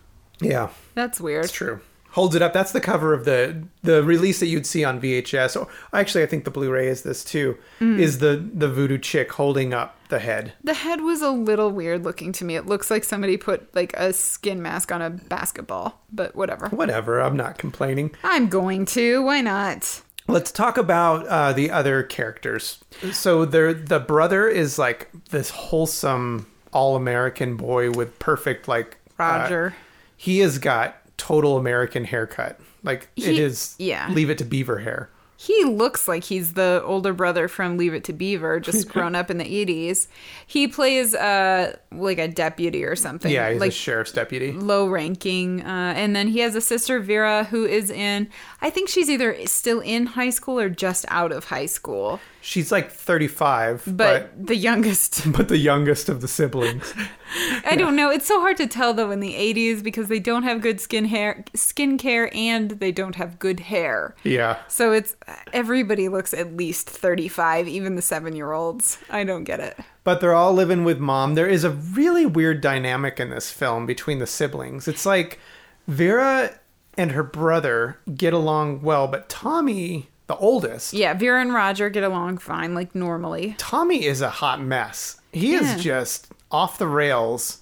Yeah, 0.40 0.70
That's 0.94 1.20
weird. 1.20 1.44
it's 1.44 1.52
true. 1.52 1.80
Holds 2.12 2.34
it 2.34 2.42
up. 2.42 2.52
That's 2.52 2.72
the 2.72 2.80
cover 2.80 3.12
of 3.14 3.24
the 3.24 3.64
the 3.82 4.02
release 4.02 4.40
that 4.40 4.46
you'd 4.46 4.66
see 4.66 4.84
on 4.84 5.00
VHS. 5.00 5.60
Or 5.60 5.68
actually, 5.92 6.22
I 6.22 6.26
think 6.26 6.44
the 6.44 6.50
Blu-ray 6.50 6.86
is 6.88 7.02
this 7.02 7.24
too. 7.24 7.58
Mm. 7.80 7.98
Is 7.98 8.18
the 8.18 8.36
the 8.36 8.68
voodoo 8.68 8.98
chick 8.98 9.32
holding 9.32 9.72
up 9.72 9.96
the 10.08 10.18
head? 10.18 10.52
The 10.62 10.74
head 10.74 11.00
was 11.00 11.22
a 11.22 11.30
little 11.30 11.70
weird 11.70 12.04
looking 12.04 12.32
to 12.32 12.44
me. 12.44 12.56
It 12.56 12.66
looks 12.66 12.90
like 12.90 13.04
somebody 13.04 13.36
put 13.36 13.74
like 13.74 13.94
a 13.94 14.12
skin 14.12 14.60
mask 14.62 14.92
on 14.92 15.00
a 15.00 15.10
basketball, 15.10 16.00
but 16.12 16.36
whatever. 16.36 16.68
Whatever. 16.68 17.20
I'm 17.20 17.36
not 17.36 17.56
complaining. 17.58 18.10
I'm 18.22 18.48
going 18.48 18.84
to. 18.86 19.22
Why 19.22 19.40
not? 19.40 20.02
Let's 20.28 20.52
talk 20.52 20.76
about 20.78 21.26
uh, 21.26 21.52
the 21.52 21.70
other 21.70 22.02
characters. 22.04 22.78
So 23.10 23.44
there, 23.44 23.74
the 23.74 23.98
brother 23.98 24.48
is 24.48 24.78
like 24.78 25.10
this 25.30 25.50
wholesome, 25.50 26.46
all-American 26.72 27.56
boy 27.56 27.90
with 27.90 28.18
perfect 28.20 28.68
like 28.68 28.98
uh, 29.18 29.24
Roger. 29.24 29.74
he 30.16 30.38
has 30.38 30.58
got 30.58 30.96
total 31.16 31.56
American 31.56 32.04
haircut. 32.04 32.60
Like 32.82 33.08
it 33.16 33.24
He- 33.34 33.40
is. 33.40 33.74
yeah. 33.78 34.08
Leave 34.10 34.30
it 34.30 34.38
to 34.38 34.44
Beaver 34.44 34.78
hair. 34.78 35.08
He 35.36 35.64
looks 35.64 36.06
like 36.06 36.22
he's 36.22 36.52
the 36.52 36.80
older 36.86 37.12
brother 37.12 37.48
from 37.48 37.76
Leave 37.76 37.94
It 37.94 38.04
to 38.04 38.12
Beaver, 38.12 38.60
just 38.60 38.88
grown 38.92 39.16
up 39.16 39.28
in 39.28 39.38
the 39.38 39.44
80s. 39.44 40.06
He 40.46 40.68
plays 40.68 41.16
uh 41.16 41.76
like 41.90 42.18
a 42.18 42.28
deputy 42.28 42.84
or 42.84 42.94
something. 42.94 43.32
Yeah, 43.32 43.50
he's 43.50 43.60
like 43.60 43.70
a 43.70 43.72
sheriff's 43.72 44.12
deputy. 44.12 44.52
low 44.52 44.86
ranking. 44.86 45.62
Uh, 45.62 45.94
and 45.96 46.14
then 46.14 46.28
he 46.28 46.38
has 46.40 46.54
a 46.54 46.60
sister, 46.60 47.00
Vera, 47.00 47.42
who 47.44 47.64
is 47.64 47.90
in, 47.90 48.28
I 48.60 48.70
think 48.70 48.88
she's 48.88 49.10
either 49.10 49.36
still 49.46 49.80
in 49.80 50.06
high 50.06 50.30
school 50.30 50.60
or 50.60 50.68
just 50.68 51.04
out 51.08 51.32
of 51.32 51.46
high 51.46 51.66
school, 51.66 52.20
She's 52.44 52.72
like 52.72 52.90
35, 52.90 53.84
but, 53.86 53.96
but 53.96 54.46
the 54.48 54.56
youngest. 54.56 55.32
but 55.36 55.46
the 55.46 55.58
youngest 55.58 56.08
of 56.08 56.20
the 56.20 56.26
siblings. 56.28 56.92
I 57.64 57.76
don't 57.76 57.94
know. 57.94 58.10
It's 58.10 58.26
so 58.26 58.40
hard 58.40 58.56
to 58.56 58.66
tell 58.66 58.92
though 58.92 59.12
in 59.12 59.20
the 59.20 59.34
80s 59.34 59.80
because 59.80 60.08
they 60.08 60.18
don't 60.18 60.42
have 60.42 60.60
good 60.60 60.80
skin 60.80 61.04
hair, 61.04 61.44
skincare, 61.54 62.34
and 62.34 62.72
they 62.72 62.90
don't 62.90 63.14
have 63.14 63.38
good 63.38 63.60
hair. 63.60 64.16
yeah. 64.24 64.58
So 64.66 64.92
it's 64.92 65.14
everybody 65.52 66.08
looks 66.08 66.34
at 66.34 66.56
least 66.56 66.90
35, 66.90 67.68
even 67.68 67.94
the 67.94 68.02
seven 68.02 68.34
year 68.34 68.52
olds. 68.52 68.98
I 69.08 69.22
don't 69.22 69.44
get 69.44 69.60
it. 69.60 69.78
But 70.02 70.20
they're 70.20 70.34
all 70.34 70.52
living 70.52 70.82
with 70.82 70.98
mom. 70.98 71.36
There 71.36 71.46
is 71.48 71.62
a 71.62 71.70
really 71.70 72.26
weird 72.26 72.60
dynamic 72.60 73.20
in 73.20 73.30
this 73.30 73.52
film 73.52 73.86
between 73.86 74.18
the 74.18 74.26
siblings. 74.26 74.88
It's 74.88 75.06
like 75.06 75.38
Vera 75.86 76.58
and 76.98 77.12
her 77.12 77.22
brother 77.22 77.98
get 78.16 78.32
along 78.32 78.82
well, 78.82 79.06
but 79.06 79.28
Tommy, 79.28 80.08
the 80.32 80.38
oldest, 80.38 80.94
Yeah, 80.94 81.14
Vera 81.14 81.40
and 81.40 81.52
Roger 81.52 81.90
get 81.90 82.02
along 82.04 82.38
fine, 82.38 82.74
like 82.74 82.94
normally. 82.94 83.54
Tommy 83.58 84.04
is 84.04 84.20
a 84.20 84.30
hot 84.30 84.60
mess. 84.62 85.20
He 85.32 85.52
Yeah. 85.52 85.76
is 85.76 85.82
just 85.82 86.28
off 86.50 86.78
the 86.78 86.86
rails. 86.86 87.58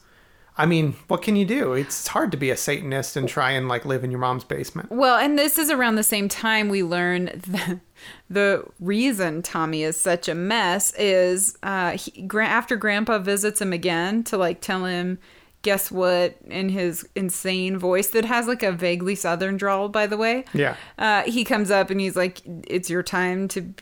I 0.58 0.66
mean, 0.66 0.94
what 1.08 1.22
can 1.22 1.36
you 1.36 1.46
do? 1.46 1.72
It's 1.72 2.06
hard 2.08 2.30
to 2.32 2.36
be 2.36 2.50
a 2.50 2.56
Satanist 2.56 3.16
and 3.16 3.26
try 3.28 3.52
and 3.52 3.66
like 3.66 3.84
live 3.86 4.04
in 4.04 4.10
your 4.10 4.20
mom's 4.20 4.44
basement. 4.44 4.90
Well, 4.90 5.16
and 5.16 5.38
this 5.38 5.58
is 5.58 5.70
around 5.70 5.94
the 5.94 6.02
same 6.04 6.28
time 6.28 6.68
we 6.68 6.82
learn 6.82 7.26
the, 7.46 7.80
the 8.28 8.64
reason 8.78 9.40
Tommy 9.42 9.82
is 9.84 9.96
such 9.96 10.28
a 10.28 10.34
mess 10.34 10.92
is 10.98 11.56
uh, 11.62 11.92
he, 11.96 12.28
after 12.40 12.76
Grandpa 12.76 13.18
visits 13.20 13.60
him 13.60 13.72
again 13.72 14.22
to 14.24 14.36
like 14.36 14.60
tell 14.60 14.84
him, 14.84 15.18
guess 15.62 15.90
what, 15.90 16.36
in 16.46 16.70
his 16.70 17.06
insane 17.14 17.78
voice 17.78 18.08
that 18.08 18.24
has 18.24 18.46
like 18.46 18.62
a 18.62 18.72
vaguely 18.72 19.14
southern 19.14 19.56
drawl, 19.56 19.88
by 19.88 20.06
the 20.06 20.16
way. 20.16 20.44
Yeah. 20.54 20.76
Uh, 20.98 21.22
he 21.22 21.44
comes 21.44 21.70
up 21.70 21.90
and 21.90 22.00
he's 22.00 22.16
like, 22.16 22.40
"It's 22.66 22.90
your 22.90 23.02
time 23.02 23.48
to." 23.48 23.74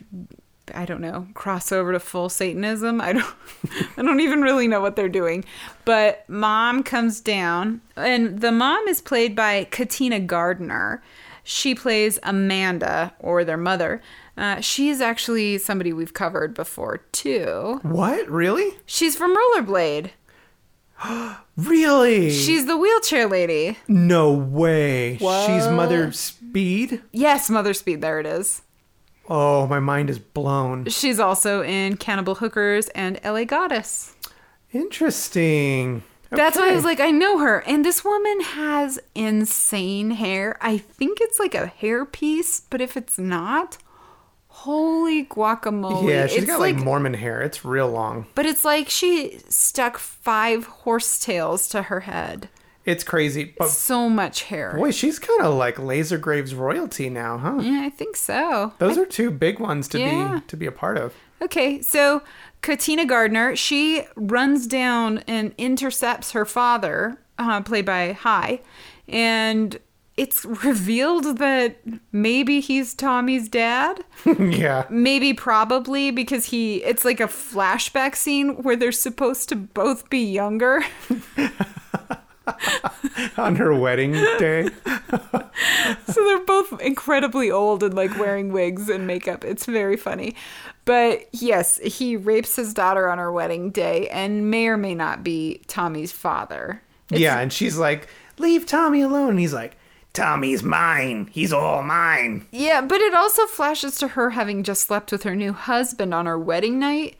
I 0.75 0.85
don't 0.85 1.01
know, 1.01 1.25
cross 1.33 1.71
over 1.71 1.93
to 1.93 1.99
full 1.99 2.29
Satanism. 2.29 3.01
I 3.01 3.13
don't 3.13 3.35
I 3.97 4.03
don't 4.03 4.19
even 4.19 4.41
really 4.41 4.67
know 4.67 4.81
what 4.81 4.95
they're 4.95 5.09
doing. 5.09 5.43
But 5.83 6.29
mom 6.29 6.83
comes 6.83 7.21
down 7.21 7.81
and 7.95 8.39
the 8.39 8.51
mom 8.51 8.87
is 8.87 9.01
played 9.01 9.35
by 9.35 9.67
Katina 9.71 10.19
Garner. 10.19 11.01
She 11.43 11.73
plays 11.73 12.19
Amanda 12.21 13.15
or 13.19 13.43
their 13.43 13.57
mother. 13.57 13.99
Uh, 14.37 14.61
she 14.61 14.89
is 14.89 15.01
actually 15.01 15.57
somebody 15.57 15.91
we've 15.91 16.13
covered 16.13 16.53
before 16.53 16.99
too. 17.11 17.79
What? 17.81 18.29
Really? 18.29 18.77
She's 18.85 19.15
from 19.15 19.35
Rollerblade. 19.35 20.11
Really? 21.67 22.29
She's 22.31 22.65
the 22.65 22.77
wheelchair 22.77 23.27
lady. 23.27 23.77
no 23.87 24.31
way. 24.31 25.17
She's 25.17 25.67
Mother 25.67 26.11
Speed? 26.11 27.01
Yes, 27.11 27.49
Mother 27.49 27.73
Speed, 27.73 28.01
there 28.01 28.19
it 28.19 28.25
is. 28.25 28.61
Oh, 29.27 29.67
my 29.67 29.79
mind 29.79 30.09
is 30.09 30.17
blown. 30.19 30.85
She's 30.85 31.19
also 31.19 31.61
in 31.63 31.97
Cannibal 31.97 32.35
Hookers 32.35 32.87
and 32.89 33.19
LA 33.23 33.43
Goddess. 33.43 34.15
Interesting. 34.73 36.03
That's 36.31 36.57
why 36.57 36.69
I 36.71 36.75
was 36.75 36.83
like, 36.85 36.99
I 36.99 37.09
know 37.11 37.39
her. 37.39 37.59
And 37.65 37.83
this 37.83 38.03
woman 38.05 38.41
has 38.41 38.99
insane 39.15 40.11
hair. 40.11 40.57
I 40.61 40.77
think 40.77 41.19
it's 41.21 41.39
like 41.39 41.55
a 41.55 41.67
hair 41.67 42.05
piece, 42.05 42.59
but 42.59 42.81
if 42.81 42.95
it's 42.95 43.17
not, 43.17 43.77
Holy 44.63 45.25
guacamole. 45.25 46.09
yeah, 46.09 46.27
she's 46.27 46.39
It's 46.39 46.47
got 46.47 46.59
like, 46.59 46.75
Mormon 46.75 47.13
hair. 47.13 47.41
It's 47.41 47.63
real 47.63 47.89
long. 47.89 48.25
But 48.35 48.45
it's 48.45 48.65
like 48.65 48.89
she 48.89 49.39
stuck 49.47 49.97
five 49.97 50.65
horsetails 50.65 51.67
to 51.69 51.83
her 51.83 52.01
head. 52.01 52.49
It's 52.85 53.03
crazy. 53.03 53.53
But 53.57 53.69
So 53.69 54.09
much 54.09 54.43
hair. 54.43 54.73
boy, 54.75 54.91
she's 54.91 55.19
kind 55.19 55.41
of 55.41 55.53
like 55.53 55.77
Laser 55.79 56.17
Graves 56.17 56.53
royalty 56.55 57.09
now, 57.09 57.37
huh? 57.37 57.59
Yeah, 57.61 57.81
I 57.83 57.89
think 57.89 58.15
so. 58.15 58.73
Those 58.79 58.97
are 58.97 59.05
two 59.05 59.31
big 59.31 59.59
ones 59.59 59.87
to 59.89 59.99
Yeah. 59.99 60.39
be 60.39 60.45
to 60.47 60.57
be 60.57 60.65
a 60.65 60.71
part 60.71 60.97
of. 60.97 61.13
Okay, 61.41 61.81
so 61.81 62.21
Katina 62.61 63.05
Garner, 63.05 63.55
she 63.55 64.03
runs 64.15 64.67
down 64.67 65.19
and 65.27 65.53
intercepts 65.57 66.31
her 66.31 66.43
father, 66.45 67.17
uh, 67.37 67.61
played 67.61 67.85
by 67.85 68.11
Hy, 68.11 68.59
and 69.07 69.77
it's 70.19 70.43
revealed 70.43 71.37
that 71.37 71.77
maybe 72.11 72.59
he's 72.59 72.93
Tommy's 72.93 73.47
dad. 73.47 74.03
yeah. 74.39 74.85
Maybe 74.89 75.33
probably 75.33 76.11
because 76.11 76.43
he 76.43 76.83
it's 76.83 77.05
like 77.05 77.21
a 77.21 77.27
flashback 77.27 78.17
scene 78.17 78.61
where 78.61 78.75
they're 78.75 78.91
supposed 78.91 79.47
to 79.47 79.55
both 79.55 80.09
be 80.09 80.19
younger. 80.19 80.83
On 83.37 83.55
her 83.55 83.73
wedding 83.73 84.11
day. 84.11 84.67
so 84.85 86.25
they're 86.25 86.43
both 86.43 86.81
incredibly 86.81 87.49
old 87.49 87.81
and 87.81 87.93
like 87.93 88.17
wearing 88.17 88.51
wigs 88.51 88.89
and 88.89 89.07
makeup. 89.07 89.45
It's 89.45 89.65
very 89.65 89.95
funny. 89.95 90.35
But 90.83 91.29
yes, 91.31 91.77
he 91.77 92.17
rapes 92.17 92.57
his 92.57 92.73
daughter 92.73 93.07
on 93.07 93.19
her 93.19 93.31
wedding 93.31 93.69
day 93.69 94.09
and 94.09 94.51
may 94.51 94.67
or 94.67 94.75
may 94.75 94.95
not 94.95 95.23
be 95.23 95.61
Tommy's 95.67 96.11
father. 96.11 96.81
yeah, 97.09 97.39
and 97.39 97.53
she's 97.53 97.77
like, 97.77 98.09
"Leave 98.37 98.65
Tommy 98.65 99.01
alone." 99.01 99.29
And 99.29 99.39
he's 99.39 99.53
like, 99.53 99.77
"Tommy's 100.13 100.63
mine. 100.63 101.29
He's 101.31 101.53
all 101.53 101.83
mine." 101.83 102.45
Yeah, 102.51 102.81
but 102.81 103.01
it 103.01 103.13
also 103.13 103.45
flashes 103.45 103.95
to 103.97 104.09
her 104.09 104.31
having 104.31 104.63
just 104.63 104.81
slept 104.87 105.11
with 105.11 105.23
her 105.23 105.35
new 105.35 105.53
husband 105.53 106.13
on 106.13 106.25
her 106.25 106.37
wedding 106.39 106.79
night. 106.79 107.15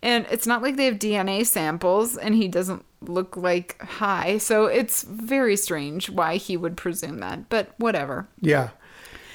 And 0.00 0.26
it's 0.30 0.46
not 0.46 0.62
like 0.62 0.76
they 0.76 0.84
have 0.84 0.98
DNA 1.00 1.44
samples 1.44 2.16
and 2.16 2.34
he 2.34 2.46
doesn't 2.46 2.84
look 3.00 3.36
like 3.36 3.80
Hy. 3.82 4.38
So 4.38 4.66
it's 4.66 5.02
very 5.02 5.56
strange 5.56 6.08
why 6.08 6.36
he 6.36 6.56
would 6.56 6.76
presume 6.76 7.18
that. 7.18 7.48
But 7.48 7.72
whatever. 7.78 8.28
Yeah. 8.40 8.68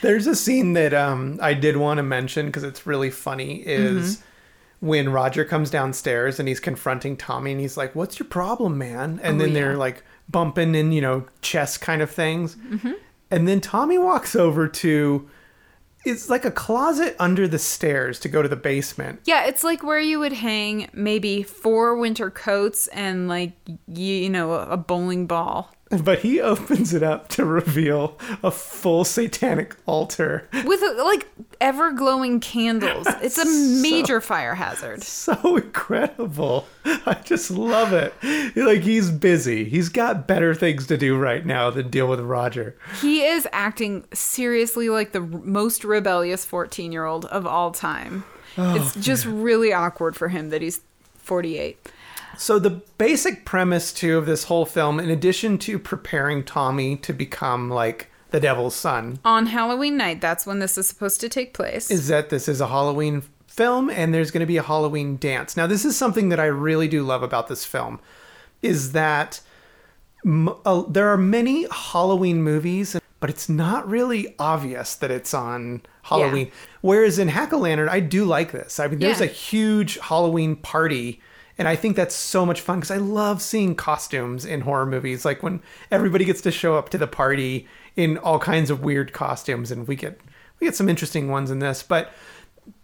There's 0.02 0.26
a 0.28 0.36
scene 0.36 0.72
that 0.74 0.94
um, 0.94 1.38
I 1.42 1.54
did 1.54 1.76
want 1.78 1.98
to 1.98 2.04
mention 2.04 2.46
because 2.46 2.64
it's 2.64 2.86
really 2.88 3.10
funny 3.10 3.56
is 3.66 4.18
Mm-hmm. 4.18 4.88
when 4.88 5.10
Roger 5.12 5.44
comes 5.46 5.70
downstairs 5.70 6.40
and 6.40 6.48
he's 6.48 6.60
confronting 6.62 7.18
Tommy 7.18 7.52
and 7.52 7.60
he's 7.60 7.76
like, 7.78 7.94
What's 7.94 8.18
your 8.20 8.28
problem, 8.28 8.78
man? 8.78 9.20
And 9.22 9.36
Oh, 9.36 9.40
then 9.44 9.50
yeah. 9.50 9.54
they're 9.56 9.78
like 9.78 10.04
bumping 10.30 10.76
and 10.76 10.94
you 10.94 11.02
know, 11.02 11.26
chess 11.42 11.78
kind 11.78 12.02
of 12.02 12.10
things. 12.10 12.56
Mm-hmm. 12.56 12.94
And 13.32 13.48
then 13.48 13.62
Tommy 13.62 13.98
walks 13.98 14.36
over 14.36 14.68
to, 14.68 15.28
it's 16.06 16.30
like 16.30 16.46
a 16.46 16.52
closet 16.52 17.16
under 17.20 17.48
the 17.48 17.58
stairs 17.58 18.20
to 18.20 18.30
go 18.30 18.42
to 18.42 18.50
the 18.50 18.56
basement. 18.56 19.22
Yeah, 19.26 19.46
it's 19.46 19.64
like 19.64 19.84
where 19.84 20.00
you 20.00 20.20
would 20.20 20.34
hang 20.34 20.90
maybe 20.94 21.44
four 21.44 21.96
winter 21.96 22.30
coats 22.30 22.88
and 22.88 23.28
like 23.28 23.54
you, 23.88 24.14
you 24.16 24.30
know 24.30 24.54
a 24.54 24.78
bowling 24.78 25.26
ball 25.26 25.73
But 26.04 26.20
he 26.20 26.42
opens 26.42 26.94
it 26.94 27.04
up 27.04 27.30
to 27.30 27.46
reveal 27.46 28.18
a 28.44 28.52
full 28.52 29.04
satanic 29.06 29.76
altar. 29.86 30.48
with 30.66 30.82
uh, 30.84 31.04
like 31.06 31.28
ever 31.62 31.92
glowing 31.92 32.40
candles. 32.40 33.08
It's 33.22 33.38
a 33.38 33.82
major 33.82 34.20
fire 34.20 34.56
hazard. 34.56 35.02
so 35.04 35.56
incredible. 35.58 36.68
I 36.86 37.22
just 37.24 37.52
love 37.52 37.94
it. 37.94 38.14
Like 38.56 38.82
he's 38.82 39.12
busy. 39.12 39.64
He's 39.66 39.90
got 39.90 40.28
better 40.28 40.54
things 40.54 40.88
to 40.88 40.98
do 40.98 41.18
right 41.18 41.46
now 41.46 41.70
than 41.70 41.90
deal 41.90 42.08
with 42.08 42.20
Roger. 42.20 42.76
He 43.02 43.24
is 43.24 43.48
acting 43.54 44.06
seriously 44.14 44.90
like 44.90 45.12
the 45.14 45.22
most 45.22 45.84
rebellious 45.84 46.44
14 46.46 46.92
year 46.92 47.06
old 47.06 47.26
of 47.26 47.46
all 47.48 47.72
time. 47.72 48.24
Oh, 48.58 48.76
it's 48.76 48.94
just 48.96 49.26
really 49.26 49.72
awkward 49.74 50.16
for 50.16 50.28
him 50.28 50.50
that 50.50 50.62
he's 50.62 50.82
48. 51.18 51.78
So 52.38 52.60
the 52.60 52.82
basic 52.98 53.46
premise 53.46 53.94
too 53.94 54.18
of 54.18 54.26
this 54.26 54.46
whole 54.46 54.66
film, 54.66 55.00
in 55.00 55.10
addition 55.10 55.58
to 55.60 55.78
preparing 55.80 56.44
Tommy 56.44 56.96
to 56.98 57.14
become 57.14 57.70
like 57.70 58.10
the 58.32 58.40
devil's 58.40 58.76
son, 58.76 59.20
On 59.24 59.46
Halloween 59.46 59.96
night, 59.98 60.20
that's 60.20 60.46
when 60.46 60.60
this 60.60 60.78
is 60.78 60.88
supposed 60.88 61.22
to 61.22 61.30
take 61.30 61.54
place. 61.54 61.92
is 61.92 62.08
that 62.08 62.30
this 62.30 62.48
is 62.48 62.60
a 62.60 62.68
Halloween 62.68 63.24
film 63.48 63.90
and 63.92 64.14
there's 64.14 64.32
going 64.32 64.40
to 64.42 64.48
be 64.48 64.58
a 64.58 64.64
Halloween 64.64 65.18
dance. 65.18 65.56
Now, 65.56 65.68
this 65.68 65.86
is 65.86 65.96
something 65.96 66.30
that 66.30 66.40
I 66.40 66.46
really 66.46 66.88
do 66.88 67.04
love 67.04 67.22
about 67.22 67.48
this 67.48 67.64
film 67.66 68.00
is 68.64 68.94
that 68.94 69.40
m- 70.26 70.50
uh, 70.66 70.84
there 70.88 71.10
are 71.10 71.18
many 71.18 71.68
Halloween 71.70 72.42
movies, 72.42 72.98
but 73.20 73.30
it's 73.30 73.48
not 73.48 73.88
really 73.88 74.34
obvious 74.40 74.96
that 74.96 75.12
it's 75.12 75.34
on 75.36 75.84
Halloween. 76.04 76.52
Whereas 76.82 77.20
in 77.20 77.28
Hack-O-Lantern, 77.28 77.90
I 77.90 78.00
do 78.00 78.26
like 78.26 78.52
this. 78.52 78.80
I 78.80 78.88
mean, 78.88 78.98
there's 79.00 79.20
Yeah. 79.20 79.26
a 79.28 79.30
huge 79.30 80.00
Halloween 80.00 80.56
party. 80.56 81.22
And 81.58 81.68
I 81.68 81.76
think 81.76 81.96
that's 81.96 82.16
so 82.16 82.46
much 82.46 82.62
fun 82.62 82.80
because 82.80 82.92
I 82.92 82.98
love 82.98 83.42
seeing 83.42 83.76
costumes 83.76 84.44
in 84.44 84.62
horror 84.62 84.86
movies. 84.86 85.24
Like 85.24 85.44
when 85.44 85.62
everybody 85.92 86.26
gets 86.26 86.42
to 86.42 86.52
show 86.52 86.76
up 86.76 86.90
to 86.90 86.98
the 86.98 87.08
party 87.08 87.68
in 87.96 88.18
all 88.18 88.40
kinds 88.40 88.70
of 88.70 88.82
weird 88.82 89.14
costumes, 89.14 89.70
and 89.70 89.88
we 89.88 89.96
get 89.96 90.20
we 90.60 90.66
get 90.66 90.76
some 90.76 90.90
interesting 90.90 91.30
ones 91.30 91.52
in 91.52 91.60
this. 91.60 91.84
But 91.84 92.12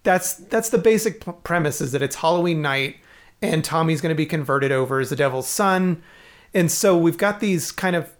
that's 0.03 0.35
that's 0.35 0.69
the 0.69 0.77
basic 0.77 1.25
premise 1.43 1.81
is 1.81 1.91
that 1.93 2.01
it's 2.01 2.17
Halloween 2.17 2.61
night 2.61 2.97
and 3.41 3.63
Tommy's 3.63 4.01
going 4.01 4.13
to 4.13 4.17
be 4.17 4.25
converted 4.25 4.71
over 4.71 4.99
as 4.99 5.09
the 5.09 5.15
devil's 5.15 5.47
son. 5.47 6.03
And 6.53 6.71
so 6.71 6.97
we've 6.97 7.17
got 7.17 7.39
these 7.39 7.71
kind 7.71 7.95
of 7.95 8.11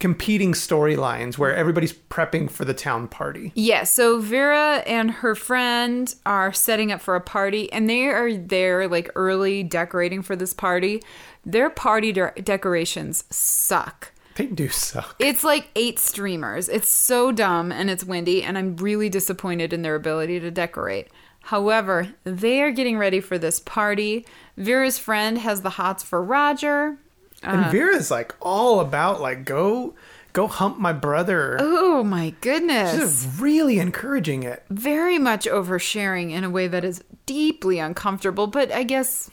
competing 0.00 0.52
storylines 0.52 1.38
where 1.38 1.54
everybody's 1.54 1.92
prepping 1.92 2.50
for 2.50 2.64
the 2.64 2.74
town 2.74 3.06
party. 3.06 3.52
Yeah, 3.54 3.84
so 3.84 4.18
Vera 4.18 4.82
and 4.86 5.10
her 5.10 5.34
friend 5.34 6.12
are 6.26 6.52
setting 6.52 6.90
up 6.90 7.00
for 7.00 7.14
a 7.14 7.20
party, 7.20 7.70
and 7.72 7.88
they 7.88 8.06
are 8.06 8.34
there 8.34 8.88
like 8.88 9.10
early 9.14 9.62
decorating 9.62 10.22
for 10.22 10.34
this 10.34 10.54
party. 10.54 11.02
Their 11.44 11.70
party 11.70 12.12
de- 12.12 12.32
decorations 12.42 13.24
suck. 13.30 14.12
They 14.36 14.46
do 14.46 14.68
suck. 14.68 15.16
It's 15.18 15.44
like 15.44 15.68
eight 15.76 15.98
streamers. 15.98 16.68
It's 16.68 16.88
so 16.88 17.30
dumb 17.30 17.70
and 17.70 17.90
it's 17.90 18.04
windy, 18.04 18.42
and 18.42 18.56
I'm 18.56 18.76
really 18.76 19.10
disappointed 19.10 19.72
in 19.72 19.82
their 19.82 19.94
ability 19.94 20.40
to 20.40 20.50
decorate. 20.50 21.08
However, 21.44 22.08
they 22.24 22.62
are 22.62 22.70
getting 22.70 22.96
ready 22.96 23.20
for 23.20 23.38
this 23.38 23.60
party. 23.60 24.26
Vera's 24.56 24.98
friend 24.98 25.38
has 25.38 25.62
the 25.62 25.70
hots 25.70 26.02
for 26.02 26.22
Roger. 26.22 26.98
And 27.42 27.64
uh. 27.66 27.70
Vera's 27.70 28.10
like 28.10 28.34
all 28.40 28.80
about 28.80 29.20
like 29.20 29.44
go 29.44 29.94
go 30.32 30.46
hump 30.46 30.78
my 30.78 30.92
brother. 30.92 31.56
Oh 31.60 32.04
my 32.04 32.34
goodness. 32.40 32.94
She's 32.98 33.40
really 33.40 33.78
encouraging 33.80 34.42
it. 34.44 34.64
very 34.70 35.18
much 35.18 35.46
oversharing 35.46 36.30
in 36.30 36.44
a 36.44 36.50
way 36.50 36.68
that 36.68 36.84
is 36.84 37.02
deeply 37.26 37.78
uncomfortable, 37.80 38.46
but 38.46 38.70
I 38.70 38.84
guess 38.84 39.30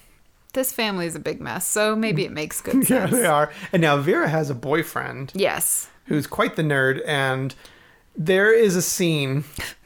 this 0.53 0.72
family 0.74 1.05
is 1.05 1.16
a 1.16 1.20
big 1.20 1.39
mess, 1.39 1.68
so 1.68 1.95
maybe 1.95 2.26
it 2.26 2.32
makes 2.32 2.62
good 2.62 2.84
sense. 2.88 2.89
Yeah, 2.89 3.05
they 3.20 3.26
are. 3.26 3.51
And 3.72 3.82
now 3.82 3.97
Vera 3.97 4.28
has 4.28 4.49
a 4.49 4.55
boyfriend 4.55 5.32
Yes. 5.36 5.88
who's 6.05 6.26
quite 6.26 6.55
the 6.55 6.64
nerd 6.64 7.01
and 7.05 7.53
there 8.16 8.51
is 8.51 8.76
a 8.76 8.82
scene 8.82 9.43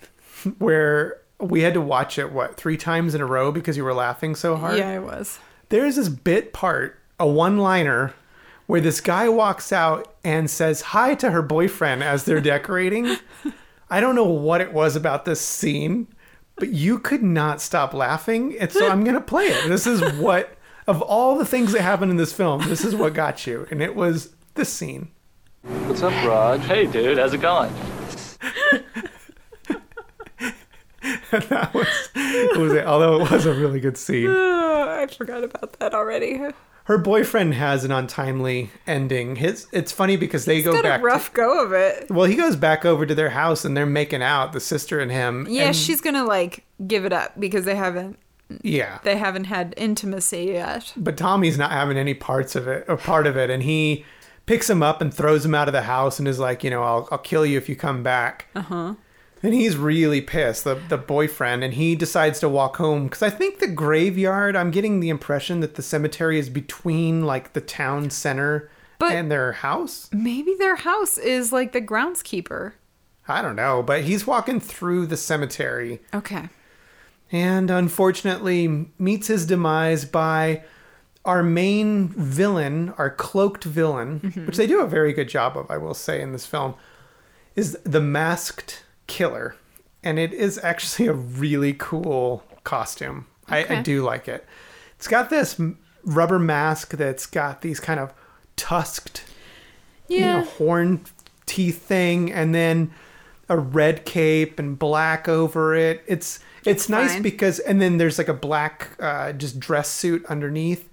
where 0.60 1.20
we 1.40 1.62
had 1.62 1.74
to 1.74 1.82
watch 1.82 2.18
it 2.18 2.32
what 2.32 2.56
three 2.56 2.78
times 2.78 3.16
in 3.16 3.22
a 3.22 3.26
row 3.26 3.52
because 3.52 3.76
you 3.76 3.84
were 3.84 3.94
laughing 3.94 4.36
so 4.36 4.56
hard 4.56 4.78
Yeah, 4.78 4.96
it 4.96 5.04
was. 5.04 5.40
there's 5.70 5.98
this 5.98 6.08
bit 6.10 6.54
part 6.54 7.01
a 7.22 7.28
one 7.28 7.60
liner 7.60 8.14
where 8.66 8.82
this 8.82 9.00
guy 9.00 9.30
walks 9.30 9.72
out 9.72 10.14
and 10.24 10.50
says 10.50 10.82
hi 10.82 11.14
to 11.16 11.32
her 11.32 11.42
boyfriend 11.42 12.04
as 12.04 12.26
they're 12.26 12.42
decorating. 12.42 13.16
I 13.90 14.00
don't 14.00 14.16
know 14.16 14.26
what 14.26 14.62
it 14.62 14.74
was 14.74 14.96
about 14.96 15.26
this 15.26 15.42
scene 15.42 16.08
but 16.56 16.70
you 16.70 17.00
could 17.00 17.24
not 17.24 17.60
stop 17.60 17.92
laughing. 17.92 18.56
And 18.60 18.72
so 18.72 18.88
i'm 18.88 19.04
gonna 19.04 19.20
play 19.20 19.46
it. 19.46 19.68
This 19.68 19.88
is 19.88 20.02
what 20.20 20.56
of 20.88 21.02
all 21.02 21.38
the 21.38 21.46
things 21.46 21.72
that 21.72 21.82
happened 21.82 22.12
in 22.12 22.18
this 22.18 22.34
film 22.34 22.62
this 22.70 22.86
is 22.86 22.96
what 22.96 23.16
got 23.16 23.48
you. 23.48 23.68
And 23.72 23.82
it 23.82 23.96
was 23.96 24.36
this 24.54 24.72
scene. 24.72 25.10
What's 25.64 26.04
up, 26.04 26.14
Raj? 26.26 26.62
Hey, 26.62 26.86
dude, 26.86 27.18
how's 27.18 27.34
it 27.34 27.42
going? 27.42 27.72
that 31.32 31.74
was, 31.74 31.88
it 32.18 32.86
although 32.86 33.22
it 33.22 33.32
was 33.32 33.46
a 33.46 33.54
really 33.54 33.80
good 33.80 33.98
scene. 33.98 34.28
Oh, 34.28 34.88
I 35.02 35.08
forgot 35.08 35.44
about 35.44 35.80
that 35.80 35.94
already. 35.94 36.42
Her 36.86 36.98
boyfriend 36.98 37.54
has 37.54 37.84
an 37.84 37.92
untimely 37.92 38.70
ending 38.88 39.36
his 39.38 39.68
it's 39.72 39.92
funny 39.92 40.18
because 40.18 40.46
they 40.46 40.62
go 40.62 40.74
Got 40.74 40.84
back 40.84 41.00
a 41.00 41.02
to- 41.02 41.06
rough 41.06 41.34
go 41.34 41.64
of 41.64 41.74
it. 41.74 42.10
well 42.10 42.26
he 42.26 42.36
goes 42.36 42.56
back 42.56 42.86
over 42.86 43.06
to 43.06 43.16
their 43.16 43.30
house 43.30 43.64
and 43.66 43.76
they're 43.78 43.86
making 43.86 44.22
out 44.24 44.52
the 44.54 44.60
sister 44.60 45.00
and 45.00 45.12
him 45.12 45.48
Yeah, 45.50 45.68
and- 45.68 45.76
she's 45.76 46.02
gonna 46.02 46.26
like 46.26 46.64
give 46.88 47.06
it 47.06 47.14
up 47.14 47.40
because 47.40 47.66
they 47.66 47.76
haven't 47.76 48.18
yeah 48.64 49.00
they 49.04 49.18
haven't 49.18 49.46
had 49.46 49.74
intimacy 49.78 50.46
yet. 50.46 50.92
but 50.98 51.16
Tommy's 51.18 51.58
not 51.58 51.72
having 51.72 51.98
any 51.98 52.14
parts 52.14 52.56
of 52.56 52.68
it 52.68 52.84
or 52.90 52.98
part 52.98 53.26
of 53.26 53.38
it, 53.38 53.50
and 53.50 53.64
he 53.64 54.04
picks 54.46 54.70
him 54.70 54.84
up 54.84 55.00
and 55.02 55.14
throws 55.14 55.46
him 55.46 55.56
out 55.56 55.70
of 55.70 55.72
the 55.74 55.84
house 55.84 56.20
and 56.20 56.28
is 56.28 56.38
like, 56.40 56.62
you 56.64 56.70
know, 56.70 56.84
I'll 56.84 57.08
I'll 57.12 57.18
kill 57.18 57.46
you 57.46 57.58
if 57.58 57.70
you 57.70 57.78
come 57.78 58.04
back. 58.04 58.48
Uh 58.54 58.62
huh. 58.62 58.94
And 59.44 59.54
he's 59.54 59.76
really 59.76 60.22
pissed, 60.22 60.64
the 60.64 60.76
the 60.90 60.98
boyfriend, 60.98 61.64
and 61.64 61.74
he 61.74 61.96
decides 61.96 62.40
to 62.42 62.50
walk 62.50 62.78
home 62.78 63.06
because 63.06 63.24
I 63.24 63.30
think 63.30 63.60
the 63.60 63.68
graveyard. 63.68 64.56
I'm 64.56 64.72
getting 64.72 65.00
the 65.00 65.10
impression 65.10 65.62
that 65.62 65.76
the 65.76 65.82
cemetery 65.82 66.38
is 66.38 66.50
between 66.50 67.26
like 67.26 67.54
the 67.54 67.62
town 67.62 68.10
center 68.12 68.70
But- 69.00 69.14
and 69.14 69.32
their 69.32 69.52
house. 69.54 70.10
Maybe 70.14 70.54
their 70.58 70.76
house 70.76 71.18
is 71.18 71.52
like 71.52 71.72
the 71.72 71.82
groundskeeper. 71.82 72.74
I 73.28 73.42
don't 73.42 73.56
know, 73.56 73.82
but 73.82 74.04
he's 74.04 74.28
walking 74.28 74.60
through 74.60 75.06
the 75.08 75.16
cemetery 75.18 76.02
Okay. 76.14 76.50
and 77.32 77.70
unfortunately 77.70 78.88
meets 79.00 79.28
his 79.28 79.46
demise 79.46 80.06
by 80.06 80.64
our 81.24 81.44
main 81.44 82.10
villain, 82.10 82.94
our 82.98 83.10
cloaked 83.12 83.64
villain, 83.64 84.20
mm-hmm. 84.22 84.46
which 84.48 84.58
they 84.58 84.66
do 84.68 84.82
a 84.82 84.88
very 84.88 85.14
good 85.14 85.30
job 85.30 85.56
of, 85.56 85.70
I 85.70 85.78
will 85.78 85.94
say, 85.94 86.20
in 86.20 86.32
this 86.32 86.48
film, 86.48 86.74
is 87.56 87.78
the 87.84 88.02
masked 88.02 88.84
killer. 89.12 89.56
And 90.04 90.18
it 90.18 90.34
is 90.34 90.58
actually 90.64 91.08
a 91.08 91.14
really 91.14 91.74
cool 91.78 92.44
costume. 92.64 93.28
I, 93.48 93.66
I 93.78 93.82
do 93.82 94.04
like 94.04 94.28
it. 94.28 94.46
It's 94.96 95.08
got 95.08 95.30
this 95.30 95.60
rubber 96.06 96.40
mask 96.40 96.92
that's 96.92 97.26
got 97.26 97.62
these 97.62 97.80
kind 97.80 98.00
of 98.00 98.14
tusked 98.56 99.24
you 100.08 100.22
know, 100.22 100.38
Yeah. 100.40 100.44
horn 100.46 101.02
teeth 101.46 101.82
thing, 101.82 102.32
and 102.32 102.56
then 102.56 102.92
a 103.50 103.58
red 103.58 104.06
cape 104.06 104.60
and 104.60 104.80
black 104.80 105.28
over 105.28 105.76
it. 105.76 106.04
It's 106.08 106.40
it's 106.66 106.88
nice 106.90 107.14
fine. 107.14 107.22
because, 107.22 107.60
and 107.60 107.82
then 107.82 107.98
there's 107.98 108.18
like 108.18 108.28
a 108.30 108.34
black 108.34 108.90
uh, 109.00 109.34
just 109.34 109.60
dress 109.60 109.90
suit 109.90 110.26
underneath. 110.28 110.90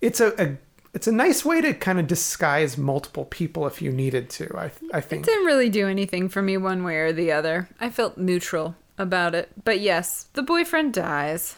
It's 0.00 0.20
a, 0.20 0.28
a 0.42 0.56
it's 0.94 1.06
a 1.06 1.12
nice 1.12 1.44
way 1.44 1.60
to 1.60 1.72
kind 1.74 2.00
of 2.00 2.06
disguise 2.06 2.76
multiple 2.76 3.24
people 3.24 3.66
if 3.66 3.80
you 3.80 3.92
needed 3.92 4.28
to. 4.30 4.56
I 4.56 4.70
I 4.92 5.00
think 5.00 5.22
It 5.26 5.30
didn't 5.30 5.46
really 5.46 5.68
do 5.70 5.86
anything 5.88 6.28
for 6.28 6.42
me 6.42 6.56
one 6.56 6.82
way 6.84 6.96
or 6.96 7.12
the 7.12 7.32
other. 7.32 7.68
I 7.80 7.90
felt 7.90 8.18
neutral 8.18 8.74
about 8.98 9.34
it. 9.34 9.50
But 9.64 9.80
yes, 9.80 10.26
the 10.32 10.42
boyfriend 10.42 10.92
dies. 10.92 11.56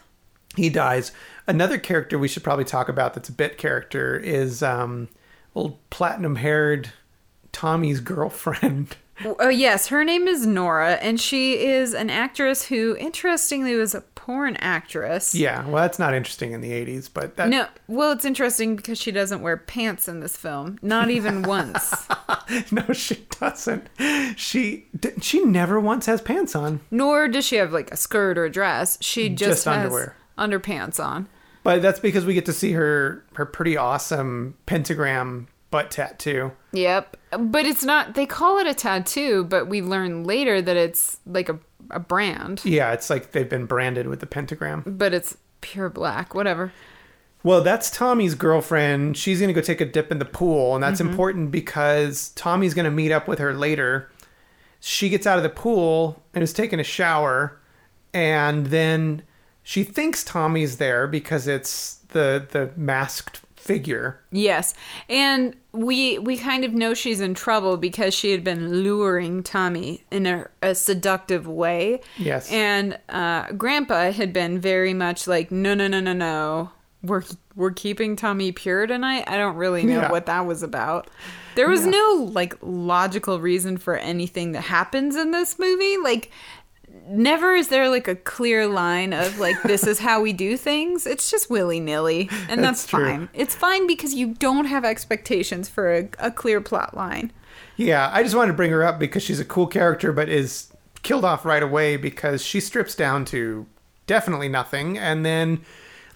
he 0.57 0.69
dies. 0.69 1.13
Another 1.47 1.79
character 1.79 2.19
we 2.19 2.29
should 2.29 2.45
probably 2.45 2.65
talk 2.65 2.89
about 2.89 3.15
that's 3.15 3.29
a 3.29 3.33
bit 3.33 3.59
character 3.59 4.17
is 4.17 4.63
um, 4.63 5.09
old 5.55 5.77
platinum 5.91 6.37
haired 6.37 6.91
Tommy's 7.53 8.01
girlfriend. 8.01 8.97
Oh, 9.39 9.51
yes, 9.51 9.89
her 9.89 10.03
name 10.05 10.27
is 10.27 10.47
Nora, 10.47 10.95
and 10.95 11.21
she 11.21 11.65
is 11.65 11.95
an 11.95 12.11
actress 12.11 12.65
who, 12.65 12.97
interestingly, 12.97 13.77
was 13.77 13.95
a 13.95 14.01
porn 14.25 14.57
actress. 14.61 15.35
yeah, 15.35 15.67
well, 15.67 15.83
that's 15.83 15.99
not 15.99 16.15
interesting 16.15 16.53
in 16.53 16.61
the 16.61 16.71
'80s, 16.71 17.11
but 17.13 17.37
that, 17.37 17.49
No, 17.49 17.67
well, 17.89 18.13
it's 18.13 18.25
interesting 18.25 18.77
because 18.77 18.99
she 19.01 19.11
doesn't 19.11 19.43
wear 19.43 19.57
pants 19.57 20.07
in 20.07 20.21
this 20.21 20.37
film, 20.37 20.79
not 20.81 21.11
even 21.11 21.43
once. 21.57 22.07
no, 22.71 22.85
she 22.93 23.27
doesn't. 23.41 23.89
She 24.37 24.87
she 25.21 25.45
never 25.45 25.81
once 25.81 26.07
has 26.07 26.21
pants 26.21 26.55
on. 26.55 26.81
Nor 26.91 27.27
does 27.29 27.45
she 27.45 27.57
have 27.57 27.73
like 27.73 27.91
a 27.91 27.97
skirt 27.97 28.39
or 28.39 28.45
a 28.45 28.51
dress. 28.51 28.97
She 29.01 29.29
just, 29.29 29.39
Just 29.39 29.65
has 29.65 29.77
underwear. 29.77 30.17
underpants 30.39 31.03
on. 31.05 31.29
But 31.65 31.83
that's 31.83 32.01
because 32.01 32.25
we 32.25 32.35
get 32.35 32.47
to 32.47 32.53
see 32.53 32.73
her 32.73 33.25
her 33.35 33.45
pretty 33.47 33.77
awesome 33.77 34.55
pentagram 34.67 35.49
butt 35.73 35.91
tattoo. 35.91 36.53
Yep, 36.73 37.17
but 37.37 37.67
it's 37.67 37.83
not. 37.83 38.15
They 38.15 38.27
call 38.27 38.59
it 38.59 38.69
a 38.69 38.75
tattoo, 38.75 39.43
but 39.43 39.67
we 39.67 39.83
learn 39.83 40.23
later 40.23 40.63
that 40.63 40.77
it's 40.77 41.19
like 41.27 41.49
a 41.49 41.59
a 41.91 42.01
brand, 42.01 42.63
Yeah, 42.65 42.93
it's 42.93 43.11
like 43.11 43.33
they've 43.33 43.49
been 43.49 43.67
branded 43.67 44.07
with 44.07 44.21
the 44.21 44.27
pentagram. 44.27 44.83
but 44.87 45.13
it's 45.13 45.37
pure 45.61 45.89
black. 45.89 46.35
Whatever. 46.35 46.73
Well, 47.45 47.61
that's 47.61 47.91
Tommy's 47.91 48.35
girlfriend. 48.35 49.17
She's 49.17 49.41
going 49.41 49.49
to 49.49 49.55
go 49.55 49.61
take 49.61 49.81
a 49.81 49.85
dip 49.85 50.13
in 50.13 50.19
the 50.19 50.25
pool, 50.25 50.75
and 50.75 50.83
that's 50.83 51.01
mm-hmm. 51.01 51.11
important 51.11 51.51
because 51.51 52.29
Tommy's 52.31 52.73
going 52.73 52.85
to 52.85 52.91
meet 52.91 53.11
up 53.11 53.27
with 53.27 53.41
her 53.41 53.53
later. 53.53 54.11
She 54.81 55.09
gets 55.09 55.27
out 55.27 55.39
of 55.39 55.43
the 55.43 55.51
pool 55.51 56.23
and 56.35 56.43
is 56.43 56.53
taking 56.53 56.79
a 56.79 56.85
shower, 56.85 57.61
and 58.15 58.67
then 58.67 59.23
she 59.63 59.83
thinks 59.85 60.25
Tommy's 60.25 60.77
there 60.77 61.07
because 61.07 61.47
it's 61.47 61.97
the 62.09 62.47
the 62.51 62.71
masked 62.77 63.41
figure. 63.63 64.21
Yes, 64.33 64.75
and 65.09 65.55
we 65.73 66.19
we 66.19 66.37
kind 66.37 66.65
of 66.65 66.73
know 66.75 66.95
she's 66.95 67.21
in 67.21 67.35
trouble 67.35 67.77
because 67.77 68.13
she 68.13 68.33
had 68.33 68.43
been 68.43 68.83
luring 68.83 69.43
Tommy 69.43 70.03
in 70.11 70.27
a, 70.27 70.49
a 70.61 70.75
seductive 70.75 71.47
way. 71.47 72.01
Yes. 72.19 72.51
and 72.51 72.99
uh, 73.09 73.53
Grandpa 73.53 74.11
had 74.13 74.33
been 74.33 74.61
very 74.61 74.95
much 74.95 75.27
like, 75.27 75.51
no, 75.53 75.75
no, 75.75 75.87
no, 75.89 76.01
no, 76.01 76.13
no. 76.13 76.71
We're 77.03 77.23
we're 77.57 77.73
keeping 77.73 78.15
Tommy 78.17 78.53
pure 78.53 78.87
tonight. 78.87 79.25
I 79.27 79.37
don't 79.37 79.57
really 79.57 79.83
know 79.85 80.03
Yeah. 80.03 80.11
what 80.11 80.27
that 80.27 80.47
was 80.47 80.63
about. 80.63 81.09
There 81.55 81.69
was 81.69 81.85
no 81.87 82.31
like 82.33 82.55
logical 82.63 83.41
reason 83.41 83.77
for 83.77 83.97
anything 83.97 84.53
that 84.53 84.63
happens 84.63 85.17
in 85.17 85.33
this 85.33 85.59
movie. 85.59 85.97
Like 85.99 86.31
never 87.13 87.55
is 87.55 87.69
there 87.69 87.89
like 87.89 88.09
a 88.09 88.17
clear 88.17 88.67
line 88.67 89.13
of 89.13 89.39
like 89.39 89.61
this 89.63 89.87
is 89.87 89.99
how 89.99 90.21
we 90.21 90.33
do 90.33 90.57
things. 90.57 91.07
It's 91.07 91.31
just 91.31 91.51
willy 91.51 91.81
nilly, 91.81 92.29
and 92.49 92.63
that's, 92.63 92.83
That's 92.83 92.91
fine. 92.91 93.29
It's 93.35 93.55
fine 93.55 93.87
because 93.87 94.15
you 94.15 94.35
don't 94.35 94.65
have 94.65 94.85
expectations 94.85 95.69
for 95.69 95.95
a, 95.95 96.09
a 96.19 96.31
clear 96.31 96.61
plot 96.61 96.97
line. 96.97 97.33
Yeah, 97.77 98.11
I 98.13 98.23
just 98.23 98.35
wanted 98.35 98.53
to 98.53 98.57
bring 98.57 98.71
her 98.71 98.83
up 98.83 98.99
because 98.99 99.23
she's 99.23 99.41
a 99.41 99.45
cool 99.45 99.67
character, 99.67 100.13
but 100.13 100.29
is 100.29 100.73
killed 101.03 101.25
off 101.25 101.45
right 101.45 101.63
away 101.63 101.97
because 101.97 102.45
she 102.45 102.61
strips 102.61 102.95
down 102.95 103.25
to 103.27 103.67
definitely 104.07 104.49
nothing 104.49 104.99
and 104.99 105.25
then 105.25 105.61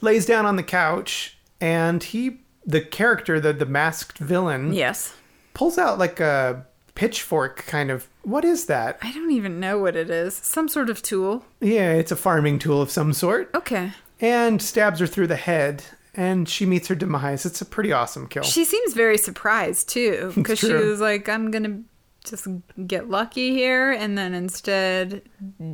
lays 0.01 0.27
down 0.27 0.47
on 0.47 0.57
the 0.57 0.63
couch 0.63 1.39
and 1.61 2.03
he 2.03 2.39
the 2.65 2.81
character 2.81 3.41
the 3.41 3.53
the 3.53 3.67
masked 3.67 4.19
villain 4.19 4.73
Yes, 4.73 5.15
pulls 5.55 5.79
out 5.79 5.99
like 5.99 6.21
a 6.21 6.67
pitchfork 6.95 7.65
kind 7.67 7.91
of 7.91 8.09
what 8.27 8.45
is 8.45 8.67
that 8.67 8.99
I 9.03 9.13
don't 9.13 9.31
even 9.31 9.61
know 9.61 9.79
what 9.79 9.95
it 9.97 10.11
is. 10.11 10.35
Some 10.35 10.69
sort 10.69 10.91
of 10.91 11.01
tool. 11.03 11.45
yeah 11.61 11.93
it's 11.93 12.11
a 12.13 12.17
farming 12.17 12.59
tool 12.59 12.83
of 12.83 12.91
some 12.91 13.13
sort 13.13 13.51
Okay. 13.55 13.93
and 14.21 14.61
stabs 14.61 14.99
her 15.01 15.07
through 15.07 15.29
the 15.29 15.37
head 15.37 15.85
and 16.15 16.49
she 16.49 16.67
meets 16.67 16.89
her 16.89 16.95
demise 16.95 17.47
it's 17.47 17.61
a 17.61 17.65
pretty 17.67 17.93
awesome 17.93 18.27
kill 18.27 18.43
She 18.43 18.65
seems 18.65 18.95
very 18.95 19.19
surprised 19.19 19.89
too, 19.89 20.33
because 20.35 20.59
she 20.59 20.73
was 20.73 21.01
like, 21.01 21.29
"I'm 21.29 21.51
gonna 21.51 21.83
just 22.25 22.49
get 22.87 23.09
lucky 23.11 23.51
here," 23.53 23.93
and 23.93 24.17
then 24.19 24.35
instead, 24.35 25.23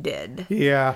dead. 0.01 0.45
Yeah. 0.49 0.95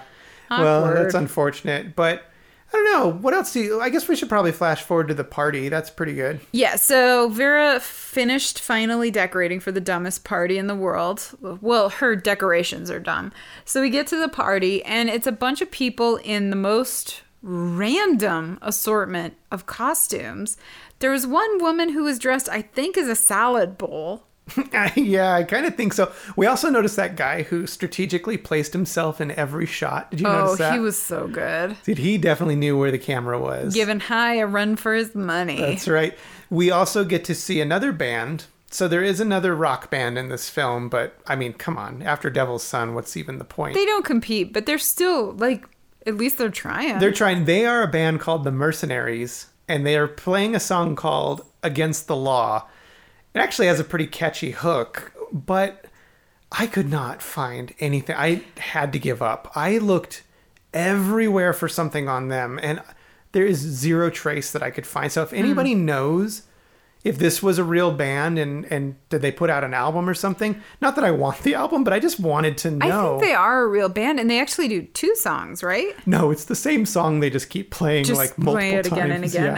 Well, 0.52 0.94
that's 0.94 1.16
unfortunate, 1.16 1.96
but 1.96 2.27
I 2.74 2.78
don't 2.78 2.92
know. 2.92 3.20
What 3.20 3.34
else 3.34 3.54
do 3.54 3.62
you 3.62 3.82
I 3.82 3.90
guess 3.90 4.08
we 4.08 4.16
should 4.16 4.30
probably 4.30 4.52
flash 4.52 4.82
forward 4.84 5.08
to 5.08 5.14
the 5.14 5.24
party. 5.24 5.70
That's 5.70 5.90
pretty 5.90 6.14
good. 6.14 6.42
Yeah. 6.52 6.76
So 6.76 7.30
Vera 7.30 7.80
finished 7.80 8.60
finally 8.60 9.10
decorating 9.10 9.60
for 9.60 9.72
the 9.72 9.82
dumbest 9.82 10.24
party 10.24 10.58
in 10.58 10.68
the 10.68 10.76
world. 10.76 11.30
Well, 11.42 11.90
her 11.90 12.16
decorations 12.16 12.92
are 12.92 13.00
dumb. 13.00 13.32
So 13.66 13.82
we 13.82 13.90
get 13.90 14.08
to 14.08 14.20
the 14.20 14.30
party, 14.30 14.84
and 14.84 15.10
it's 15.10 15.28
a 15.28 15.32
bunch 15.32 15.62
of 15.62 15.72
people 15.72 16.18
in 16.18 16.50
the 16.50 16.56
most 16.56 17.22
random 17.42 18.60
assortment 18.62 19.36
of 19.52 19.66
costumes. 19.66 20.58
There 21.00 21.12
was 21.12 21.26
one 21.26 21.62
woman 21.62 21.90
who 21.90 22.04
was 22.04 22.20
dressed, 22.20 22.50
I 22.50 22.62
think, 22.64 22.98
as 22.98 23.08
a 23.08 23.16
salad 23.16 23.78
bowl. 23.78 24.27
yeah, 24.96 25.34
I 25.34 25.44
kind 25.44 25.66
of 25.66 25.76
think 25.76 25.94
so. 25.94 26.12
We 26.36 26.46
also 26.46 26.70
noticed 26.70 26.96
that 26.96 27.16
guy 27.16 27.44
who 27.44 27.68
strategically 27.68 28.38
placed 28.38 28.74
himself 28.74 29.20
in 29.22 29.32
every 29.32 29.66
shot. 29.66 30.12
Did 30.12 30.22
you 30.22 30.28
Oh, 30.28 30.32
notice 30.46 30.58
that? 30.60 30.72
Oh, 30.72 30.76
he 30.76 30.80
was 30.80 31.02
so 31.02 31.28
good. 31.28 31.76
Dude, 31.84 31.98
he 31.98 32.18
definitely 32.18 32.56
knew 32.56 32.78
where 32.78 32.92
the 32.92 32.98
camera 33.00 33.40
was. 33.40 33.74
Giving 33.74 34.00
Hy 34.00 34.36
a 34.36 34.48
run 34.48 34.76
for 34.76 34.94
his 34.94 35.14
money. 35.16 35.60
That's 35.60 35.88
right. 35.88 36.18
We 36.50 36.72
also 36.72 37.04
get 37.04 37.26
to 37.26 37.36
see 37.36 37.60
another 37.62 37.92
band. 37.92 38.46
So 38.70 38.88
there 38.88 39.04
is 39.04 39.20
another 39.22 39.56
rock 39.56 39.90
band 39.90 40.18
in 40.18 40.28
this 40.30 40.50
film, 40.50 40.90
but 40.90 41.18
I 41.26 41.36
mean, 41.36 41.54
come 41.54 41.78
on. 41.78 42.02
After 42.02 42.30
Devil's 42.30 42.64
Son, 42.64 42.94
what's 42.96 43.16
even 43.16 43.38
the 43.38 43.46
point? 43.46 43.76
They 43.76 43.86
don't 43.86 44.04
compete, 44.06 44.52
but 44.54 44.66
they're 44.66 44.78
still 44.78 45.32
like 45.34 45.66
at 46.06 46.16
least 46.16 46.38
they're 46.38 46.50
trying. 46.50 47.00
They're 47.00 47.12
trying. 47.14 47.46
They 47.46 47.66
are 47.66 47.82
a 47.82 47.88
band 47.88 48.20
called 48.20 48.44
the 48.44 48.52
Mercenaries, 48.52 49.48
and 49.70 49.86
they 49.86 49.98
are 49.98 50.08
playing 50.08 50.54
a 50.56 50.60
song 50.60 50.96
called 50.96 51.46
"Against 51.64 52.08
the 52.08 52.16
Law." 52.16 52.68
It 53.38 53.42
actually 53.42 53.68
has 53.68 53.80
a 53.80 53.84
pretty 53.84 54.08
catchy 54.08 54.50
hook, 54.50 55.12
but 55.32 55.86
I 56.52 56.66
could 56.66 56.90
not 56.90 57.22
find 57.22 57.72
anything. 57.80 58.16
I 58.18 58.42
had 58.58 58.92
to 58.94 59.00
give 59.00 59.22
up. 59.22 59.52
I 59.54 59.78
looked 59.78 60.24
everywhere 60.74 61.54
for 61.54 61.70
something 61.70 62.10
on 62.10 62.30
them, 62.30 62.60
and 62.64 62.82
there 63.34 63.46
is 63.46 63.60
zero 63.60 64.10
trace 64.10 64.52
that 64.54 64.64
I 64.64 64.72
could 64.72 64.88
find. 64.88 65.12
So 65.12 65.22
if 65.22 65.30
hmm. 65.30 65.36
anybody 65.36 65.76
knows 65.76 66.48
if 67.04 67.20
this 67.20 67.44
was 67.44 67.60
a 67.60 67.64
real 67.64 67.92
band 67.92 68.40
and 68.40 68.66
and 68.72 68.96
did 69.10 69.22
they 69.22 69.32
put 69.32 69.52
out 69.52 69.64
an 69.64 69.76
album 69.76 70.10
or 70.10 70.16
something? 70.16 70.60
Not 70.82 70.96
that 70.96 71.06
I 71.06 71.12
want 71.12 71.44
the 71.44 71.54
album, 71.54 71.84
but 71.84 71.94
I 71.94 72.00
just 72.00 72.20
wanted 72.20 72.58
to 72.58 72.72
know. 72.72 73.18
I 73.18 73.20
think 73.20 73.30
they 73.30 73.36
are 73.36 73.62
a 73.62 73.68
real 73.68 73.88
band, 73.88 74.20
and 74.20 74.32
they 74.32 74.40
actually 74.40 74.68
do 74.68 74.82
two 74.82 75.16
songs, 75.16 75.62
right? 75.62 75.94
No, 76.08 76.32
it's 76.32 76.46
the 76.46 76.56
same 76.56 76.88
song. 76.88 77.20
They 77.20 77.30
just 77.30 77.52
keep 77.52 77.70
playing 77.70 78.06
Just 78.06 78.18
like 78.18 78.36
multiple 78.40 78.54
play 78.54 78.72
it 78.72 78.86
times. 78.86 78.94
again 78.94 79.12
and 79.12 79.24
again. 79.24 79.56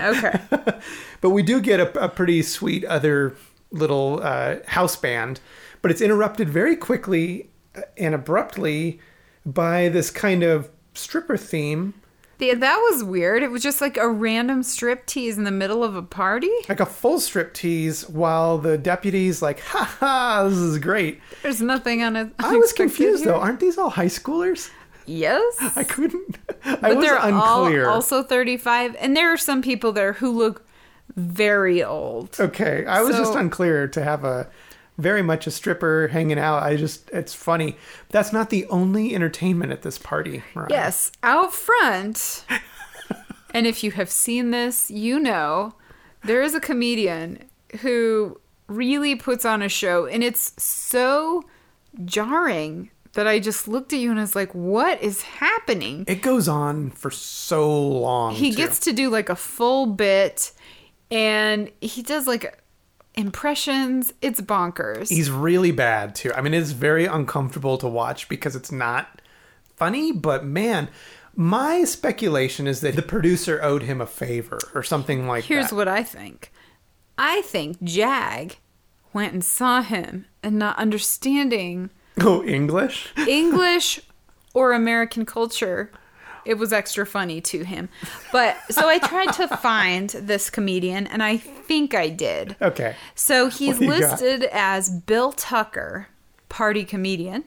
Yeah. 0.51 0.59
Okay. 0.65 0.79
But 1.21 1.31
we 1.31 1.43
do 1.43 1.59
get 1.59 1.79
a, 1.81 2.05
a 2.05 2.07
pretty 2.07 2.41
sweet 2.41 2.85
other 2.85 3.35
little 3.71 4.19
uh, 4.23 4.57
house 4.67 4.95
band, 4.95 5.39
but 5.81 5.91
it's 5.91 6.01
interrupted 6.01 6.49
very 6.49 6.75
quickly 6.75 7.49
and 7.97 8.13
abruptly 8.15 8.99
by 9.45 9.89
this 9.89 10.09
kind 10.11 10.43
of 10.43 10.69
stripper 10.93 11.37
theme, 11.37 11.93
Yeah, 12.39 12.55
that 12.55 12.77
was 12.91 13.03
weird. 13.03 13.41
It 13.43 13.51
was 13.51 13.61
just 13.63 13.79
like 13.81 13.95
a 13.97 14.09
random 14.09 14.63
strip 14.63 15.05
tease 15.05 15.37
in 15.37 15.43
the 15.43 15.51
middle 15.51 15.83
of 15.83 15.95
a 15.95 16.01
party. 16.01 16.51
like 16.67 16.79
a 16.79 16.85
full 16.85 17.19
strip 17.19 17.53
tease, 17.53 18.07
while 18.09 18.57
the 18.57 18.77
deputies 18.77 19.41
like, 19.41 19.59
ha 19.61 19.83
ha, 19.99 20.43
this 20.47 20.57
is 20.57 20.77
great. 20.79 21.21
There's 21.43 21.61
nothing 21.61 22.03
on 22.03 22.15
it. 22.15 22.31
I 22.39 22.55
was 22.57 22.73
confused 22.73 23.23
though. 23.25 23.39
Aren't 23.39 23.59
these 23.59 23.77
all 23.77 23.89
high 23.91 24.05
schoolers? 24.07 24.69
Yes. 25.05 25.57
I 25.75 25.83
couldn't. 25.83 26.37
I 26.65 26.75
but 26.75 26.95
was 26.97 27.05
they're 27.05 27.17
unclear. 27.17 27.87
all 27.87 27.95
also 27.95 28.23
35, 28.23 28.95
and 28.99 29.15
there 29.15 29.31
are 29.31 29.37
some 29.37 29.61
people 29.61 29.91
there 29.91 30.13
who 30.13 30.29
look 30.31 30.65
very 31.19 31.83
old. 31.83 32.37
Okay, 32.39 32.85
I 32.85 33.01
was 33.01 33.15
just 33.17 33.35
unclear 33.35 33.87
to 33.89 34.03
have 34.03 34.23
a 34.23 34.47
very 34.97 35.21
much 35.21 35.47
a 35.47 35.51
stripper 35.51 36.09
hanging 36.09 36.37
out. 36.37 36.61
I 36.61 36.75
just, 36.75 37.09
it's 37.11 37.33
funny. 37.33 37.77
That's 38.09 38.33
not 38.33 38.49
the 38.49 38.65
only 38.67 39.15
entertainment 39.15 39.71
at 39.71 39.81
this 39.81 39.97
party. 39.97 40.43
Mariah. 40.53 40.67
Yes, 40.69 41.11
out 41.23 41.53
front. 41.53 42.45
and 43.53 43.65
if 43.65 43.83
you 43.83 43.91
have 43.91 44.09
seen 44.09 44.51
this, 44.51 44.91
you 44.91 45.19
know 45.19 45.73
there 46.23 46.41
is 46.41 46.53
a 46.53 46.59
comedian 46.59 47.45
who 47.81 48.39
really 48.67 49.15
puts 49.15 49.45
on 49.45 49.61
a 49.61 49.69
show, 49.69 50.05
and 50.05 50.23
it's 50.23 50.61
so 50.61 51.43
jarring 52.05 52.91
that 53.13 53.27
I 53.27 53.39
just 53.39 53.67
looked 53.67 53.93
at 53.93 53.99
you 53.99 54.11
and 54.11 54.19
I 54.19 54.23
was 54.23 54.35
like, 54.35 54.53
what 54.53 55.01
is 55.01 55.23
happening? 55.23 56.05
It 56.07 56.21
goes 56.21 56.47
on 56.47 56.91
for 56.91 57.09
so 57.09 57.87
long. 57.87 58.35
He 58.35 58.51
too. 58.51 58.57
gets 58.57 58.79
to 58.81 58.93
do 58.93 59.09
like 59.09 59.29
a 59.29 59.35
full 59.35 59.87
bit 59.87 60.51
and 61.11 61.71
he 61.81 62.01
does 62.01 62.27
like 62.27 62.61
impressions. 63.15 64.13
It's 64.21 64.41
bonkers. 64.41 65.09
He's 65.09 65.29
really 65.29 65.71
bad 65.71 66.15
too. 66.15 66.31
I 66.33 66.41
mean, 66.41 66.53
it's 66.53 66.71
very 66.71 67.05
uncomfortable 67.05 67.77
to 67.79 67.87
watch 67.87 68.29
because 68.29 68.55
it's 68.55 68.71
not 68.71 69.21
funny, 69.75 70.11
but 70.11 70.45
man, 70.45 70.89
my 71.35 71.83
speculation 71.83 72.67
is 72.67 72.81
that 72.81 72.95
the 72.95 73.01
producer 73.01 73.61
owed 73.63 73.83
him 73.83 74.01
a 74.01 74.05
favor 74.05 74.59
or 74.73 74.83
something 74.83 75.27
like 75.27 75.45
Here's 75.45 75.65
that. 75.65 75.69
Here's 75.69 75.77
what 75.77 75.87
I 75.87 76.03
think 76.03 76.51
I 77.17 77.41
think 77.41 77.81
Jag 77.83 78.57
went 79.13 79.33
and 79.33 79.43
saw 79.43 79.81
him 79.81 80.25
and 80.43 80.57
not 80.59 80.77
understanding 80.77 81.89
Oh, 82.21 82.43
English? 82.43 83.13
English 83.27 84.01
or 84.53 84.73
American 84.73 85.25
culture. 85.25 85.91
It 86.49 86.57
was 86.57 86.73
extra 86.73 87.05
funny 87.05 87.41
to 87.41 87.63
him. 87.63 87.89
But 88.31 88.57
so 88.71 88.89
I 88.89 88.97
tried 88.97 89.33
to 89.33 89.47
find 89.57 90.09
this 90.09 90.49
comedian 90.49 91.05
and 91.05 91.21
I 91.21 91.37
think 91.37 91.93
I 91.93 92.09
did. 92.09 92.55
Okay. 92.59 92.95
So 93.13 93.49
he's 93.49 93.79
you 93.79 93.87
got? 93.87 93.99
listed 93.99 94.43
as 94.51 94.89
Bill 94.89 95.31
Tucker, 95.31 96.07
party 96.49 96.83
comedian. 96.85 97.43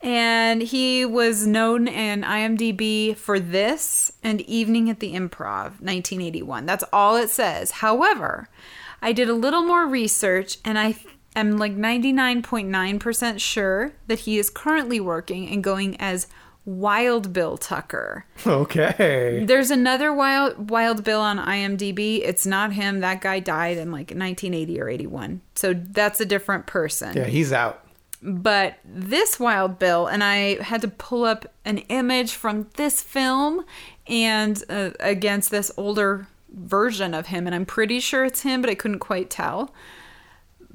And 0.00 0.62
he 0.62 1.04
was 1.04 1.46
known 1.46 1.86
in 1.86 2.22
IMDb 2.22 3.14
for 3.14 3.38
this 3.38 4.12
and 4.22 4.40
Evening 4.42 4.88
at 4.88 5.00
the 5.00 5.12
Improv, 5.12 5.80
1981. 5.80 6.64
That's 6.64 6.84
all 6.94 7.16
it 7.16 7.28
says. 7.28 7.72
However, 7.72 8.48
I 9.02 9.12
did 9.12 9.28
a 9.28 9.34
little 9.34 9.62
more 9.62 9.86
research 9.86 10.56
and 10.64 10.78
I 10.78 10.96
am 11.36 11.58
like 11.58 11.76
99.9% 11.76 13.38
sure 13.40 13.92
that 14.06 14.20
he 14.20 14.38
is 14.38 14.48
currently 14.48 14.98
working 14.98 15.48
and 15.48 15.62
going 15.62 16.00
as 16.00 16.26
Wild 16.66 17.32
Bill 17.32 17.56
Tucker. 17.56 18.24
Okay. 18.46 19.44
There's 19.46 19.70
another 19.70 20.12
Wild 20.12 20.70
Wild 20.70 21.04
Bill 21.04 21.20
on 21.20 21.38
IMDb. 21.38 22.20
It's 22.24 22.46
not 22.46 22.72
him. 22.72 23.00
That 23.00 23.20
guy 23.20 23.40
died 23.40 23.76
in 23.76 23.90
like 23.90 24.10
1980 24.10 24.80
or 24.80 24.88
81. 24.88 25.40
So 25.54 25.74
that's 25.74 26.20
a 26.20 26.24
different 26.24 26.66
person. 26.66 27.16
Yeah, 27.16 27.24
he's 27.24 27.52
out. 27.52 27.86
But 28.22 28.78
this 28.84 29.38
Wild 29.38 29.78
Bill, 29.78 30.06
and 30.06 30.24
I 30.24 30.62
had 30.62 30.80
to 30.80 30.88
pull 30.88 31.24
up 31.24 31.46
an 31.66 31.78
image 31.78 32.32
from 32.32 32.68
this 32.76 33.02
film 33.02 33.64
and 34.06 34.62
uh, 34.70 34.90
against 35.00 35.50
this 35.50 35.70
older 35.76 36.26
version 36.50 37.12
of 37.12 37.26
him, 37.26 37.46
and 37.46 37.54
I'm 37.54 37.66
pretty 37.66 38.00
sure 38.00 38.24
it's 38.24 38.40
him, 38.40 38.62
but 38.62 38.70
I 38.70 38.74
couldn't 38.74 39.00
quite 39.00 39.28
tell. 39.28 39.74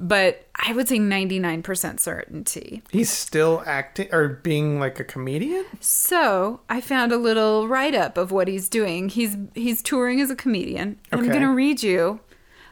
But 0.02 0.48
I 0.56 0.72
would 0.72 0.88
say 0.88 0.98
99% 0.98 2.00
certainty. 2.00 2.82
He's 2.90 3.10
still 3.10 3.62
acting 3.66 4.08
or 4.14 4.30
being 4.30 4.80
like 4.80 4.98
a 4.98 5.04
comedian? 5.04 5.66
So 5.82 6.62
I 6.70 6.80
found 6.80 7.12
a 7.12 7.18
little 7.18 7.68
write 7.68 7.94
up 7.94 8.18
of 8.18 8.32
what 8.32 8.48
he's 8.48 8.70
doing. 8.70 9.10
He's 9.10 9.36
he's 9.54 9.82
touring 9.82 10.22
as 10.22 10.32
a 10.32 10.36
comedian. 10.36 10.98
I'm 11.12 11.28
gonna 11.28 11.54
read 11.54 11.84
you 11.84 12.22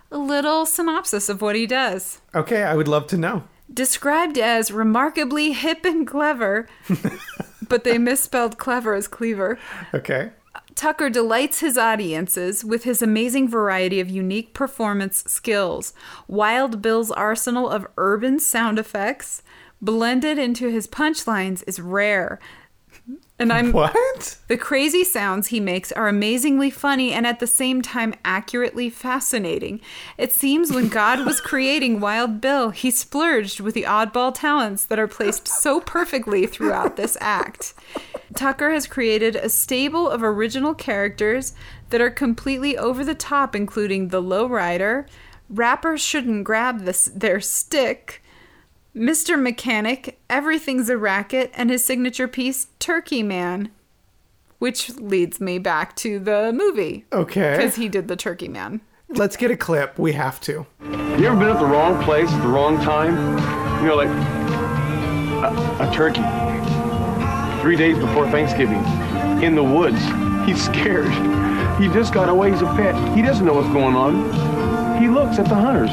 a 0.10 0.18
little 0.18 0.66
synopsis 0.66 1.28
of 1.28 1.42
what 1.42 1.56
he 1.56 1.68
does. 1.68 2.22
Okay, 2.34 2.64
I 2.64 2.76
would 2.76 2.88
love 2.88 3.08
to 3.08 3.18
know. 3.18 3.44
Described 3.74 4.38
as 4.38 4.72
remarkably 4.72 5.52
hip 5.52 5.84
and 5.84 6.08
clever, 6.08 6.68
but 7.68 7.84
they 7.84 7.98
misspelled 7.98 8.58
clever 8.58 8.94
as 8.94 9.10
cleaver. 9.10 9.60
Okay. 9.94 10.32
Tucker 10.78 11.10
delights 11.10 11.60
his 11.62 11.76
audiences 11.76 12.64
with 12.64 12.84
his 12.84 13.02
amazing 13.02 13.50
variety 13.50 14.00
of 14.00 14.12
unique 14.12 14.54
performance 14.54 15.24
skills. 15.26 15.92
Wild 16.28 16.84
Bill's 16.84 17.10
arsenal 17.10 17.68
of 17.68 17.88
urban 17.98 18.40
sound 18.40 18.78
effects 18.78 19.42
blended 19.82 20.38
into 20.38 20.70
his 20.70 20.86
punchlines 20.86 21.64
is 21.66 21.80
rare. 21.80 22.38
And 23.40 23.54
I'm 23.54 23.72
What? 23.72 24.38
the 24.48 24.58
crazy 24.58 25.04
sounds 25.04 25.48
he 25.48 25.60
makes 25.60 25.92
are 25.92 26.08
amazingly 26.08 26.72
funny 26.72 27.14
and 27.14 27.28
at 27.28 27.40
the 27.40 27.46
same 27.46 27.84
time 27.84 28.16
accurately 28.26 28.90
fascinating. 28.90 29.80
It 30.18 30.32
seems 30.32 30.72
when 30.72 30.88
God 30.90 31.24
was 31.24 31.40
creating 31.40 32.00
Wild 32.00 32.42
Bill, 32.42 32.72
he 32.72 32.90
splurged 32.90 33.60
with 33.60 33.76
the 33.76 33.84
oddball 33.84 34.34
talents 34.34 34.86
that 34.86 34.98
are 34.98 35.08
placed 35.08 35.48
so 35.48 35.80
perfectly 35.80 36.48
throughout 36.48 36.96
this 36.96 37.16
act. 37.22 37.76
Tucker 38.36 38.72
has 38.72 38.88
created 38.88 39.36
a 39.36 39.50
stable 39.50 40.10
of 40.10 40.24
original 40.24 40.74
characters 40.74 41.54
that 41.90 42.02
are 42.02 42.10
completely 42.10 42.76
over 42.78 43.06
the 43.06 43.16
top, 43.16 43.56
including 43.56 44.08
the 44.08 44.22
lowrider, 44.22 45.08
rappers 45.50 46.02
shouldn't 46.02 46.44
grab 46.44 46.82
this 46.82 47.06
their 47.14 47.40
stick, 47.40 48.22
Mr. 48.98 49.40
Mechanic, 49.40 50.20
Everything's 50.30 50.90
a 50.90 50.98
Racket, 50.98 51.52
and 51.54 51.70
his 51.70 51.86
signature 51.86 52.28
piece, 52.28 52.68
Turkey 52.80 53.22
Man. 53.22 53.70
Which 54.60 54.90
leads 54.96 55.40
me 55.40 55.60
back 55.60 55.96
to 55.98 56.18
the 56.18 56.52
movie. 56.52 57.06
Okay. 57.14 57.56
Because 57.56 57.76
he 57.76 57.90
did 57.90 58.08
the 58.08 58.16
Turkey 58.16 58.48
Man. 58.48 58.82
Let's 59.10 59.38
get 59.38 59.52
a 59.52 59.58
clip. 59.58 60.00
We 60.00 60.14
have 60.14 60.42
to. 60.42 60.66
You 60.82 61.28
ever 61.28 61.36
been 61.36 61.50
at 61.50 61.60
the 61.60 61.66
wrong 61.66 62.04
place 62.04 62.30
at 62.30 62.42
the 62.42 62.48
wrong 62.48 62.78
time? 62.84 63.14
You 63.84 63.90
know, 63.90 63.96
like 63.96 64.10
a, 64.10 65.88
a 65.90 65.94
turkey. 65.94 66.24
Three 67.62 67.76
days 67.76 68.00
before 68.00 68.30
Thanksgiving, 68.32 68.84
in 69.44 69.54
the 69.54 69.64
woods. 69.64 70.02
He's 70.48 70.64
scared. 70.64 71.12
He 71.80 71.88
just 71.90 72.14
got 72.14 72.30
away. 72.30 72.52
He's 72.52 72.62
a 72.62 72.66
pet. 72.66 72.96
He 73.16 73.22
doesn't 73.22 73.46
know 73.46 73.54
what's 73.54 73.70
going 73.70 73.96
on. 73.96 75.00
He 75.00 75.08
looks 75.08 75.38
at 75.38 75.48
the 75.48 75.56
hunters. 75.56 75.92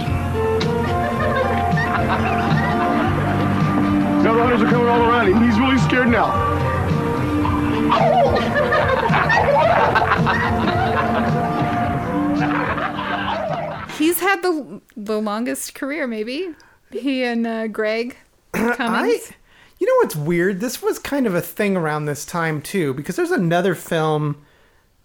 Now 4.25 4.33
the 4.33 4.41
hunters 4.41 4.63
are 4.63 4.71
coming 4.71 4.89
all 4.89 5.03
around 5.03 5.29
him. 5.29 5.45
He's 5.45 5.59
really 5.61 5.77
scared 5.77 6.09
now. 6.09 6.31
He's 13.99 14.21
had 14.21 14.41
the 14.41 14.81
the 14.97 15.21
longest 15.21 15.75
career, 15.75 16.07
maybe. 16.07 16.55
He 16.91 17.23
and 17.23 17.47
uh, 17.47 17.67
Greg 17.67 18.17
Cummings. 18.55 19.31
I, 19.31 19.35
you 19.79 19.87
know 19.87 19.97
what's 19.97 20.17
weird? 20.17 20.61
This 20.61 20.81
was 20.81 20.99
kind 20.99 21.27
of 21.27 21.35
a 21.35 21.43
thing 21.43 21.77
around 21.77 22.07
this 22.07 22.25
time 22.25 22.63
too, 22.63 22.95
because 22.95 23.17
there's 23.17 23.31
another 23.31 23.75
film, 23.75 24.43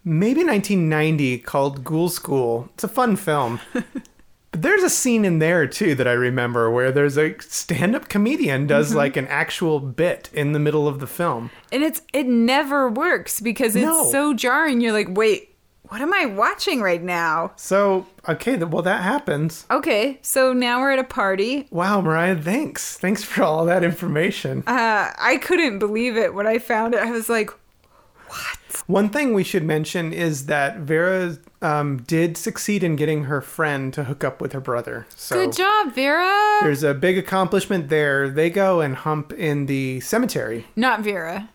maybe 0.06 0.46
1990, 0.46 1.40
called 1.40 1.84
Ghoul 1.84 2.08
School. 2.08 2.70
It's 2.76 2.86
a 2.86 2.88
fun 2.88 3.18
film. 3.18 3.60
but 4.52 4.62
there's 4.62 4.84
a 4.84 4.90
scene 4.90 5.26
in 5.26 5.40
there 5.40 5.68
too 5.68 5.96
that 5.96 6.08
I 6.08 6.14
remember 6.14 6.70
where 6.72 6.92
there's 6.92 7.18
a 7.18 7.36
stand-up 7.40 8.10
comedian 8.10 8.66
does 8.68 8.94
like 8.96 9.16
an 9.18 9.28
actual 9.28 9.80
bit 9.80 10.30
in 10.34 10.54
the 10.54 10.60
middle 10.60 10.88
of 10.88 11.00
the 11.00 11.08
film. 11.08 11.52
and 11.72 11.84
it's 11.84 12.02
it 12.14 12.26
never 12.26 12.90
works 12.90 13.40
because 13.42 13.76
it's 13.76 13.86
No. 13.86 14.10
so 14.12 14.34
jarring. 14.34 14.82
You're 14.82 14.94
like, 14.94 15.08
wait, 15.10 15.56
what 15.84 16.02
am 16.02 16.14
I 16.14 16.26
watching 16.26 16.82
right 16.82 17.02
now? 17.02 17.52
So, 17.56 18.06
okay, 18.28 18.56
well 18.58 18.84
that 18.84 19.02
happens. 19.02 19.66
Okay, 19.72 20.20
so 20.22 20.54
now 20.54 20.80
we're 20.82 20.92
at 20.92 21.00
a 21.00 21.04
party. 21.04 21.68
Wow, 21.72 22.02
Mariah, 22.02 22.36
thanks. 22.36 22.98
Thanks 22.98 23.24
for 23.24 23.44
all 23.44 23.66
that 23.66 23.84
information. 23.84 24.64
Uh, 24.68 25.12
I 25.18 25.38
couldn't 25.42 25.80
believe 25.80 26.16
it 26.18 26.34
when 26.36 26.46
I 26.48 26.60
found 26.60 26.94
it. 26.94 27.02
I 27.02 27.10
was 27.12 27.28
like, 27.30 27.50
what? 28.28 28.84
One 28.86 29.10
thing 29.10 29.34
we 29.34 29.44
should 29.44 29.64
mention 29.64 30.14
is 30.14 30.46
that 30.46 30.78
Vera 30.80 31.38
um, 31.62 31.98
did 32.04 32.38
succeed 32.38 32.84
in 32.84 32.96
getting 32.96 33.26
her 33.26 33.42
friend 33.42 33.94
to 33.94 34.06
hook 34.06 34.24
up 34.24 34.42
with 34.42 34.54
her 34.54 34.62
brother. 34.62 35.06
So 35.16 35.36
good 35.46 35.56
job, 35.56 35.94
Vera. 35.94 36.60
There's 36.62 36.84
a 36.84 36.94
big 36.94 37.18
accomplishment 37.18 37.90
there. 37.90 38.30
They 38.30 38.50
go 38.50 38.82
and 38.82 38.96
hump 38.96 39.34
in 39.34 39.66
the 39.66 40.00
cemetery. 40.00 40.68
Not 40.76 41.02
Vera. 41.02 41.50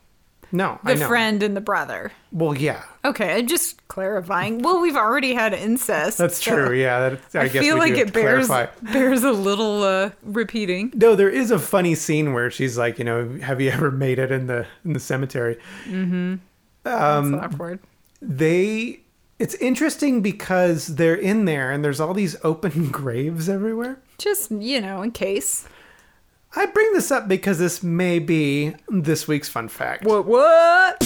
No, 0.52 0.78
The 0.84 0.92
I 0.92 0.94
know. 0.94 1.08
friend 1.08 1.42
and 1.42 1.56
the 1.56 1.60
brother. 1.60 2.12
Well, 2.30 2.54
yeah, 2.56 2.84
Okay, 3.04 3.34
I'm 3.34 3.46
just 3.48 3.86
clarifying. 3.88 4.60
Well, 4.60 4.80
we've 4.80 4.94
already 4.96 5.34
had 5.34 5.52
incest. 5.52 6.16
that's 6.18 6.42
so 6.42 6.54
true. 6.54 6.74
Yeah, 6.76 7.08
that, 7.10 7.12
I, 7.34 7.48
guess. 7.48 7.56
I, 7.56 7.58
feel 7.64 7.76
like 7.76 7.94
it 7.94 8.12
bears 8.12 8.46
clarify. 8.46 8.92
bears 8.92 9.24
a 9.24 9.32
little 9.32 9.82
uh, 9.82 10.10
repeating. 10.22 10.92
No, 10.94 11.16
there 11.16 11.28
is 11.28 11.50
a 11.50 11.58
funny 11.58 11.96
scene 11.96 12.32
where 12.34 12.52
she's 12.52 12.78
like, 12.78 12.98
you 13.00 13.04
know, 13.04 13.36
have 13.42 13.60
you 13.60 13.70
ever 13.70 13.90
made 13.90 14.20
it 14.20 14.30
in 14.30 14.46
the 14.46 14.64
in 14.84 14.92
the 14.92 15.00
cemetery? 15.00 15.58
Um, 15.88 16.40
That's 16.84 17.54
awkward. 17.54 17.80
They, 18.22 19.00
it's 19.38 19.54
interesting 19.56 20.22
because 20.22 20.94
they're 20.96 21.14
in 21.14 21.44
there 21.44 21.70
and 21.70 21.84
there's 21.84 22.00
all 22.00 22.14
these 22.14 22.36
open 22.44 22.88
graves 22.90 23.48
everywhere. 23.48 23.98
Just 24.18 24.50
you 24.50 24.80
know, 24.80 25.02
in 25.02 25.10
case. 25.10 25.66
I 26.56 26.66
bring 26.66 26.92
this 26.92 27.10
up 27.10 27.26
because 27.26 27.58
this 27.58 27.82
may 27.82 28.20
be 28.20 28.74
this 28.88 29.26
week's 29.26 29.48
fun 29.48 29.68
fact. 29.68 30.04
What? 30.04 30.26
What? 30.26 31.02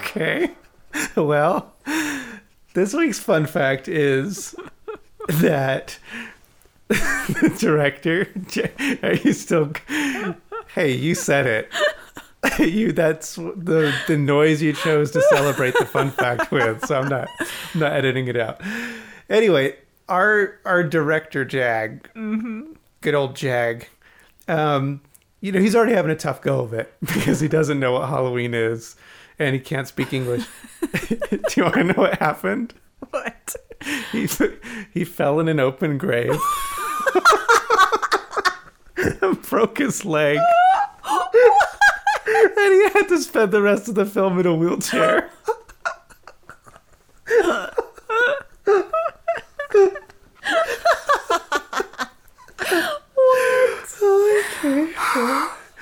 Okay. 0.00 0.50
Well, 1.14 1.74
this 2.74 2.94
week's 2.94 3.18
fun 3.18 3.46
fact 3.46 3.88
is 3.88 4.54
that 5.28 5.98
the 6.88 7.56
director. 7.58 8.28
Are 9.06 9.14
you 9.14 9.32
still? 9.32 9.72
Hey, 10.74 10.92
you 10.92 11.14
said 11.14 11.46
it. 11.46 11.70
You 12.58 12.92
that's 12.92 13.34
the 13.34 13.92
the 14.06 14.16
noise 14.16 14.62
you 14.62 14.72
chose 14.72 15.10
to 15.10 15.20
celebrate 15.22 15.74
the 15.76 15.84
fun 15.84 16.12
fact 16.12 16.52
with. 16.52 16.86
So 16.86 16.96
I'm 16.96 17.08
not 17.08 17.28
I'm 17.74 17.80
not 17.80 17.92
editing 17.92 18.28
it 18.28 18.36
out. 18.36 18.60
Anyway, 19.28 19.74
our 20.08 20.56
our 20.64 20.84
director 20.84 21.44
Jag, 21.44 22.08
good 23.00 23.14
old 23.14 23.34
Jag. 23.34 23.88
Um, 24.46 25.00
you 25.40 25.50
know 25.50 25.58
he's 25.58 25.74
already 25.74 25.94
having 25.94 26.12
a 26.12 26.16
tough 26.16 26.40
go 26.40 26.60
of 26.60 26.72
it 26.72 26.94
because 27.00 27.40
he 27.40 27.48
doesn't 27.48 27.80
know 27.80 27.92
what 27.92 28.08
Halloween 28.08 28.54
is 28.54 28.94
and 29.40 29.54
he 29.54 29.60
can't 29.60 29.88
speak 29.88 30.12
English. 30.12 30.46
Do 30.80 31.28
you 31.56 31.64
want 31.64 31.74
to 31.74 31.84
know 31.84 31.94
what 31.96 32.18
happened? 32.20 32.72
What? 33.10 33.56
He 34.12 34.28
he 34.92 35.04
fell 35.04 35.38
in 35.40 35.48
an 35.48 35.60
open 35.60 35.98
grave. 35.98 36.36
and 39.22 39.40
broke 39.48 39.78
his 39.78 40.04
leg. 40.04 40.38
and 42.26 42.72
he 42.74 42.82
had 42.90 43.06
to 43.08 43.18
spend 43.18 43.52
the 43.52 43.62
rest 43.62 43.88
of 43.88 43.94
the 43.94 44.04
film 44.04 44.38
in 44.38 44.46
a 44.46 44.54
wheelchair. 44.54 45.30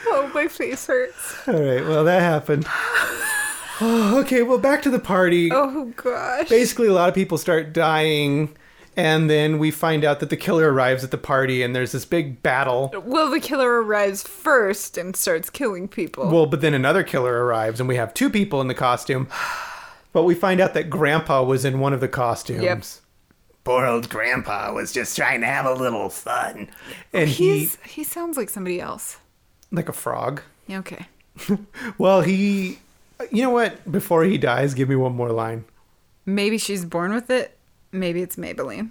Oh, 0.09 0.31
my 0.35 0.49
face 0.49 0.87
hurts. 0.87 1.49
All 1.49 1.55
right, 1.55 1.83
well 1.83 2.05
that 2.05 2.21
happened. 2.21 2.67
Oh, 3.81 4.19
okay, 4.21 4.43
well 4.43 4.59
back 4.59 4.83
to 4.83 4.91
the 4.91 4.99
party. 4.99 5.51
Oh 5.53 5.93
gosh. 5.97 6.49
Basically, 6.49 6.89
a 6.89 6.93
lot 6.93 7.09
of 7.09 7.15
people 7.15 7.39
start 7.39 7.73
dying, 7.73 8.57
and 8.97 9.29
then 9.29 9.59
we 9.59 9.71
find 9.71 10.05
out 10.05 10.21
that 10.21 10.31
the 10.31 10.37
killer 10.37 10.73
arrives 10.73 11.05
at 11.05 11.11
the 11.11 11.19
party, 11.19 11.63
and 11.63 11.75
there's 11.75 11.93
this 11.93 12.05
big 12.05 12.43
battle. 12.43 12.93
Well, 13.05 13.31
the 13.31 13.41
killer 13.41 13.83
arrives 13.83 14.23
first 14.23 14.97
and 14.97 15.15
starts 15.17 15.51
killing 15.51 15.89
people. 15.89 16.29
Well, 16.31 16.47
but 16.47 16.61
then 16.61 16.75
another 16.75 17.03
killer 17.03 17.45
arrives, 17.45 17.81
and 17.81 17.89
we 17.89 17.97
have 17.97 18.15
two 18.15 18.31
people 18.31 18.61
in 18.61 18.69
the 18.69 18.75
costume. 18.75 19.29
But 20.13 20.23
we 20.25 20.35
find 20.35 20.63
out 20.63 20.73
that 20.73 20.89
Grandpa 20.89 21.43
was 21.43 21.67
in 21.67 21.79
one 21.79 21.93
of 21.93 22.01
the 22.01 22.09
costumes. 22.09 22.63
Yep. 22.63 22.85
Poor 23.65 23.85
old 23.85 24.09
grandpa 24.09 24.73
was 24.73 24.91
just 24.91 25.15
trying 25.15 25.43
to 25.43 25.47
have 25.47 25.67
a 25.67 25.75
little 25.75 26.09
fun. 26.09 26.71
And 27.13 27.29
he, 27.29 27.59
He's 27.59 27.77
he 27.85 28.03
sounds 28.03 28.39
like 28.39 28.49
somebody 28.49 28.81
else. 28.81 29.19
like 29.71 29.91
a 29.91 29.93
frog. 29.93 30.41
Yeah, 30.69 30.79
Okay. 30.79 31.07
Well, 31.99 32.23
he, 32.23 32.79
you 33.31 33.43
know 33.43 33.51
what? 33.51 33.91
Before 33.91 34.25
he 34.25 34.39
dies, 34.39 34.75
give 34.75 34.89
me 34.89 34.97
one 34.97 35.15
more 35.15 35.31
line. 35.31 35.65
Maybe 36.25 36.59
she's 36.59 36.85
born 36.85 37.15
with 37.15 37.31
it. 37.31 37.57
Maybe 37.93 38.23
it's 38.23 38.37
Maybelline. 38.37 38.91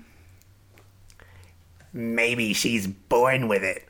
Maybe 1.94 2.54
she's 2.54 2.88
born 2.88 3.48
with 3.48 3.64
it. 3.64 3.88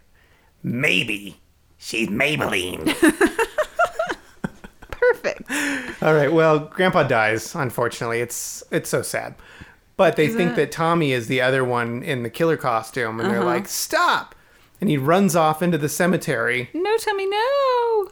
Maybe 0.63 1.39
she's 1.77 2.07
Maybelline. 2.09 2.86
Perfect. 4.91 5.49
All 6.01 6.13
right. 6.13 6.31
Well, 6.31 6.59
Grandpa 6.59 7.03
dies. 7.03 7.55
Unfortunately, 7.55 8.21
it's 8.21 8.63
it's 8.71 8.89
so 8.89 9.01
sad. 9.01 9.36
But 9.97 10.17
they 10.17 10.27
think 10.27 10.51
it? 10.51 10.55
that 10.57 10.71
Tommy 10.71 11.13
is 11.13 11.27
the 11.27 11.39
other 11.39 11.63
one 11.63 12.03
in 12.03 12.23
the 12.23 12.29
killer 12.29 12.57
costume, 12.57 13.19
and 13.19 13.29
they're 13.29 13.39
uh-huh. 13.39 13.45
like, 13.45 13.67
"Stop!" 13.67 14.36
And 14.81 14.89
he 14.89 14.97
runs 14.97 15.36
off 15.36 15.61
into 15.61 15.77
the 15.77 15.88
cemetery, 15.88 16.69
No, 16.73 16.97
Tommy, 16.97 17.27
no. 17.27 18.09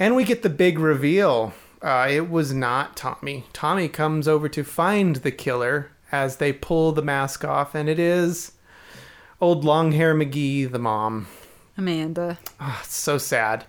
And 0.00 0.16
we 0.16 0.24
get 0.24 0.42
the 0.42 0.50
big 0.50 0.80
reveal. 0.80 1.52
Uh, 1.80 2.08
it 2.10 2.28
was 2.28 2.52
not 2.52 2.96
Tommy. 2.96 3.44
Tommy 3.52 3.88
comes 3.88 4.26
over 4.26 4.48
to 4.48 4.64
find 4.64 5.16
the 5.16 5.30
killer 5.30 5.92
as 6.10 6.36
they 6.38 6.52
pull 6.52 6.90
the 6.92 7.02
mask 7.02 7.44
off, 7.44 7.74
and 7.74 7.88
it 7.88 7.98
is 8.00 8.52
old 9.40 9.64
long 9.64 9.92
hair 9.92 10.14
McGee, 10.14 10.70
the 10.70 10.78
mom. 10.78 11.28
Amanda. 11.78 12.38
Oh, 12.60 12.78
it's 12.82 12.94
so 12.96 13.16
sad. 13.16 13.64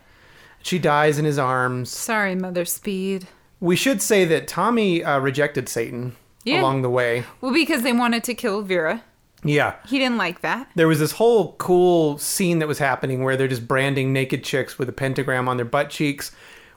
She 0.64 0.78
dies 0.80 1.18
in 1.18 1.26
his 1.26 1.38
arms. 1.40 1.90
Sorry, 1.90 2.36
Mother 2.36 2.66
Speed. 2.66 3.28
We 3.60 3.76
should 3.76 4.02
say 4.02 4.26
that 4.26 4.48
Tommy 4.48 5.04
uh, 5.04 5.20
rejected 5.20 5.70
Satan 5.70 6.16
Yeah. 6.44 6.62
along 6.62 6.82
the 6.82 6.90
way. 6.90 7.24
Well, 7.40 7.54
because 7.54 7.84
they 7.84 7.94
wanted 7.94 8.24
to 8.26 8.34
kill 8.34 8.62
Vera. 8.64 9.04
Yeah. 9.44 9.76
He 9.88 9.98
didn't 10.00 10.18
like 10.18 10.42
that. 10.42 10.70
There 10.76 10.88
was 10.88 11.00
this 11.00 11.14
whole 11.14 11.54
cool 11.54 12.18
scene 12.18 12.60
that 12.60 12.68
was 12.68 12.80
happening 12.80 13.24
where 13.24 13.36
they're 13.36 13.48
just 13.48 13.68
branding 13.68 14.14
naked 14.14 14.44
chicks 14.44 14.78
with 14.78 14.88
a 14.90 14.94
pentagram 14.94 15.48
on 15.50 15.58
their 15.58 15.66
butt 15.66 15.90
cheeks 15.90 16.32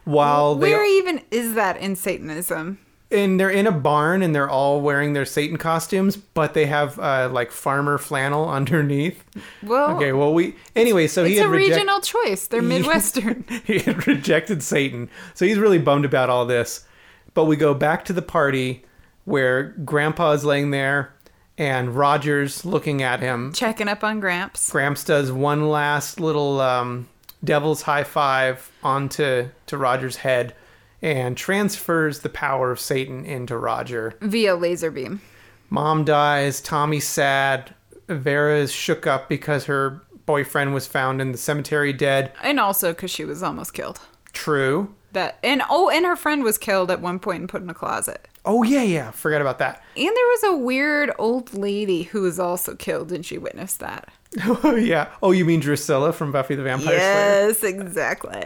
while 0.05 0.55
they 0.55 0.71
Where 0.71 0.85
even 0.85 1.23
is 1.31 1.55
that 1.55 1.77
in 1.79 1.97
Satanism? 1.97 2.79
and 3.11 3.39
they're 3.39 3.51
in 3.51 3.67
a 3.67 3.71
barn 3.73 4.23
and 4.23 4.35
they're 4.35 4.49
all 4.51 4.81
wearing 4.81 5.13
their 5.13 5.25
Satan 5.27 5.57
costumes, 5.57 6.17
but 6.17 6.53
they 6.55 6.67
have 6.67 6.99
uh, 6.99 7.29
like 7.31 7.53
farmer 7.53 7.97
flannel 7.97 8.49
underneath. 8.51 9.23
Well, 9.63 9.97
Okay, 9.97 10.13
well 10.13 10.35
we 10.35 10.57
anyway, 10.75 11.07
so 11.07 11.23
he 11.25 11.35
it's 11.35 11.41
a 11.43 11.49
reject- 11.49 11.77
regional 11.77 12.01
choice. 12.01 12.49
They're 12.49 12.63
Midwestern. 12.77 13.45
he 13.65 13.79
had 13.81 14.07
rejected 14.09 14.63
Satan. 14.63 15.09
So 15.35 15.45
he's 15.47 15.59
really 15.59 15.79
bummed 15.79 16.05
about 16.07 16.29
all 16.31 16.45
this. 16.47 16.87
But 17.35 17.45
we 17.45 17.57
go 17.57 17.73
back 17.75 18.05
to 18.07 18.13
the 18.13 18.23
party 18.23 18.85
where 19.27 19.63
Grandpa 19.85 20.33
is 20.33 20.45
laying 20.45 20.71
there 20.71 21.14
and 21.57 21.95
Roger's 21.95 22.65
looking 22.65 23.03
at 23.03 23.21
him. 23.21 23.53
Checking 23.53 23.89
up 23.89 24.03
on 24.03 24.21
Gramps. 24.21 24.71
Gramps 24.71 25.05
does 25.05 25.31
one 25.31 25.69
last 25.69 26.21
little 26.21 26.61
um, 26.61 27.09
devil's 27.43 27.83
high 27.83 28.05
five 28.05 28.71
onto 28.83 29.49
to 29.67 29.77
Roger's 29.77 30.17
head 30.17 30.55
and 31.03 31.37
transfers 31.37 32.21
the 32.21 32.29
power 32.29 32.71
of 32.71 32.81
Satan 32.81 33.25
into 33.25 33.57
Roger. 33.59 34.15
Via 34.21 34.57
laser 34.57 34.91
beam. 34.91 35.21
Mom 35.69 36.05
dies. 36.05 36.61
Tommy's 36.61 37.07
sad. 37.07 37.75
Vera 38.09 38.57
is 38.57 38.73
shook 38.73 39.07
up 39.07 39.29
because 39.29 39.67
her 39.67 40.01
boyfriend 40.27 40.73
was 40.73 40.87
found 40.87 41.21
in 41.21 41.33
the 41.33 41.39
cemetery 41.39 41.93
dead. 41.93 42.33
And 42.43 42.59
also 42.59 42.93
because 42.93 43.11
she 43.11 43.25
was 43.25 43.43
almost 43.43 43.75
killed. 43.75 44.01
True. 44.33 44.95
That 45.13 45.39
and 45.45 45.63
oh, 45.71 45.91
and 45.91 46.05
her 46.05 46.17
friend 46.17 46.43
was 46.43 46.59
killed 46.59 46.91
at 46.91 47.01
one 47.01 47.19
point 47.19 47.41
and 47.41 47.49
put 47.49 47.63
in 47.63 47.71
a 47.71 47.75
closet. 47.75 48.27
Oh 48.45 48.63
yeah, 48.63 48.83
yeah. 48.83 49.11
Forgot 49.11 49.41
about 49.41 49.59
that. 49.59 49.83
And 49.97 50.07
there 50.07 50.27
was 50.27 50.45
a 50.45 50.57
weird 50.57 51.13
old 51.19 51.55
lady 51.55 52.05
who 52.05 52.23
was 52.23 52.39
also 52.39 52.75
killed, 52.75 53.13
and 53.13 53.25
she 53.25 53.39
witnessed 53.39 53.81
that. 53.81 54.09
Oh 54.45 54.75
yeah. 54.79 55.09
Oh, 55.23 55.31
you 55.31 55.45
mean 55.45 55.61
Drusilla 55.61 56.13
from 56.13 56.33
Buffy 56.33 56.55
the 56.55 56.63
Vampire 56.63 56.99
Slayer? 56.99 56.99
Yes, 56.99 57.65
exactly. 57.65 58.45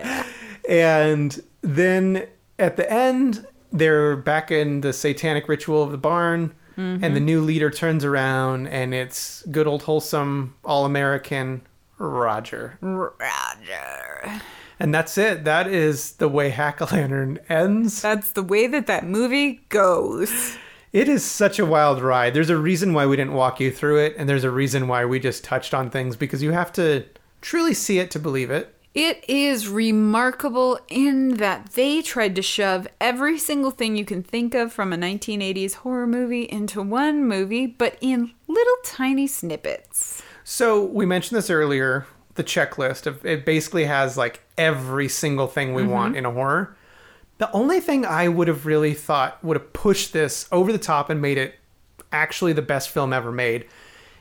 And 0.69 1.43
then 1.63 2.27
at 2.59 2.77
the 2.77 2.91
end, 2.93 3.47
they're 3.73 4.17
back 4.17 4.51
in 4.51 4.83
the 4.83 4.93
satanic 4.93 5.49
ritual 5.49 5.83
of 5.83 5.91
the 5.91 5.99
barn, 5.99 6.55
and 6.77 7.03
the 7.03 7.09
mm-hmm. 7.09 7.25
new 7.25 7.41
leader 7.41 7.71
turns 7.71 8.05
around, 8.05 8.69
and 8.69 8.95
it's 8.95 9.43
good 9.51 9.67
old 9.67 9.83
wholesome 9.83 10.55
all 10.65 10.85
American 10.85 11.63
Roger. 11.99 12.79
Roger. 12.81 14.43
And 14.81 14.95
that's 14.95 15.19
it. 15.19 15.45
That 15.45 15.67
is 15.67 16.13
the 16.13 16.29
way 16.29 16.51
Hack-O-Lantern 16.51 17.41
ends. 17.49 18.01
That's 18.01 18.33
the 18.33 18.43
way 18.43 18.67
that 18.69 18.87
that 18.87 19.05
movie 19.05 19.61
goes. 19.69 20.57
It 20.93 21.09
is 21.09 21.25
such 21.25 21.59
a 21.59 21.67
wild 21.67 22.01
ride. 22.01 22.33
There's 22.33 22.49
a 22.49 22.57
reason 22.57 22.95
why 22.95 23.07
we 23.07 23.17
didn't 23.17 23.35
walk 23.35 23.61
you 23.61 23.71
through 23.71 23.99
it, 23.99 24.15
and 24.17 24.29
there's 24.29 24.45
a 24.45 24.51
reason 24.51 24.89
why 24.89 25.05
we 25.05 25.21
just 25.21 25.45
touched 25.45 25.75
on 25.75 25.91
things 25.91 26.17
because 26.17 26.43
you 26.43 26.53
have 26.53 26.73
to 26.75 27.05
truly 27.41 27.75
see 27.75 27.99
it 27.99 28.11
to 28.13 28.19
believe 28.19 28.51
it. 28.51 28.75
It 28.95 29.23
is 29.29 29.69
remarkable 29.69 30.81
in 30.89 31.37
that 31.37 31.73
they 31.73 32.01
tried 32.01 32.35
to 32.37 32.43
shove 32.43 32.89
every 33.01 33.39
single 33.39 33.71
thing 33.71 33.97
you 33.97 34.05
can 34.05 34.23
think 34.23 34.55
of 34.55 34.73
from 34.73 34.93
a 34.93 34.97
1980s 34.97 35.75
horror 35.75 36.07
movie 36.07 36.45
into 36.45 36.83
one 36.83 37.25
movie, 37.25 37.67
but 37.67 37.99
in 38.01 38.33
little 38.49 38.77
tiny 38.85 39.27
snippets. 39.27 40.23
So 40.43 40.83
we 40.85 41.05
mentioned 41.05 41.37
this 41.37 41.51
earlier. 41.51 42.07
The 42.39 42.45
checklist 42.45 43.07
of 43.07 43.27
it 43.27 43.45
basically 43.45 43.87
has 43.87 44.17
like 44.17 44.41
every 44.57 45.09
single 45.09 45.49
thing 45.49 45.75
we 45.75 45.85
want 45.85 46.13
mm-hmm. 46.13 46.19
in 46.19 46.25
a 46.25 46.31
horror. 46.31 46.77
The 47.39 47.51
only 47.51 47.81
thing 47.81 48.07
I 48.07 48.29
would 48.29 48.47
have 48.47 48.65
really 48.65 48.95
thought 48.95 49.43
would 49.43 49.57
have 49.57 49.73
pushed 49.73 50.13
this 50.13 50.49
over 50.53 50.71
the 50.71 50.79
top 50.79 51.11
and 51.11 51.21
made 51.21 51.37
it 51.37 51.57
actually 52.13 52.53
the 52.53 52.63
best 52.63 52.91
film 52.91 53.13
ever 53.13 53.33
made 53.33 53.67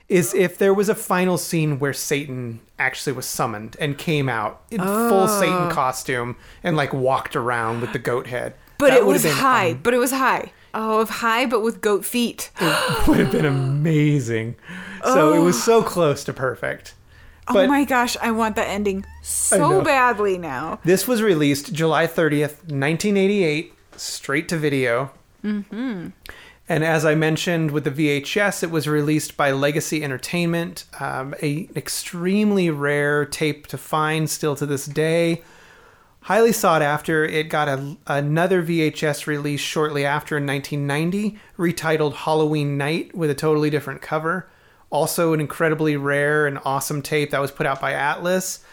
is 0.09 0.33
if 0.33 0.57
there 0.57 0.73
was 0.73 0.89
a 0.89 0.95
final 0.95 1.37
scene 1.37 1.77
where 1.77 1.93
Satan 1.93 2.59
actually 2.79 3.13
was 3.13 3.27
summoned 3.27 3.77
and 3.79 3.99
came 3.99 4.29
out 4.29 4.63
in 4.71 4.81
full 4.81 5.27
Satan 5.27 5.69
oh. 5.69 5.71
costume 5.71 6.37
and 6.63 6.75
like 6.75 6.93
walked 6.93 7.35
around 7.35 7.81
with 7.81 7.93
the 7.93 7.99
goat 7.99 8.25
head. 8.25 8.55
But 8.79 8.89
That 8.89 8.99
it 8.99 9.05
was 9.05 9.25
Hy. 9.25 9.71
Um, 9.71 9.79
but 9.83 9.93
it 9.93 9.97
was 9.97 10.11
Hy. 10.11 10.51
Oh, 10.73 11.01
of 11.01 11.09
Hy, 11.09 11.45
but 11.45 11.61
with 11.61 11.81
goat 11.81 12.03
feet. 12.03 12.49
It 12.59 13.07
would 13.07 13.19
have 13.19 13.31
been 13.31 13.45
amazing. 13.45 14.55
So 15.03 15.33
it 15.33 15.39
was 15.39 15.61
so 15.61 15.83
close 15.83 16.23
to 16.25 16.33
perfect. 16.33 16.93
But 17.47 17.65
oh 17.65 17.67
my 17.67 17.85
gosh, 17.85 18.17
I 18.21 18.31
want 18.31 18.55
that 18.57 18.67
ending 18.67 19.05
so 19.21 19.81
badly 19.81 20.37
now. 20.37 20.79
this 20.83 21.07
was 21.07 21.21
released 21.21 21.73
July 21.73 22.05
30th, 22.05 22.59
1988, 22.69 23.73
straight 23.95 24.49
to 24.49 24.57
video. 24.57 25.11
Mm-hmm. 25.43 26.09
And 26.69 26.83
as 26.83 27.05
I 27.05 27.15
mentioned 27.15 27.71
with 27.71 27.85
the 27.85 27.91
VHS, 27.91 28.63
it 28.63 28.71
was 28.71 28.87
released 28.87 29.37
by 29.37 29.51
Legacy 29.51 30.03
Entertainment, 30.03 30.83
um, 30.99 31.33
a 31.41 31.69
extremely 31.75 32.69
rare 32.69 33.25
tape 33.25 33.67
to 33.67 33.77
find 33.77 34.29
still 34.29 34.55
to 34.57 34.65
this 34.65 34.85
day. 34.85 35.41
Highly 36.21 36.51
sought 36.51 36.81
after, 36.81 37.23
it 37.23 37.47
got 37.47 37.69
a, 37.69 37.95
another 38.05 38.61
VHS 38.61 39.27
release 39.27 39.61
shortly 39.61 40.03
after 40.03 40.35
in 40.35 40.45
1990, 40.45 41.39
retitled 41.57 42.13
Halloween 42.15 42.77
Night 42.77 43.15
with 43.15 43.29
a 43.29 43.35
totally 43.35 43.69
different 43.69 44.01
cover. 44.01 44.49
Also, 44.89 45.33
an 45.33 45.39
incredibly 45.41 45.97
rare 45.97 46.47
and 46.47 46.59
awesome 46.63 47.01
tape 47.01 47.31
that 47.31 47.41
was 47.41 47.51
put 47.51 47.65
out 47.65 47.81
by 47.81 47.91
Atlas. 47.93 48.63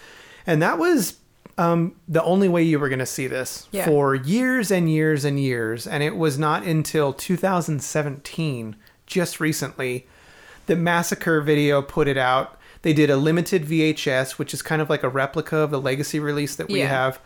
And 0.46 0.62
that 0.62 0.78
was 0.78 1.18
um, 1.58 1.94
the 2.08 2.22
only 2.22 2.48
way 2.48 2.62
you 2.62 2.78
were 2.78 2.88
going 2.88 2.98
to 3.00 3.06
see 3.06 3.26
this 3.26 3.68
Yeah. 3.72 3.84
for 3.84 4.14
years 4.14 4.70
and 4.70 4.90
years 4.90 5.24
and 5.24 5.38
years. 5.40 5.86
And 5.86 6.02
it 6.02 6.16
was 6.16 6.38
not 6.38 6.64
until 6.64 7.12
2017, 7.12 8.76
just 9.06 9.40
recently, 9.40 10.06
that 10.66 10.76
Massacre 10.76 11.40
Video 11.40 11.82
put 11.82 12.08
it 12.08 12.16
out. 12.16 12.58
They 12.82 12.92
did 12.92 13.10
a 13.10 13.16
limited 13.16 13.64
VHS, 13.64 14.32
which 14.38 14.52
is 14.54 14.62
kind 14.62 14.82
of 14.82 14.90
like 14.90 15.02
a 15.02 15.08
replica 15.08 15.58
of 15.58 15.70
the 15.70 15.80
legacy 15.80 16.18
release 16.20 16.54
that 16.56 16.68
we 16.68 16.80
Yeah. 16.80 16.88
have. 16.88 17.18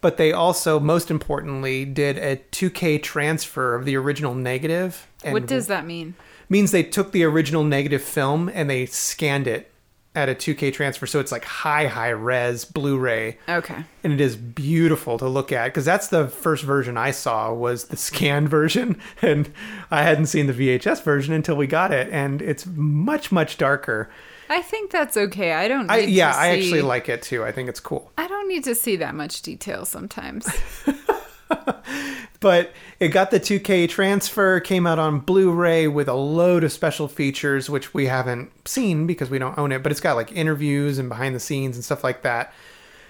But 0.00 0.16
they 0.16 0.32
also, 0.32 0.80
most 0.80 1.10
importantly, 1.10 1.84
did 1.84 2.18
a 2.18 2.36
2K 2.50 2.98
transfer 3.02 3.74
of 3.74 3.84
the 3.84 3.96
original 3.96 4.34
negative. 4.34 5.06
And 5.22 5.32
what 5.32 5.46
does 5.46 5.68
that 5.68 5.86
mean? 5.86 6.14
Means 6.52 6.70
they 6.70 6.82
took 6.84 7.10
the 7.12 7.24
original 7.24 7.64
negative 7.64 8.02
film 8.02 8.48
and 8.52 8.68
they 8.70 8.86
scanned 8.86 9.46
it 9.48 9.70
at 10.14 10.28
a 10.28 10.34
2K 10.34 10.70
transfer, 10.74 11.06
so 11.06 11.18
it's 11.20 11.32
like 11.32 11.42
high, 11.46 11.86
high 11.86 12.10
res 12.10 12.66
Blu-ray, 12.66 13.38
Okay. 13.48 13.82
and 14.04 14.12
it 14.12 14.20
is 14.20 14.36
beautiful 14.36 15.16
to 15.16 15.26
look 15.26 15.50
at 15.50 15.68
because 15.68 15.86
that's 15.86 16.08
the 16.08 16.28
first 16.28 16.64
version 16.64 16.98
I 16.98 17.12
saw 17.12 17.50
was 17.54 17.84
the 17.84 17.96
scanned 17.96 18.50
version, 18.58 19.00
and 19.22 19.50
I 19.90 20.02
hadn't 20.02 20.26
seen 20.26 20.48
the 20.48 20.52
VHS 20.52 21.02
version 21.02 21.32
until 21.32 21.56
we 21.56 21.66
got 21.66 21.92
it, 21.92 22.10
and 22.12 22.42
it's 22.42 22.66
much, 22.66 23.32
much 23.32 23.56
darker. 23.56 24.10
I 24.50 24.60
think 24.60 24.90
that's 24.90 25.16
okay. 25.16 25.54
I 25.54 25.66
don't. 25.66 25.86
Need 25.86 25.92
I 25.94 25.98
yeah, 26.00 26.32
to 26.32 26.38
I 26.38 26.46
actually 26.48 26.82
like 26.82 27.08
it 27.08 27.22
too. 27.22 27.42
I 27.42 27.50
think 27.52 27.70
it's 27.70 27.80
cool. 27.80 28.12
I 28.18 28.28
don't 28.28 28.48
need 28.48 28.64
to 28.64 28.74
see 28.74 28.96
that 28.96 29.14
much 29.14 29.40
detail 29.40 29.86
sometimes. 29.86 30.46
But 32.42 32.72
it 33.00 33.08
got 33.08 33.30
the 33.30 33.40
2K 33.40 33.88
transfer, 33.88 34.60
came 34.60 34.86
out 34.86 34.98
on 34.98 35.20
Blu-ray 35.20 35.88
with 35.88 36.08
a 36.08 36.14
load 36.14 36.64
of 36.64 36.72
special 36.72 37.08
features, 37.08 37.70
which 37.70 37.94
we 37.94 38.06
haven't 38.06 38.68
seen 38.68 39.06
because 39.06 39.30
we 39.30 39.38
don't 39.38 39.56
own 39.56 39.72
it. 39.72 39.82
But 39.82 39.92
it's 39.92 40.00
got 40.00 40.16
like 40.16 40.30
interviews 40.32 40.98
and 40.98 41.08
behind 41.08 41.34
the 41.34 41.40
scenes 41.40 41.76
and 41.76 41.84
stuff 41.84 42.04
like 42.04 42.22
that. 42.22 42.52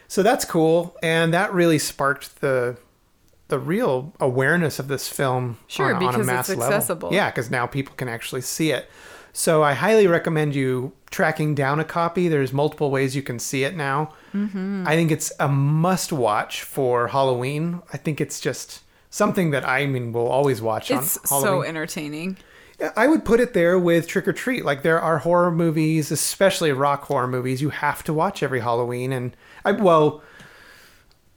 So 0.07 0.23
that's 0.23 0.45
cool, 0.45 0.97
and 1.03 1.35
that 1.35 1.53
really 1.53 1.79
sparked 1.81 2.41
the 2.41 2.77
the 3.53 3.59
real 3.59 4.15
awareness 4.19 4.79
of 4.79 4.89
this 4.89 5.09
film. 5.09 5.59
Sure, 5.67 5.95
on, 5.95 5.99
because 5.99 6.15
on 6.15 6.21
a 6.21 6.41
it's 6.41 6.57
mass 6.57 6.89
level. 6.89 7.13
Yeah, 7.13 7.31
because 7.31 7.51
now 7.51 7.67
people 7.67 7.95
can 7.97 8.09
actually 8.09 8.41
see 8.41 8.73
it. 8.73 8.89
So 9.35 9.63
I 9.63 9.75
highly 9.75 10.07
recommend 10.07 10.55
you 10.55 10.93
tracking 11.11 11.55
down 11.55 11.79
a 11.79 11.85
copy. 11.85 12.29
There's 12.29 12.53
multiple 12.53 12.91
ways 12.91 13.15
you 13.15 13.23
can 13.23 13.39
see 13.39 13.65
it 13.65 13.77
now. 13.77 14.15
Mm-hmm. 14.33 14.85
I 14.87 14.95
think 14.95 15.11
it's 15.11 15.33
a 15.39 15.49
must 15.49 16.13
watch 16.13 16.63
for 16.63 17.09
Halloween. 17.09 17.83
I 17.93 17.99
think 17.99 18.23
it's 18.23 18.41
just 18.41 18.81
something 19.13 19.51
that 19.53 19.65
I 19.69 19.87
mean 19.87 20.11
will 20.13 20.27
always 20.27 20.61
watch 20.61 20.91
it's 20.91 21.19
on 21.31 21.43
so 21.43 21.63
entertaining. 21.63 22.39
I 22.97 23.07
would 23.07 23.25
put 23.25 23.39
it 23.39 23.53
there 23.55 23.79
with 23.79 24.09
Trick 24.09 24.27
or 24.27 24.33
Treat. 24.33 24.65
Like 24.65 24.83
there 24.83 25.01
are 25.01 25.19
horror 25.19 25.53
movies, 25.53 26.11
especially 26.11 26.73
rock 26.73 27.05
horror 27.05 27.29
movies, 27.29 27.63
you 27.63 27.69
have 27.71 28.03
to 28.05 28.13
watch 28.13 28.43
every 28.43 28.59
Halloween. 28.59 29.13
And 29.13 29.37
I 29.65 29.71
well, 29.73 30.21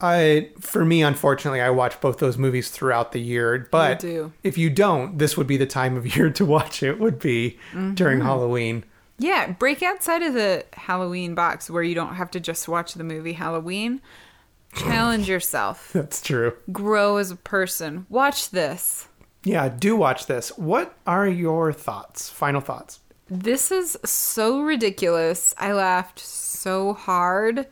I 0.01 0.49
for 0.59 0.83
me, 0.83 1.03
unfortunately, 1.03 1.61
I 1.61 1.69
watch 1.69 2.01
both 2.01 2.17
those 2.17 2.37
movies 2.37 2.69
throughout 2.69 3.11
the 3.11 3.21
year. 3.21 3.67
But 3.71 3.99
do. 3.99 4.33
if 4.43 4.57
you 4.57 4.69
don't, 4.69 5.17
this 5.19 5.37
would 5.37 5.47
be 5.47 5.57
the 5.57 5.67
time 5.67 5.95
of 5.97 6.15
year 6.15 6.29
to 6.31 6.45
watch 6.45 6.81
it. 6.81 6.99
Would 6.99 7.19
be 7.19 7.59
during 7.93 8.19
Mm-hmm. 8.19 8.21
Halloween. 8.27 8.83
Yeah, 9.17 9.51
break 9.51 9.81
outside 9.81 10.21
of 10.23 10.33
the 10.33 10.65
Halloween 10.73 11.35
box 11.35 11.69
where 11.69 11.83
you 11.83 11.95
don't 11.95 12.15
have 12.15 12.29
to 12.31 12.39
just 12.39 12.67
watch 12.67 12.95
the 12.95 13.03
movie 13.03 13.33
Halloween. 13.33 14.01
Challenge 14.75 15.27
yourself. 15.27 15.89
That's 15.93 16.21
true. 16.21 16.53
Grow 16.71 17.17
as 17.17 17.31
a 17.31 17.35
person. 17.35 18.05
Watch 18.09 18.49
this. 18.51 19.07
Yeah, 19.43 19.69
do 19.69 19.95
watch 19.95 20.25
this. 20.25 20.49
What 20.57 20.97
are 21.05 21.27
your 21.27 21.71
thoughts? 21.71 22.29
Final 22.29 22.61
thoughts. 22.61 22.99
This 23.27 23.71
is 23.71 23.97
so 24.03 24.61
ridiculous. 24.61 25.53
I 25.57 25.73
laughed 25.73 26.19
so 26.19 26.93
hard. 26.93 27.67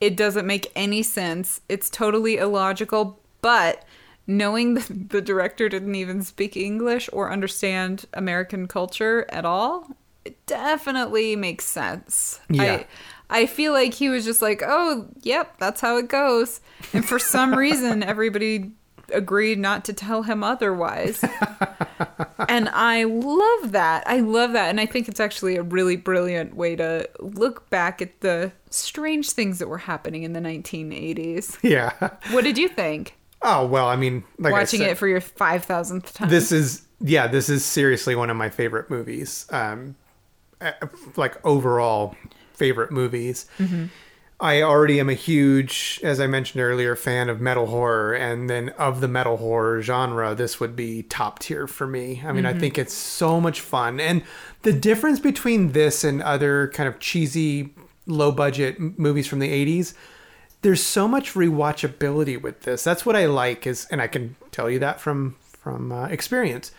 It 0.00 0.16
doesn't 0.16 0.46
make 0.46 0.70
any 0.76 1.02
sense. 1.02 1.60
It's 1.68 1.88
totally 1.88 2.36
illogical, 2.36 3.20
but 3.40 3.84
knowing 4.26 4.74
that 4.74 5.10
the 5.10 5.20
director 5.20 5.68
didn't 5.68 5.94
even 5.94 6.22
speak 6.22 6.56
English 6.56 7.08
or 7.12 7.32
understand 7.32 8.06
American 8.12 8.66
culture 8.66 9.26
at 9.30 9.44
all, 9.44 9.88
it 10.24 10.44
definitely 10.46 11.36
makes 11.36 11.64
sense. 11.64 12.40
Yeah. 12.48 12.62
I, 12.62 12.86
I 13.34 13.46
feel 13.46 13.72
like 13.72 13.92
he 13.94 14.08
was 14.08 14.24
just 14.24 14.40
like, 14.40 14.62
oh, 14.64 15.06
yep, 15.22 15.58
that's 15.58 15.80
how 15.80 15.96
it 15.98 16.08
goes. 16.08 16.60
And 16.92 17.04
for 17.04 17.18
some 17.18 17.54
reason, 17.58 18.02
everybody 18.02 18.70
agreed 19.12 19.58
not 19.58 19.84
to 19.84 19.92
tell 19.92 20.22
him 20.22 20.42
otherwise. 20.44 21.22
and 22.48 22.68
I 22.70 23.04
love 23.04 23.72
that. 23.72 24.04
I 24.06 24.20
love 24.20 24.52
that. 24.52 24.70
And 24.70 24.80
I 24.80 24.86
think 24.86 25.08
it's 25.08 25.20
actually 25.20 25.56
a 25.56 25.62
really 25.62 25.96
brilliant 25.96 26.56
way 26.56 26.76
to 26.76 27.08
look 27.20 27.68
back 27.70 28.00
at 28.00 28.20
the 28.20 28.52
strange 28.70 29.30
things 29.30 29.58
that 29.58 29.68
were 29.68 29.78
happening 29.78 30.22
in 30.22 30.32
the 30.32 30.40
1980s. 30.40 31.58
Yeah. 31.62 31.92
What 32.30 32.44
did 32.44 32.56
you 32.58 32.68
think? 32.68 33.16
Oh 33.42 33.66
well, 33.66 33.88
I 33.88 33.96
mean, 33.96 34.24
like 34.38 34.54
I 34.54 34.58
Watching 34.60 34.80
said- 34.80 34.90
it 34.90 34.98
for 34.98 35.06
your 35.06 35.20
5,000th 35.20 36.12
time. 36.14 36.28
this 36.30 36.50
is 36.50 36.82
yeah 37.00 37.26
this 37.26 37.48
is 37.50 37.64
seriously 37.64 38.14
one 38.14 38.30
of 38.30 38.36
my 38.36 38.48
favorite 38.48 38.88
movies 38.88 39.46
um 39.50 39.96
uh, 40.60 40.70
like 41.16 41.44
overall 41.44 42.14
favorite 42.54 42.90
movies. 42.90 43.46
I 44.40 44.62
already 44.62 44.98
am 44.98 45.08
a 45.08 45.14
huge 45.14 46.00
as 46.02 46.20
i 46.20 46.26
mentioned 46.26 46.60
earlier 46.60 46.96
fan 46.96 47.28
of 47.30 47.40
metal 47.40 47.66
horror 47.66 48.14
and 48.14 48.50
then 48.50 48.70
of 48.70 49.00
the 49.00 49.08
metal 49.08 49.36
horror 49.36 49.80
genre 49.80 50.34
this 50.34 50.58
would 50.58 50.74
be 50.74 51.04
top 51.04 51.38
tier 51.38 51.66
for 51.66 51.86
me. 51.86 52.22
I 52.24 52.32
mean 52.32 52.44
i 52.44 52.52
think 52.52 52.76
it's 52.76 52.92
so 52.94 53.40
much 53.40 53.60
fun. 53.60 54.00
And 54.00 54.22
the 54.62 54.72
difference 54.72 55.20
between 55.20 55.72
this 55.72 56.04
and 56.04 56.20
other 56.20 56.68
kind 56.74 56.88
of 56.88 56.98
cheesy 56.98 57.74
low 58.06 58.32
budget 58.32 58.80
movies 58.98 59.26
from 59.26 59.38
the 59.38 59.48
80s 59.48 59.94
there's 60.62 60.82
so 60.82 61.06
much 61.06 61.34
rewatchability 61.34 62.40
with 62.40 62.62
this. 62.62 62.82
That's 62.82 63.04
what 63.04 63.14
I 63.14 63.26
like 63.26 63.66
is 63.66 63.86
and 63.90 64.02
I 64.02 64.08
can 64.08 64.34
tell 64.50 64.68
you 64.68 64.78
that 64.80 65.00
from 65.00 65.36
from 65.62 65.92
uh, 65.92 66.06
experience 66.08 66.72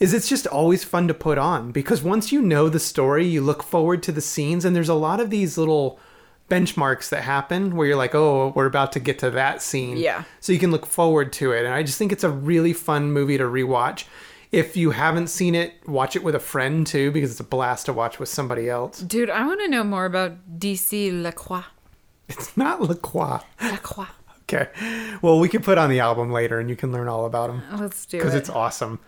is 0.00 0.14
it's 0.14 0.28
just 0.28 0.46
always 0.46 0.84
fun 0.84 1.08
to 1.08 1.14
put 1.14 1.38
on 1.38 1.72
because 1.72 2.02
once 2.02 2.30
you 2.32 2.40
know 2.40 2.68
the 2.68 2.78
story, 2.80 3.26
you 3.26 3.40
look 3.40 3.62
forward 3.62 4.02
to 4.04 4.12
the 4.12 4.20
scenes 4.20 4.64
and 4.64 4.74
there's 4.76 4.88
a 4.88 4.94
lot 4.94 5.20
of 5.20 5.30
these 5.30 5.58
little 5.58 5.98
benchmarks 6.48 7.08
that 7.10 7.22
happen 7.24 7.76
where 7.76 7.86
you're 7.88 7.96
like, 7.96 8.14
"Oh, 8.14 8.52
we're 8.54 8.66
about 8.66 8.92
to 8.92 9.00
get 9.00 9.18
to 9.18 9.30
that 9.30 9.60
scene." 9.62 9.96
Yeah. 9.96 10.24
So 10.40 10.52
you 10.52 10.58
can 10.58 10.70
look 10.70 10.86
forward 10.86 11.32
to 11.34 11.52
it. 11.52 11.64
And 11.64 11.74
I 11.74 11.82
just 11.82 11.98
think 11.98 12.12
it's 12.12 12.24
a 12.24 12.30
really 12.30 12.72
fun 12.72 13.12
movie 13.12 13.38
to 13.38 13.44
rewatch. 13.44 14.04
If 14.50 14.76
you 14.78 14.92
haven't 14.92 15.26
seen 15.26 15.54
it, 15.54 15.74
watch 15.86 16.16
it 16.16 16.22
with 16.24 16.34
a 16.34 16.40
friend 16.40 16.86
too 16.86 17.10
because 17.10 17.30
it's 17.30 17.40
a 17.40 17.44
blast 17.44 17.86
to 17.86 17.92
watch 17.92 18.18
with 18.18 18.30
somebody 18.30 18.68
else. 18.70 19.00
Dude, 19.00 19.28
I 19.28 19.44
want 19.46 19.60
to 19.60 19.68
know 19.68 19.84
more 19.84 20.06
about 20.06 20.58
DC 20.58 21.22
Lacroix. 21.22 21.64
It's 22.28 22.56
not 22.56 22.80
La 22.80 22.94
Croix. 22.94 23.40
Lacroix. 23.60 24.06
Okay. 24.42 24.68
Well, 25.20 25.38
we 25.38 25.48
can 25.50 25.60
put 25.62 25.76
on 25.76 25.90
the 25.90 26.00
album 26.00 26.32
later 26.32 26.58
and 26.58 26.70
you 26.70 26.76
can 26.76 26.90
learn 26.92 27.08
all 27.08 27.26
about 27.26 27.48
them 27.48 27.62
Let's 27.78 28.06
do 28.06 28.16
it. 28.16 28.20
because 28.20 28.34
it's 28.34 28.48
awesome. 28.48 29.00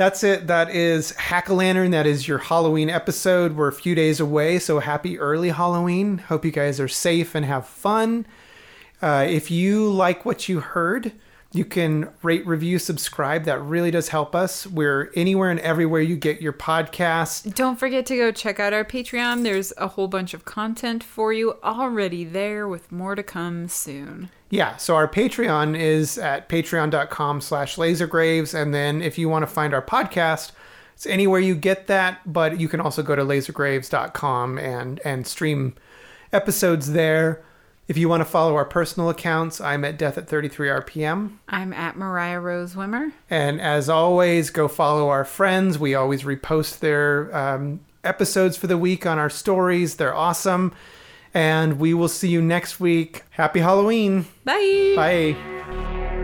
That's 0.00 0.24
it. 0.24 0.46
That 0.46 0.70
is 0.70 1.10
Hack-O-Lantern. 1.10 1.90
That 1.90 2.06
is 2.06 2.26
your 2.26 2.38
Halloween 2.38 2.88
episode. 2.88 3.54
We're 3.54 3.68
a 3.68 3.72
few 3.74 3.94
days 3.94 4.18
away, 4.18 4.58
so 4.58 4.78
happy 4.78 5.18
early 5.18 5.50
Halloween. 5.50 6.16
Hope 6.16 6.42
you 6.42 6.50
guys 6.50 6.80
are 6.80 6.88
safe 6.88 7.34
and 7.34 7.44
have 7.44 7.66
fun. 7.66 8.24
Uh, 9.02 9.26
if 9.28 9.50
you 9.50 9.90
like 9.92 10.24
what 10.24 10.48
you 10.48 10.60
heard, 10.60 11.12
you 11.52 11.64
can 11.64 12.08
rate, 12.22 12.46
review, 12.46 12.78
subscribe. 12.78 13.44
That 13.44 13.60
really 13.60 13.90
does 13.90 14.08
help 14.08 14.36
us. 14.36 14.66
We're 14.66 15.10
anywhere 15.16 15.50
and 15.50 15.58
everywhere 15.60 16.00
you 16.00 16.16
get 16.16 16.40
your 16.40 16.52
podcast. 16.52 17.54
Don't 17.54 17.78
forget 17.78 18.06
to 18.06 18.16
go 18.16 18.30
check 18.30 18.60
out 18.60 18.72
our 18.72 18.84
Patreon. 18.84 19.42
There's 19.42 19.72
a 19.76 19.88
whole 19.88 20.06
bunch 20.06 20.32
of 20.32 20.44
content 20.44 21.02
for 21.02 21.32
you 21.32 21.54
already 21.64 22.24
there 22.24 22.68
with 22.68 22.92
more 22.92 23.16
to 23.16 23.24
come 23.24 23.66
soon. 23.66 24.30
Yeah, 24.48 24.76
so 24.76 24.94
our 24.94 25.08
Patreon 25.08 25.76
is 25.78 26.18
at 26.18 26.48
patreon.com 26.48 27.40
slash 27.40 27.76
lasergraves. 27.76 28.54
And 28.54 28.72
then 28.72 29.02
if 29.02 29.18
you 29.18 29.28
want 29.28 29.42
to 29.42 29.52
find 29.52 29.74
our 29.74 29.82
podcast, 29.82 30.52
it's 30.94 31.06
anywhere 31.06 31.40
you 31.40 31.56
get 31.56 31.88
that, 31.88 32.20
but 32.32 32.60
you 32.60 32.68
can 32.68 32.80
also 32.80 33.02
go 33.02 33.16
to 33.16 33.22
lasergraves.com 33.22 34.58
and, 34.58 35.00
and 35.04 35.26
stream 35.26 35.74
episodes 36.32 36.92
there. 36.92 37.42
If 37.90 37.98
you 37.98 38.08
want 38.08 38.20
to 38.20 38.24
follow 38.24 38.54
our 38.54 38.64
personal 38.64 39.10
accounts, 39.10 39.60
I'm 39.60 39.84
at 39.84 39.98
death 39.98 40.16
at 40.16 40.28
33 40.28 40.68
RPM. 40.68 41.38
I'm 41.48 41.72
at 41.72 41.96
Mariah 41.96 42.38
Rose 42.38 42.76
Wimmer. 42.76 43.10
And 43.28 43.60
as 43.60 43.88
always, 43.88 44.50
go 44.50 44.68
follow 44.68 45.08
our 45.08 45.24
friends. 45.24 45.76
We 45.76 45.96
always 45.96 46.22
repost 46.22 46.78
their 46.78 47.36
um, 47.36 47.80
episodes 48.04 48.56
for 48.56 48.68
the 48.68 48.78
week 48.78 49.06
on 49.06 49.18
our 49.18 49.28
stories. 49.28 49.96
They're 49.96 50.14
awesome. 50.14 50.72
And 51.34 51.80
we 51.80 51.92
will 51.92 52.06
see 52.06 52.28
you 52.28 52.40
next 52.40 52.78
week. 52.78 53.24
Happy 53.30 53.58
Halloween. 53.58 54.26
Bye. 54.44 54.92
Bye. 54.94 56.16